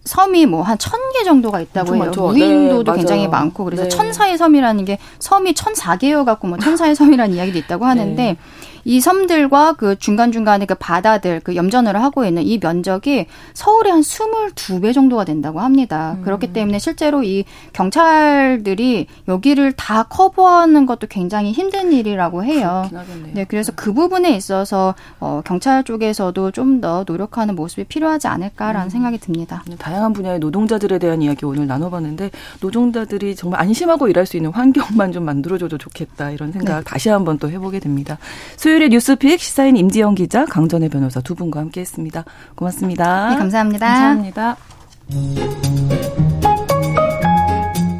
섬이 0.05 0.47
뭐 0.47 0.63
한 0.63 0.79
천 0.79 0.99
개 1.13 1.25
정도가 1.25 1.61
있다고 1.61 1.95
해요. 1.95 2.05
많죠. 2.05 2.29
무인도도 2.29 2.93
네, 2.93 2.99
굉장히 2.99 3.29
많고 3.29 3.65
그래서 3.65 3.83
네. 3.85 3.89
천사의 3.91 4.39
섬이라는 4.39 4.85
게 4.87 4.99
섬이 5.19 5.55
천사 5.55 5.97
개여 5.97 6.25
갖고 6.25 6.49
뭐 6.49 6.57
천사의 6.59 6.95
섬이라는 6.95 7.35
이야기도 7.37 7.59
있다고 7.59 7.85
하는데 7.85 8.15
네. 8.23 8.37
이 8.85 9.01
섬들과 9.01 9.75
그 9.75 9.99
중간중간에 9.99 10.67
그 10.67 10.75
바다들 10.75 11.41
그 11.45 11.55
염전을 11.55 12.03
하고 12.03 12.25
있는 12.25 12.43
이 12.43 12.59
면적이 12.59 13.27
서울의 13.55 13.93
한 13.93 14.01
22배 14.01 14.93
정도가 14.93 15.25
된다고 15.25 15.61
합니다. 15.61 16.17
음. 16.19 16.23
그렇기 16.23 16.53
때문에 16.53 16.79
실제로 16.79 17.23
이 17.23 17.45
경찰들이 17.73 19.07
여기를 19.29 19.73
다 19.73 20.05
커버하는 20.05 20.87
것도 20.87 21.07
굉장히 21.09 21.53
힘든 21.53 21.93
일이라고 21.93 22.45
해요. 22.45 22.89
네, 23.33 23.45
그래서 23.45 23.73
그 23.77 23.93
부분에 23.93 24.35
있어서 24.35 24.95
어 25.21 25.43
경찰 25.45 25.85
쪽에서도 25.85 26.51
좀 26.51 26.81
더 26.81 27.05
노력하는 27.07 27.55
모습이 27.55 27.85
필요하지 27.85 28.27
않을까라는 28.29 28.87
음. 28.87 28.91
생각이 28.91 29.19
듭니다. 29.19 29.63
네, 29.67 29.77
다양한 29.77 30.13
분야의 30.13 30.39
노동자들에 30.39 30.99
대한 30.99 31.21
이야기 31.23 31.45
오늘 31.45 31.67
나눠봤는데 31.67 32.31
노동자들이 32.61 33.37
정말 33.37 33.61
안심하고 33.61 34.09
일할 34.09 34.27
수 34.27 34.37
있는 34.37 34.51
환경만 34.51 35.13
좀 35.13 35.25
만들어줘도 35.25 35.79
좋겠다 35.79 36.31
이런 36.31 36.53
생각 36.53 36.79
네. 36.79 36.85
다시 36.85 37.09
한번 37.09 37.39
또 37.39 37.51
해보게 37.51 37.81
됩니다. 37.81 38.19
수 38.57 38.70
요일의 38.71 38.91
뉴스픽 38.91 39.41
시사인 39.41 39.77
임지영 39.77 40.15
기자, 40.15 40.45
강전혜 40.45 40.89
변호사 40.89 41.21
두 41.21 41.35
분과 41.35 41.59
함께했습니다. 41.61 42.25
고맙습니다. 42.55 43.31
네, 43.31 43.37
감사합니다. 43.37 43.87
감사합니다. 43.87 44.57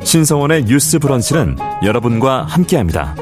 신성원의 0.05 0.65
뉴스 0.67 1.01
브런치는 1.01 1.57
여러분과 1.85 2.45
함께합니다. 2.45 3.17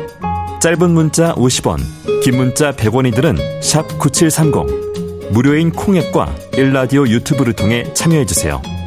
짧은 0.60 0.90
문자 0.90 1.34
50원, 1.34 1.78
긴 2.22 2.36
문자 2.36 2.72
100원이들은 2.72 3.60
9730. 3.98 5.32
무료인 5.32 5.70
콩앱과 5.72 6.34
일라디오 6.56 7.06
유튜브를 7.06 7.54
통해 7.54 7.90
참여해주세요. 7.94 8.77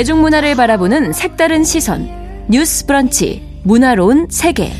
대중문화를 0.00 0.54
바라보는 0.54 1.12
색다른 1.12 1.62
시선 1.62 2.08
뉴스 2.48 2.86
브런치 2.86 3.60
문화로운 3.64 4.28
세계 4.30 4.72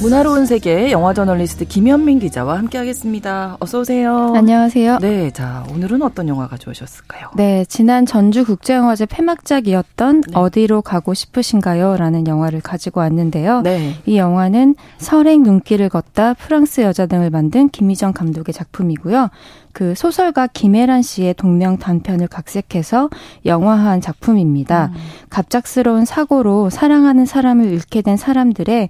문화로운 0.00 0.44
세계 0.44 0.92
영화 0.92 1.14
저널리스트 1.14 1.64
김현민 1.64 2.18
기자와 2.18 2.58
함께하겠습니다. 2.58 3.56
어서 3.58 3.80
오세요. 3.80 4.34
안녕하세요. 4.36 4.98
네, 4.98 5.30
자 5.30 5.64
오늘은 5.72 6.02
어떤 6.02 6.28
영화 6.28 6.46
가져오셨을까요? 6.46 7.30
네, 7.36 7.64
지난 7.64 8.04
전주 8.04 8.44
국제영화제 8.44 9.06
폐막작이었던 9.06 10.20
네. 10.20 10.32
어디로 10.34 10.82
가고 10.82 11.14
싶으신가요?라는 11.14 12.26
영화를 12.26 12.60
가지고 12.60 13.00
왔는데요. 13.00 13.62
네. 13.62 13.94
이 14.04 14.18
영화는 14.18 14.74
설행 14.98 15.42
눈길을 15.42 15.88
걷다 15.88 16.34
프랑스 16.34 16.82
여자 16.82 17.06
등을 17.06 17.30
만든 17.30 17.70
김희정 17.70 18.12
감독의 18.12 18.52
작품이고요. 18.52 19.30
그 19.74 19.94
소설가 19.94 20.46
김혜란 20.46 21.02
씨의 21.02 21.34
동명 21.34 21.76
단편을 21.78 22.28
각색해서 22.28 23.10
영화화한 23.44 24.00
작품입니다. 24.00 24.92
음. 24.94 24.98
갑작스러운 25.30 26.04
사고로 26.04 26.70
사랑하는 26.70 27.26
사람을 27.26 27.66
잃게 27.66 28.00
된 28.00 28.16
사람들의 28.16 28.88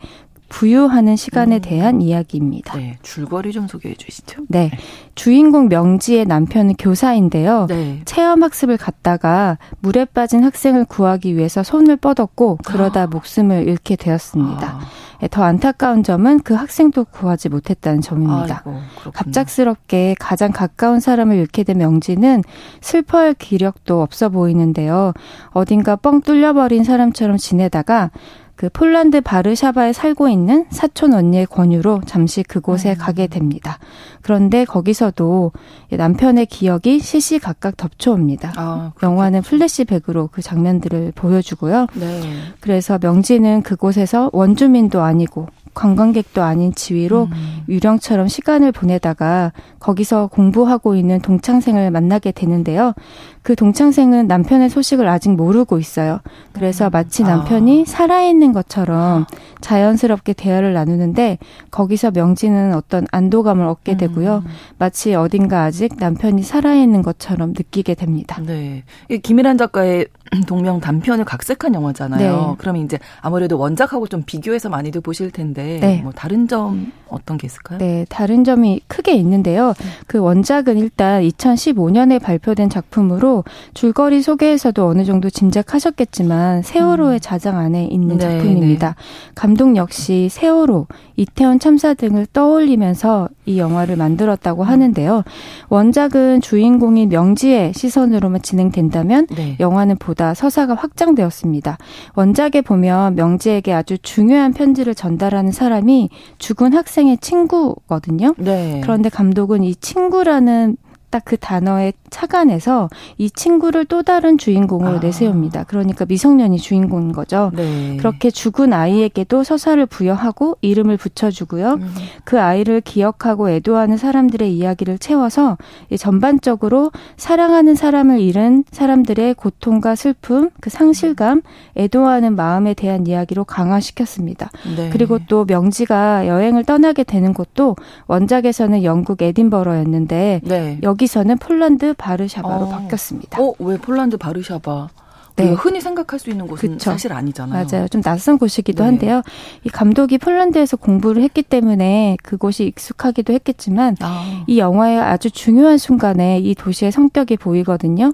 부유하는 0.48 1.16
시간에 1.16 1.56
음. 1.56 1.60
대한 1.60 2.00
이야기입니다. 2.00 2.76
네, 2.76 2.98
줄거리 3.02 3.52
좀 3.52 3.66
소개해 3.66 3.94
주시죠. 3.94 4.42
네. 4.48 4.70
네. 4.70 4.78
주인공 5.14 5.68
명지의 5.68 6.26
남편은 6.26 6.74
교사인데요. 6.74 7.66
네. 7.68 8.02
체험 8.04 8.42
학습을 8.42 8.76
갔다가 8.76 9.58
물에 9.80 10.04
빠진 10.04 10.44
학생을 10.44 10.84
구하기 10.84 11.36
위해서 11.36 11.62
손을 11.62 11.96
뻗었고 11.96 12.58
그러다 12.64 13.02
아. 13.02 13.06
목숨을 13.06 13.68
잃게 13.68 13.96
되었습니다. 13.96 14.66
아. 14.66 14.80
네, 15.20 15.28
더 15.28 15.42
안타까운 15.42 16.02
점은 16.02 16.40
그 16.40 16.54
학생도 16.54 17.04
구하지 17.06 17.48
못했다는 17.48 18.00
점입니다. 18.00 18.62
아이고, 18.66 18.80
갑작스럽게 19.14 20.16
가장 20.18 20.50
가까운 20.52 21.00
사람을 21.00 21.36
잃게 21.36 21.62
된 21.62 21.78
명지는 21.78 22.42
슬퍼할 22.80 23.34
기력도 23.34 24.02
없어 24.02 24.28
보이는데요. 24.28 25.12
어딘가 25.50 25.96
뻥 25.96 26.20
뚫려버린 26.20 26.84
사람처럼 26.84 27.38
지내다가 27.38 28.10
그 28.56 28.68
폴란드 28.68 29.20
바르샤바에 29.20 29.92
살고 29.92 30.28
있는 30.28 30.66
사촌 30.70 31.12
언니의 31.12 31.46
권유로 31.46 32.02
잠시 32.06 32.42
그곳에 32.42 32.92
음. 32.92 32.96
가게 32.98 33.26
됩니다. 33.26 33.78
그런데 34.22 34.64
거기서도 34.64 35.52
남편의 35.90 36.46
기억이 36.46 37.00
시시각각 37.00 37.76
덮쳐옵니다. 37.76 38.52
아, 38.56 38.92
영화는 39.02 39.42
플래시백으로 39.42 40.28
그 40.28 40.40
장면들을 40.40 41.12
보여주고요. 41.14 41.86
네. 41.94 42.20
그래서 42.60 42.98
명지는 43.00 43.62
그곳에서 43.62 44.30
원주민도 44.32 45.02
아니고 45.02 45.48
관광객도 45.74 46.42
아닌 46.42 46.74
지위로 46.74 47.24
음. 47.24 47.64
유령처럼 47.68 48.28
시간을 48.28 48.72
보내다가 48.72 49.52
거기서 49.80 50.28
공부하고 50.28 50.94
있는 50.94 51.20
동창생을 51.20 51.90
만나게 51.90 52.32
되는데요. 52.32 52.94
그 53.42 53.54
동창생은 53.54 54.26
남편의 54.26 54.70
소식을 54.70 55.06
아직 55.06 55.30
모르고 55.30 55.78
있어요. 55.78 56.20
그래서 56.52 56.86
음. 56.86 56.90
마치 56.92 57.22
남편이 57.22 57.82
아. 57.82 57.90
살아있는 57.90 58.52
것처럼 58.52 59.26
자연스럽게 59.60 60.32
대화를 60.32 60.72
나누는데 60.72 61.38
거기서 61.70 62.12
명지는 62.12 62.74
어떤 62.74 63.06
안도감을 63.10 63.66
얻게 63.66 63.96
되고요. 63.96 64.42
음. 64.46 64.50
마치 64.78 65.14
어딘가 65.14 65.64
아직 65.64 65.96
남편이 65.98 66.42
살아있는 66.42 67.02
것처럼 67.02 67.50
느끼게 67.50 67.94
됩니다. 67.94 68.40
네. 68.40 68.84
김일한 69.22 69.58
작가의 69.58 70.06
동명 70.48 70.80
단편을 70.80 71.24
각색한 71.24 71.74
영화잖아요. 71.74 72.36
네. 72.36 72.54
그러면 72.58 72.84
이제 72.84 72.98
아무래도 73.20 73.58
원작하고 73.58 74.06
좀 74.06 74.22
비교해서 74.24 74.68
많이들 74.68 75.00
보실 75.00 75.30
텐데 75.30 75.63
네. 75.80 76.00
뭐 76.02 76.12
다른 76.12 76.48
점 76.48 76.92
어떤 77.08 77.38
게 77.38 77.46
있을까요? 77.46 77.78
네, 77.78 78.04
다른 78.08 78.44
점이 78.44 78.80
크게 78.88 79.14
있는데요. 79.14 79.74
그 80.06 80.18
원작은 80.18 80.78
일단 80.78 81.22
2015년에 81.22 82.20
발표된 82.20 82.68
작품으로 82.68 83.44
줄거리 83.72 84.22
소개에서도 84.22 84.86
어느 84.86 85.04
정도 85.04 85.30
짐작하셨겠지만 85.30 86.62
세월호의 86.62 87.14
음. 87.14 87.20
자장 87.20 87.58
안에 87.58 87.86
있는 87.86 88.18
네, 88.18 88.24
작품입니다. 88.24 88.88
네. 88.88 88.94
감독 89.34 89.76
역시 89.76 90.28
세월호, 90.30 90.86
이태원 91.16 91.58
참사 91.58 91.94
등을 91.94 92.26
떠올리면서 92.32 93.28
이 93.46 93.58
영화를 93.58 93.96
만들었다고 93.96 94.62
음. 94.62 94.68
하는데요. 94.68 95.22
원작은 95.68 96.40
주인공인 96.40 97.08
명지의 97.08 97.72
시선으로만 97.74 98.42
진행된다면 98.42 99.26
네. 99.34 99.56
영화는 99.60 99.96
보다 99.96 100.34
서사가 100.34 100.74
확장되었습니다. 100.74 101.78
원작에 102.14 102.62
보면 102.64 103.14
명지에게 103.14 103.72
아주 103.72 103.98
중요한 103.98 104.52
편지를 104.52 104.94
전달하는 104.94 105.52
사람이 105.54 106.10
죽은 106.38 106.74
학생의 106.74 107.18
친구거든요. 107.18 108.34
네. 108.36 108.80
그런데 108.82 109.08
감독은 109.08 109.62
이 109.62 109.74
친구라는 109.74 110.76
딱 111.14 111.24
그 111.24 111.36
단어에 111.38 111.92
착안해서 112.10 112.88
이 113.18 113.30
친구를 113.30 113.86
또 113.86 114.02
다른 114.02 114.38
주인공으로 114.38 114.96
아. 114.96 115.00
내세웁니다. 115.00 115.64
그러니까 115.64 116.04
미성년이 116.04 116.58
주인공인 116.58 117.12
거죠. 117.12 117.50
네. 117.54 117.96
그렇게 117.96 118.30
죽은 118.30 118.72
아이에게도 118.72 119.42
서사를 119.42 119.84
부여하고 119.86 120.58
이름을 120.60 120.96
붙여주고요. 120.96 121.74
음. 121.74 121.94
그 122.24 122.40
아이를 122.40 122.80
기억하고 122.82 123.50
애도하는 123.50 123.96
사람들의 123.96 124.54
이야기를 124.54 124.98
채워서 124.98 125.56
전반적으로 125.98 126.92
사랑하는 127.16 127.74
사람을 127.74 128.20
잃은 128.20 128.64
사람들의 128.70 129.34
고통과 129.34 129.96
슬픔, 129.96 130.50
그 130.60 130.70
상실감, 130.70 131.42
애도하는 131.76 132.36
마음에 132.36 132.74
대한 132.74 133.06
이야기로 133.06 133.44
강화시켰습니다. 133.44 134.50
네. 134.76 134.90
그리고 134.90 135.18
또 135.26 135.44
명지가 135.44 136.28
여행을 136.28 136.64
떠나게 136.64 137.02
되는 137.02 137.32
곳도 137.32 137.76
원작에서는 138.06 138.84
영국 138.84 139.22
에딘버러였는데 139.22 140.40
네. 140.44 140.78
여기 140.82 141.03
서는 141.06 141.38
폴란드 141.38 141.94
바르샤바로 141.94 142.64
어. 142.64 142.68
바뀌었습니다. 142.68 143.42
어, 143.42 143.52
왜 143.58 143.76
폴란드 143.78 144.16
바르샤바? 144.16 144.88
네. 145.36 145.50
흔히 145.50 145.80
생각할 145.80 146.20
수 146.20 146.30
있는 146.30 146.46
곳은 146.46 146.72
그쵸. 146.72 146.92
사실 146.92 147.12
아니잖아요. 147.12 147.66
맞아요. 147.68 147.88
좀 147.88 148.02
낯선 148.02 148.38
곳이기도 148.38 148.84
네. 148.84 148.90
한데요. 148.90 149.22
이 149.64 149.68
감독이 149.68 150.16
폴란드에서 150.18 150.76
공부를 150.76 151.22
했기 151.22 151.42
때문에 151.42 152.16
그곳이 152.22 152.66
익숙하기도 152.66 153.32
했겠지만 153.32 153.96
아. 154.00 154.44
이 154.46 154.58
영화의 154.58 155.00
아주 155.00 155.30
중요한 155.30 155.76
순간에 155.78 156.38
이 156.38 156.54
도시의 156.54 156.92
성격이 156.92 157.36
보이거든요. 157.38 158.12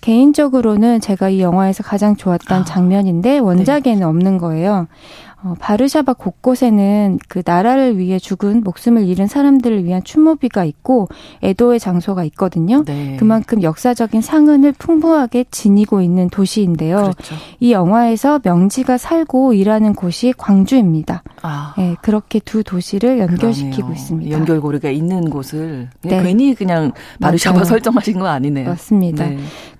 개인적으로는 0.00 1.00
제가 1.00 1.28
이 1.28 1.40
영화에서 1.42 1.82
가장 1.82 2.16
좋았던 2.16 2.62
아. 2.62 2.64
장면인데 2.64 3.38
원작에는 3.38 3.98
네. 3.98 4.04
없는 4.04 4.38
거예요. 4.38 4.86
어, 5.44 5.54
바르샤바 5.58 6.12
곳곳에는 6.14 7.18
그 7.28 7.42
나라를 7.44 7.98
위해 7.98 8.18
죽은 8.18 8.62
목숨을 8.62 9.06
잃은 9.08 9.26
사람들을 9.26 9.84
위한 9.84 10.02
추모비가 10.04 10.64
있고 10.64 11.08
애도의 11.42 11.80
장소가 11.80 12.22
있거든요. 12.24 12.84
네. 12.84 13.16
그만큼 13.18 13.62
역사적인 13.62 14.20
상흔을 14.20 14.72
풍부하게 14.72 15.46
지니고 15.50 16.00
있는 16.00 16.30
도시인데요. 16.30 16.96
그렇죠. 16.96 17.34
이 17.58 17.72
영화에서 17.72 18.40
명지가 18.44 18.98
살고 18.98 19.54
일하는 19.54 19.94
곳이 19.94 20.32
광주입니다. 20.36 21.24
아. 21.42 21.74
네, 21.76 21.96
그렇게 22.02 22.38
두 22.38 22.62
도시를 22.62 23.18
연결시키고 23.18 23.70
그러네요. 23.74 23.92
있습니다. 23.94 24.38
연결고리가 24.38 24.90
있는 24.90 25.28
곳을 25.28 25.88
네. 26.02 26.22
괜히 26.22 26.54
그냥 26.54 26.92
바르샤바 27.20 27.54
맞아요. 27.54 27.64
설정하신 27.64 28.18
건 28.20 28.26
아니네요. 28.28 28.68
맞습니다. 28.68 29.26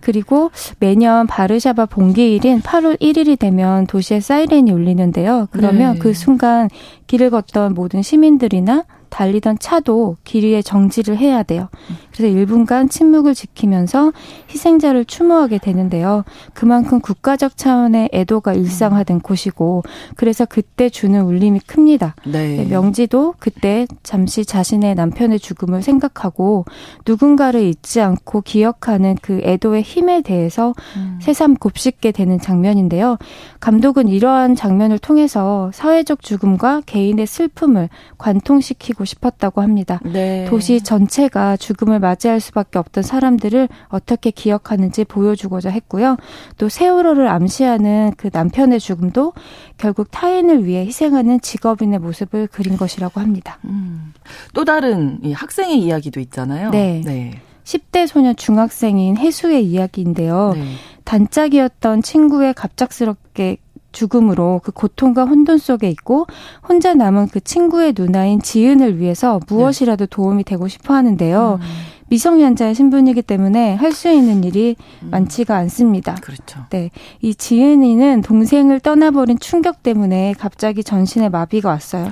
네. 0.03 0.13
그리고 0.13 0.51
매년 0.79 1.27
바르샤바 1.27 1.87
봉기일인 1.87 2.61
8월 2.61 3.01
1일이 3.01 3.39
되면 3.39 3.87
도시에 3.87 4.21
사이렌이 4.21 4.71
울리는데요. 4.73 5.49
그러면 5.53 5.95
네. 5.95 5.99
그 5.99 6.13
순간 6.13 6.69
길을 7.07 7.31
걷던 7.31 7.75
모든 7.75 8.03
시민들이나 8.03 8.85
달리던 9.09 9.59
차도 9.59 10.17
길 10.25 10.45
위에 10.45 10.63
정지를 10.63 11.19
해야 11.19 11.43
돼요. 11.43 11.69
그래서 12.15 12.35
1분간 12.35 12.91
침묵을 12.91 13.35
지키면서 13.35 14.13
희생자를 14.51 15.05
추모하게 15.05 15.59
되는데요. 15.59 16.25
그만큼 16.55 17.01
국가적 17.01 17.57
차원의 17.57 18.11
애도가 18.13 18.55
일상화된 18.55 19.21
곳이고 19.21 19.83
그래서 20.17 20.45
그때 20.45 20.89
주는 20.89 21.23
울림이 21.23 21.61
큽니다. 21.61 22.15
네. 22.27 22.57
네. 22.57 22.65
명지도 22.65 23.35
그때 23.39 23.87
잠시 24.03 24.45
자신의 24.45 24.95
남편의 24.95 25.41
죽음을 25.41 25.83
생각하고 25.83 26.65
누군가를 27.07 27.63
잊지 27.63 28.01
않고 28.01 28.43
기억하는 28.43 29.17
그 29.23 29.41
애도의 29.43 29.83
힘에 29.83 30.23
대해서 30.23 30.75
음. 30.97 31.19
새삼 31.23 31.55
곱씹게 31.57 32.13
되는 32.13 32.39
장면인데요. 32.39 33.19
감독은 33.61 34.09
이러한 34.09 34.55
장면을 34.55 34.99
통해서 34.99 35.71
사회적 35.73 36.23
죽음과 36.23 36.83
개인의 36.87 37.27
슬픔을 37.27 37.89
관통시키고 38.19 39.05
싶었다고 39.05 39.63
합니다. 39.63 40.01
네. 40.05 40.45
도시 40.49 40.83
전체가 40.83 41.57
죽음을 41.57 42.01
맞이할 42.03 42.41
수밖에 42.41 42.79
없던 42.79 43.03
사람들을 43.03 43.69
어떻게 43.89 44.31
기억하는지 44.31 45.05
보여주고자 45.05 45.71
했고요. 45.71 46.17
또 46.59 46.69
세월호를 46.69 47.29
암시하는 47.29 48.13
그 48.17 48.29
남편의 48.33 48.81
죽음도 48.81 49.33
결국 49.79 50.11
타인을 50.11 50.67
위해 50.67 50.85
희생하는 50.85 51.41
직업인의 51.41 52.01
모습을 52.01 52.49
그린 52.49 52.77
것이라고 52.77 53.21
합니다. 53.21 53.59
음. 53.65 54.13
또 54.53 54.65
다른 54.65 55.21
이 55.23 55.33
학생의 55.33 55.79
이야기도 55.79 56.21
있잖아요. 56.21 56.71
네. 56.71 57.01
네. 57.05 57.41
10대 57.65 58.09
소녀 58.09 58.33
중학생인 58.33 59.17
해수의 59.17 59.65
이야기인데요. 59.65 60.53
네. 60.55 60.65
단짝이었던 61.05 62.03
친구의 62.03 62.55
갑작스럽게 62.55 63.59
죽음으로 63.93 64.61
그 64.65 64.73
고통과 64.73 65.25
혼돈 65.25 65.59
속에 65.59 65.89
있고 65.91 66.27
혼자 66.67 66.95
남은 66.95 67.29
그 67.29 67.41
친구의 67.41 67.95
누나인 67.97 68.41
지은을 68.41 68.99
위해서 68.99 69.39
무엇이라도 69.49 70.07
도움이 70.07 70.45
되고 70.45 70.67
싶어 70.67 70.95
하는데요. 70.95 71.59
음. 71.61 71.67
미성년자의 72.13 72.75
신분이기 72.75 73.23
때문에 73.23 73.75
할 73.75 73.93
수 73.93 74.09
있는 74.11 74.43
일이 74.43 74.75
음. 75.03 75.09
많지가 75.11 75.55
않습니다. 75.57 76.15
그렇죠. 76.15 76.61
네. 76.71 76.91
이 77.21 77.35
지은이는 77.35 78.23
동생을 78.23 78.81
떠나버린 78.81 79.39
충격 79.39 79.83
때문에 79.83 80.35
갑자기 80.39 80.83
전신에 80.83 81.29
마비가 81.29 81.69
왔어요. 81.69 82.09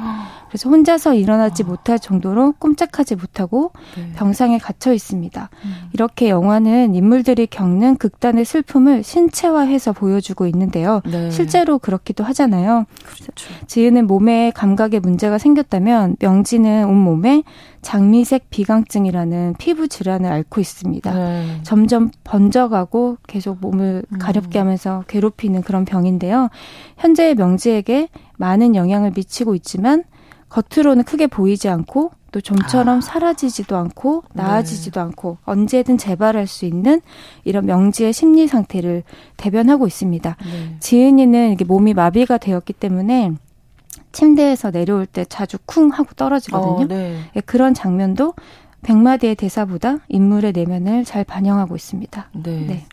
그래서 0.51 0.69
혼자서 0.69 1.15
일어나지 1.15 1.63
아. 1.63 1.67
못할 1.67 1.99
정도로 2.01 2.55
꼼짝하지 2.59 3.15
못하고 3.15 3.71
네. 3.97 4.13
병상에 4.17 4.59
갇혀 4.59 4.93
있습니다. 4.93 5.49
음. 5.65 5.75
이렇게 5.93 6.29
영화는 6.29 6.97
인물들이 6.97 7.47
겪는 7.47 7.97
극단의 7.97 8.45
슬픔을 8.45 9.05
신체화해서 9.05 9.93
보여주고 9.93 10.47
있는데요. 10.49 11.03
네. 11.07 11.31
실제로 11.31 11.79
그렇기도 11.79 12.25
하잖아요. 12.25 12.87
그렇죠. 13.05 13.33
지은은 13.69 14.09
몸에 14.09 14.51
감각에 14.51 14.99
문제가 14.99 15.39
생겼다면 15.39 16.17
명지는 16.19 16.85
온몸에 16.85 17.45
장미색 17.83 18.51
비강증이라는 18.51 19.55
피부 19.59 19.87
질환을 19.87 20.31
앓고 20.31 20.61
있습니다. 20.61 21.15
네. 21.15 21.61
점점 21.63 22.11
번져가고 22.25 23.19
계속 23.29 23.61
몸을 23.61 24.03
음. 24.13 24.19
가렵게 24.19 24.59
하면서 24.59 25.05
괴롭히는 25.07 25.63
그런 25.63 25.85
병인데요. 25.85 26.49
현재의 26.99 27.37
명지에게 27.37 28.09
많은 28.37 28.75
영향을 28.75 29.13
미치고 29.15 29.55
있지만 29.55 30.03
겉으로는 30.51 31.05
크게 31.05 31.27
보이지 31.27 31.69
않고 31.69 32.11
또 32.33 32.41
좀처럼 32.41 32.99
아. 32.99 33.01
사라지지도 33.01 33.77
않고 33.77 34.25
나아지지도 34.33 35.01
네. 35.01 35.05
않고 35.05 35.39
언제든 35.45 35.99
재발할 35.99 36.47
수 36.47 36.65
있는 36.65 37.01
이런 37.45 37.67
명지의 37.67 38.13
심리 38.13 38.47
상태를 38.47 39.03
대변하고 39.37 39.87
있습니다. 39.87 40.37
네. 40.45 40.77
지은이는 40.79 41.53
이게 41.53 41.65
몸이 41.65 41.95
마비가 41.95 42.39
되었기 42.39 42.75
때문에 42.75 43.33
침대에서 44.13 44.71
내려올 44.71 45.07
때 45.07 45.25
자주 45.25 45.57
쿵 45.67 45.91
하고 45.91 46.13
떨어지거든요. 46.15 46.85
어, 46.85 46.89
네. 46.89 47.19
예, 47.37 47.41
그런 47.41 47.75
장면도 47.75 48.35
백마디의 48.83 49.35
대사보다 49.35 49.99
인물의 50.09 50.53
내면을 50.53 51.05
잘 51.05 51.25
반영하고 51.25 51.77
있습니다. 51.77 52.31
네. 52.33 52.65
네. 52.67 52.85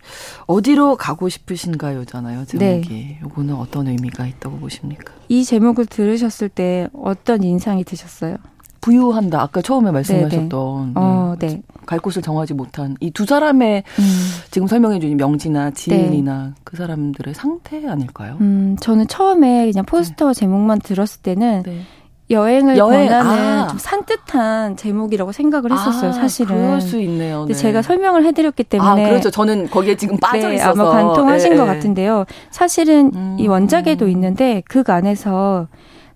어디로 0.45 0.97
가고 0.97 1.29
싶으신가요잖아요, 1.29 2.45
제목이. 2.45 2.89
네. 2.89 3.19
요거는 3.23 3.55
어떤 3.55 3.87
의미가 3.87 4.27
있다고 4.27 4.57
보십니까? 4.57 5.13
이 5.29 5.43
제목을 5.43 5.85
들으셨을 5.85 6.49
때 6.49 6.87
어떤 6.93 7.43
인상이 7.43 7.83
드셨어요? 7.83 8.37
부유한다. 8.81 9.41
아까 9.41 9.61
처음에 9.61 9.91
말씀하셨던 9.91 10.85
네, 10.87 10.91
어, 10.95 11.35
네. 11.39 11.61
갈 11.85 11.99
곳을 11.99 12.21
정하지 12.21 12.53
못한 12.53 12.95
이 13.01 13.11
두 13.11 13.25
사람의 13.25 13.83
음. 13.99 14.03
지금 14.51 14.67
설명해 14.67 14.99
주신 14.99 15.17
명지나 15.17 15.71
지은이나 15.71 16.43
네. 16.47 16.53
그 16.63 16.77
사람들의 16.77 17.33
상태 17.33 17.85
아닐까요? 17.87 18.37
음, 18.39 18.77
저는 18.79 19.07
처음에 19.07 19.69
그냥 19.71 19.83
포스터 19.85 20.27
네. 20.27 20.33
제목만 20.39 20.79
들었을 20.79 21.21
때는 21.21 21.63
네. 21.63 21.81
여행을 22.29 22.77
여행, 22.77 23.07
권하는 23.07 23.59
아. 23.63 23.67
좀 23.67 23.77
산뜻한 23.77 24.75
제목이라고 24.75 25.31
생각을 25.31 25.71
했었어요, 25.71 26.09
아, 26.09 26.13
사실은. 26.13 26.55
그럴 26.55 26.81
수 26.81 26.99
있네요. 26.99 27.39
근데 27.39 27.53
제가 27.53 27.81
설명을 27.81 28.25
해드렸기 28.25 28.65
때문에. 28.65 29.05
아, 29.05 29.09
그렇죠. 29.09 29.31
저는 29.31 29.69
거기에 29.69 29.95
지금 29.95 30.17
빠져 30.17 30.49
네, 30.49 30.55
있어서. 30.55 30.91
아마 30.91 30.91
관통하신 30.91 31.51
네, 31.51 31.57
것 31.57 31.65
같은데요. 31.65 32.25
사실은 32.51 33.11
음. 33.15 33.37
이 33.39 33.47
원작에도 33.47 34.07
있는데 34.09 34.61
그 34.67 34.83
안에서 34.87 35.67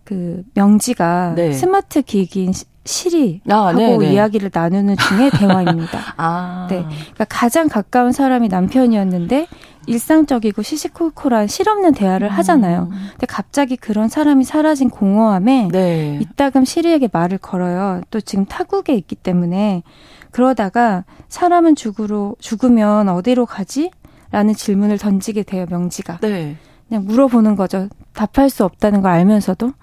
그 0.04 0.44
명지가 0.54 1.34
네. 1.36 1.54
스마트 1.54 2.02
기기인 2.02 2.52
시리 2.84 3.42
아, 3.50 3.68
하고 3.68 3.78
네네. 3.78 3.98
네. 4.00 4.14
이야기를 4.14 4.50
나누는 4.54 4.98
중에 4.98 5.30
대화입니다. 5.38 6.00
아. 6.18 6.68
네. 6.70 6.84
그러니까 6.84 7.26
가장 7.30 7.70
가까운 7.70 8.12
사람이 8.12 8.48
남편이었는데 8.50 9.48
일상적이고 9.88 10.62
시시콜콜한 10.62 11.48
실없는 11.48 11.94
대화를 11.94 12.28
음. 12.28 12.32
하잖아요. 12.32 12.90
근데 13.12 13.26
갑자기 13.28 13.76
그런 13.78 14.08
사람이 14.08 14.44
사라진 14.44 14.90
공허함에 14.90 15.70
네. 15.72 16.20
이따금 16.22 16.66
시리에게 16.66 17.10
말을 17.12 17.38
걸어요. 17.38 18.02
또 18.10 18.22
지금 18.22 18.46
타국에 18.46 18.94
있기 18.96 19.16
때문에 19.16 19.84
그러다가 20.32 21.04
사람은 21.30 21.76
죽으로 21.76 22.36
죽으면 22.40 23.10
어디로 23.10 23.46
가지? 23.46 23.92
라는 24.32 24.54
질문을 24.54 24.98
던지게 24.98 25.44
돼요, 25.44 25.66
명지가. 25.70 26.20
네. 26.22 26.56
그냥 26.88 27.06
물어보는 27.06 27.56
거죠. 27.56 27.90
답할 28.14 28.50
수 28.50 28.64
없다는 28.64 29.02
걸 29.02 29.12
알면서도. 29.12 29.74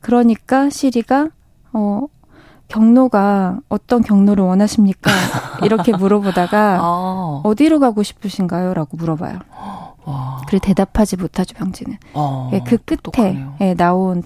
그러니까 0.00 0.70
시리가 0.70 1.30
어 1.72 2.06
경로가 2.68 3.60
어떤 3.68 4.02
경로를 4.02 4.44
원하십니까? 4.44 5.10
이렇게 5.62 5.92
물어보다가 5.96 6.78
아. 6.80 7.40
어디로 7.44 7.80
가고 7.80 8.02
싶으신가요? 8.02 8.74
라고 8.74 8.96
물어봐요. 8.96 9.38
와. 10.04 10.40
그래 10.46 10.58
대답하지 10.60 11.16
못하죠, 11.16 11.54
병지는. 11.56 11.96
아. 12.14 12.50
예, 12.52 12.60
그 12.60 12.76
끝에 12.78 13.44
예, 13.60 13.74
나온 13.74 14.22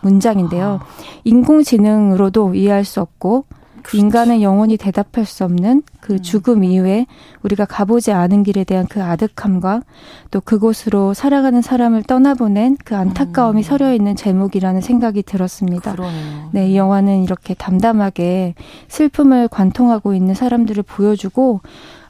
문장인데요. 0.00 0.80
아. 0.82 0.86
인공지능으로도 1.24 2.54
이해할 2.54 2.84
수 2.84 3.00
없고 3.00 3.46
그렇지. 3.84 3.98
인간은 3.98 4.42
영원히 4.42 4.76
대답할 4.76 5.24
수 5.24 5.44
없는 5.44 5.82
그 6.00 6.14
음. 6.14 6.22
죽음 6.22 6.64
이후에 6.64 7.06
우리가 7.42 7.64
가보지 7.66 8.12
않은 8.12 8.42
길에 8.42 8.64
대한 8.64 8.86
그 8.86 9.02
아득함과 9.02 9.82
또 10.30 10.40
그곳으로 10.40 11.14
살아가는 11.14 11.60
사람을 11.62 12.02
떠나보낸 12.02 12.76
그 12.84 12.96
안타까움이 12.96 13.60
음. 13.60 13.62
서려 13.62 13.94
있는 13.94 14.16
제목이라는 14.16 14.80
생각이 14.80 15.22
들었습니다. 15.22 15.92
그러네요. 15.92 16.48
네, 16.52 16.70
이 16.70 16.76
영화는 16.76 17.22
이렇게 17.22 17.54
담담하게 17.54 18.54
슬픔을 18.88 19.48
관통하고 19.48 20.14
있는 20.14 20.34
사람들을 20.34 20.82
보여주고 20.82 21.60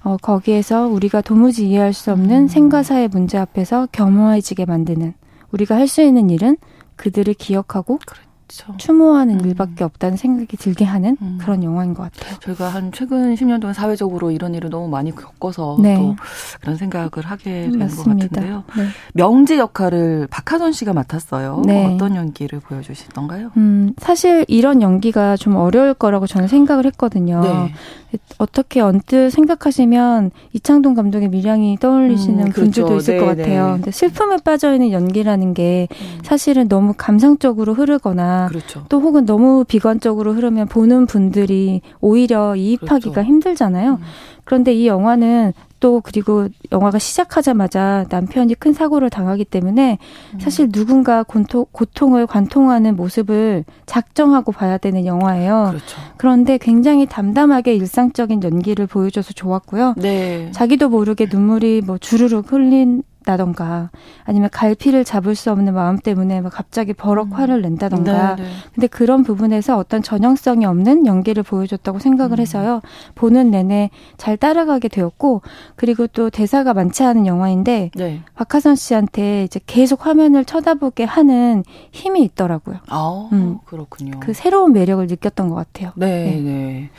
어, 0.05 0.17
거기에서 0.21 0.87
우리가 0.87 1.23
도무지 1.23 1.69
이해할 1.69 1.93
수 1.93 2.13
없는 2.13 2.43
음. 2.43 2.49
생과 2.49 2.83
사의 2.83 3.09
문제 3.09 3.37
앞에서 3.39 3.89
겸허해지게 3.91 4.65
만드는 4.67 5.15
우리가 5.51 5.77
할 5.77 5.89
수 5.89 6.03
있는 6.03 6.31
일은 6.31 6.57
그들을 6.97 7.35
기억하고 7.35 7.99
그래. 8.07 8.21
그렇죠. 8.55 8.77
추모하는 8.77 9.41
음. 9.41 9.47
일밖에 9.47 9.85
없다는 9.85 10.17
생각이 10.17 10.57
들게 10.57 10.85
하는 10.85 11.17
음. 11.21 11.39
그런 11.41 11.63
영화인 11.65 11.95
것 11.95 12.05
같아요. 12.05 12.39
저희가 12.41 12.69
한 12.69 12.93
최근 12.93 13.35
10년 13.35 13.61
동안 13.61 13.75
사회적으로 13.75 14.31
이런 14.31 14.55
일을 14.55 14.71
너무 14.71 14.89
많이 14.89 15.15
겪어서 15.15 15.77
네. 15.81 15.97
또 15.97 16.17
그런 16.61 16.77
생각을 16.77 17.11
하게 17.25 17.69
되는 17.71 17.89
것 17.89 18.05
같은데요. 18.05 18.65
네. 18.77 18.87
명지 19.15 19.59
역할을 19.59 20.29
박하선 20.31 20.73
씨가 20.73 20.93
맡았어요. 20.93 21.63
네. 21.67 21.95
어떤 21.95 22.15
연기를 22.15 22.61
보여주시던가요? 22.61 23.51
음, 23.57 23.95
사실 23.99 24.45
이런 24.49 24.83
연기가 24.83 25.37
좀 25.37 25.57
어려울 25.57 25.95
거라고 25.95 26.27
저는 26.27 26.49
생각을 26.49 26.87
했거든요. 26.87 27.43
네. 27.43 27.75
어떻게 28.39 28.81
언뜻 28.81 29.31
생각하시면 29.31 30.31
이창동 30.53 30.95
감독의 30.95 31.29
미량이 31.29 31.79
떠올리시는 31.81 32.47
음, 32.47 32.53
그렇죠. 32.53 32.83
분들도 32.85 32.97
있을 32.99 33.15
네, 33.15 33.21
것 33.21 33.27
같아요. 33.27 33.79
네. 33.83 33.91
슬픔에 33.91 34.37
빠져 34.45 34.73
있는 34.73 34.93
연기라는 34.93 35.55
게 35.55 35.89
음. 35.91 36.21
사실은 36.23 36.69
너무 36.69 36.95
감성적으로 36.97 37.75
흐르거나 37.75 38.44
그렇죠. 38.49 38.85
또 38.89 39.01
혹은 39.01 39.27
너무 39.27 39.65
비관적으로 39.67 40.33
흐르면 40.35 40.69
보는 40.69 41.07
분들이 41.07 41.81
오히려 42.01 42.57
이입하기가 42.57 43.13
그렇죠. 43.13 43.23
힘들잖아요. 43.23 43.93
음. 43.93 43.99
그런데 44.45 44.75
이 44.75 44.87
영화는 44.87 45.53
또 45.81 46.01
그리고 46.03 46.49
영화가 46.73 46.99
시작하자마자 46.99 48.07
남편이 48.09 48.55
큰 48.55 48.73
사고를 48.73 49.11
당하기 49.11 49.45
때문에 49.45 49.99
음. 50.33 50.41
사실 50.41 50.73
누군가 50.73 51.23
고통, 51.23 51.67
고통을 51.73 52.27
관통하는 52.27 52.97
모습을 52.97 53.65
작정하고 53.85 54.53
봐야 54.53 54.79
되는 54.79 55.05
영화예요. 55.05 55.67
그렇죠. 55.71 56.01
그런데 56.17 56.57
굉장히 56.57 57.05
담담하게 57.05 57.75
일상적인 57.75 58.43
연기를 58.43 58.87
보여줘서 58.87 59.35
좋았고요. 59.35 59.95
네. 59.99 60.51
자기도 60.53 60.89
모르게 60.89 61.27
눈물이 61.31 61.83
뭐 61.85 61.99
주르륵 61.99 62.51
흘린 62.51 63.03
다던가 63.25 63.91
아니면 64.25 64.49
갈피를 64.53 65.05
잡을 65.05 65.35
수 65.35 65.51
없는 65.51 65.75
마음 65.75 65.99
때문에 65.99 66.41
막 66.41 66.51
갑자기 66.51 66.93
버럭 66.93 67.29
음. 67.29 67.33
화를 67.33 67.63
낸다던가. 67.63 68.37
네, 68.37 68.43
네. 68.43 68.49
근데 68.75 68.87
그런 68.87 69.23
부분에서 69.23 69.77
어떤 69.77 70.03
전형성이 70.03 70.65
없는 70.67 71.07
연기를 71.07 71.43
보여줬다고 71.43 71.99
생각을 71.99 72.39
음. 72.39 72.41
해서요. 72.41 72.81
보는 73.15 73.51
내내 73.51 73.91
잘 74.17 74.37
따라가게 74.37 74.89
되었고 74.89 75.43
그리고 75.77 76.07
또 76.07 76.31
대사가 76.31 76.75
많지 76.75 77.03
않은 77.03 77.27
영화인데 77.27 77.91
네. 77.95 78.21
박하선 78.35 78.77
씨한테 78.77 79.45
이제 79.45 79.61
계속 79.67 80.07
화면을 80.07 80.45
쳐다보게 80.45 81.05
하는 81.05 81.65
힘이 81.93 82.23
있더라고요. 82.23 82.79
아, 82.89 83.29
음. 83.33 83.59
그렇군요. 83.65 84.21
그 84.21 84.33
새로운 84.33 84.73
매력을 84.73 85.07
느꼈던 85.07 85.49
것 85.49 85.55
같아요. 85.55 85.93
네, 85.97 86.41
네. 86.41 86.41
네. 86.41 86.91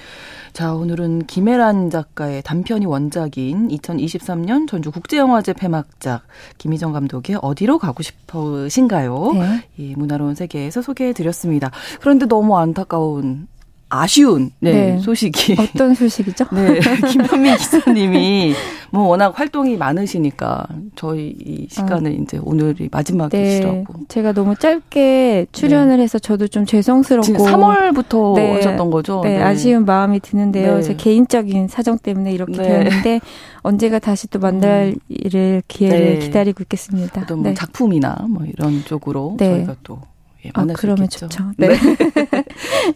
자, 0.55 0.73
오늘은 0.73 1.25
김혜란 1.25 1.89
작가의 1.89 2.41
단편이 2.41 2.85
원작인 2.85 3.67
2023년 3.67 4.69
전주 4.69 4.89
국제영화제 4.89 5.51
폐막작 5.51 6.21
김희정 6.57 6.93
감독의 6.93 7.39
어디로 7.41 7.77
가고 7.77 8.01
싶으신가요? 8.01 9.33
네. 9.33 9.67
이 9.75 9.95
문화로운 9.97 10.33
세계에서 10.33 10.81
소개해 10.81 11.11
드렸습니다. 11.11 11.71
그런데 11.99 12.25
너무 12.25 12.57
안타까운 12.57 13.49
아쉬운 13.89 14.51
네, 14.59 14.71
네, 14.71 14.99
소식이 14.99 15.55
어떤 15.59 15.93
소식이죠? 15.93 16.45
네, 16.53 16.79
김현민 17.07 17.55
기자님이 17.55 18.53
뭐 18.91 19.07
워낙 19.07 19.37
활동이 19.37 19.77
많으시니까 19.77 20.65
저희 20.95 21.35
이 21.39 21.67
시간을 21.69 22.11
어. 22.11 22.13
이제 22.13 22.39
오늘이 22.41 22.89
마지막이시라고. 22.91 23.93
네, 23.93 24.05
제가 24.07 24.33
너무 24.33 24.55
짧게 24.55 25.47
출연을 25.51 25.97
네. 25.97 26.03
해서 26.03 26.17
저도 26.17 26.47
좀 26.47 26.65
죄송스럽고 26.65 27.45
3월부터 27.45 28.35
네, 28.35 28.53
하셨던 28.55 28.89
거죠? 28.89 29.21
네, 29.23 29.37
네, 29.37 29.43
아쉬운 29.43 29.85
마음이 29.85 30.19
드는데요. 30.19 30.77
네. 30.77 30.81
제 30.81 30.95
개인적인 30.95 31.67
사정 31.67 31.99
때문에 31.99 32.31
이렇게 32.31 32.53
되었는데 32.53 33.21
언제가 33.61 33.99
다시 33.99 34.27
또 34.29 34.39
만날 34.39 34.93
음. 34.95 34.99
일을 35.09 35.61
기회를 35.67 36.19
기다리고 36.19 36.63
있겠습니다. 36.63 37.21
어떤 37.21 37.39
뭐 37.39 37.53
작품이나 37.53 38.25
뭐 38.29 38.45
이런 38.45 38.83
쪽으로 38.83 39.37
저희가 39.39 39.75
또 39.83 39.99
예, 40.45 40.49
아, 40.53 40.61
만날 40.61 40.75
아, 40.75 40.77
수 40.77 40.81
그러면 40.81 41.03
있겠죠. 41.05 41.27
좋죠. 41.27 41.51
네. 41.57 41.69
네. 41.69 41.75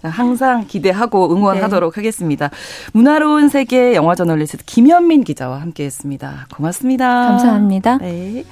항상 0.08 0.66
기대하고 0.68 1.34
응원하도록 1.36 1.94
네. 1.94 1.96
하겠습니다. 2.00 2.50
문화로운 2.94 3.50
세계 3.50 3.96
영화 3.96 4.16
저널리스트 4.16 4.64
김현민 4.66 5.24
기자와 5.24 5.62
함께했습니다. 5.62 6.48
고맙습니다. 6.56 7.08
감사합니다. 7.08 7.98
네. 7.98 8.46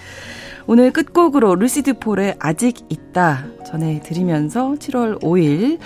오늘 0.69 0.91
끝곡으로 0.91 1.55
루시드 1.55 1.99
폴의 1.99 2.35
아직 2.39 2.75
있다 2.89 3.45
전해드리면서 3.65 4.73
7월 4.73 5.21
5일 5.21 5.79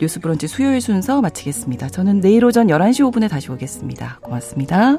뉴스 0.00 0.20
브런치 0.20 0.46
수요일 0.46 0.80
순서 0.80 1.20
마치겠습니다. 1.20 1.88
저는 1.88 2.20
내일 2.20 2.44
오전 2.44 2.68
11시 2.68 3.10
5분에 3.10 3.28
다시 3.28 3.50
오겠습니다. 3.50 4.20
고맙습니다. 4.22 4.96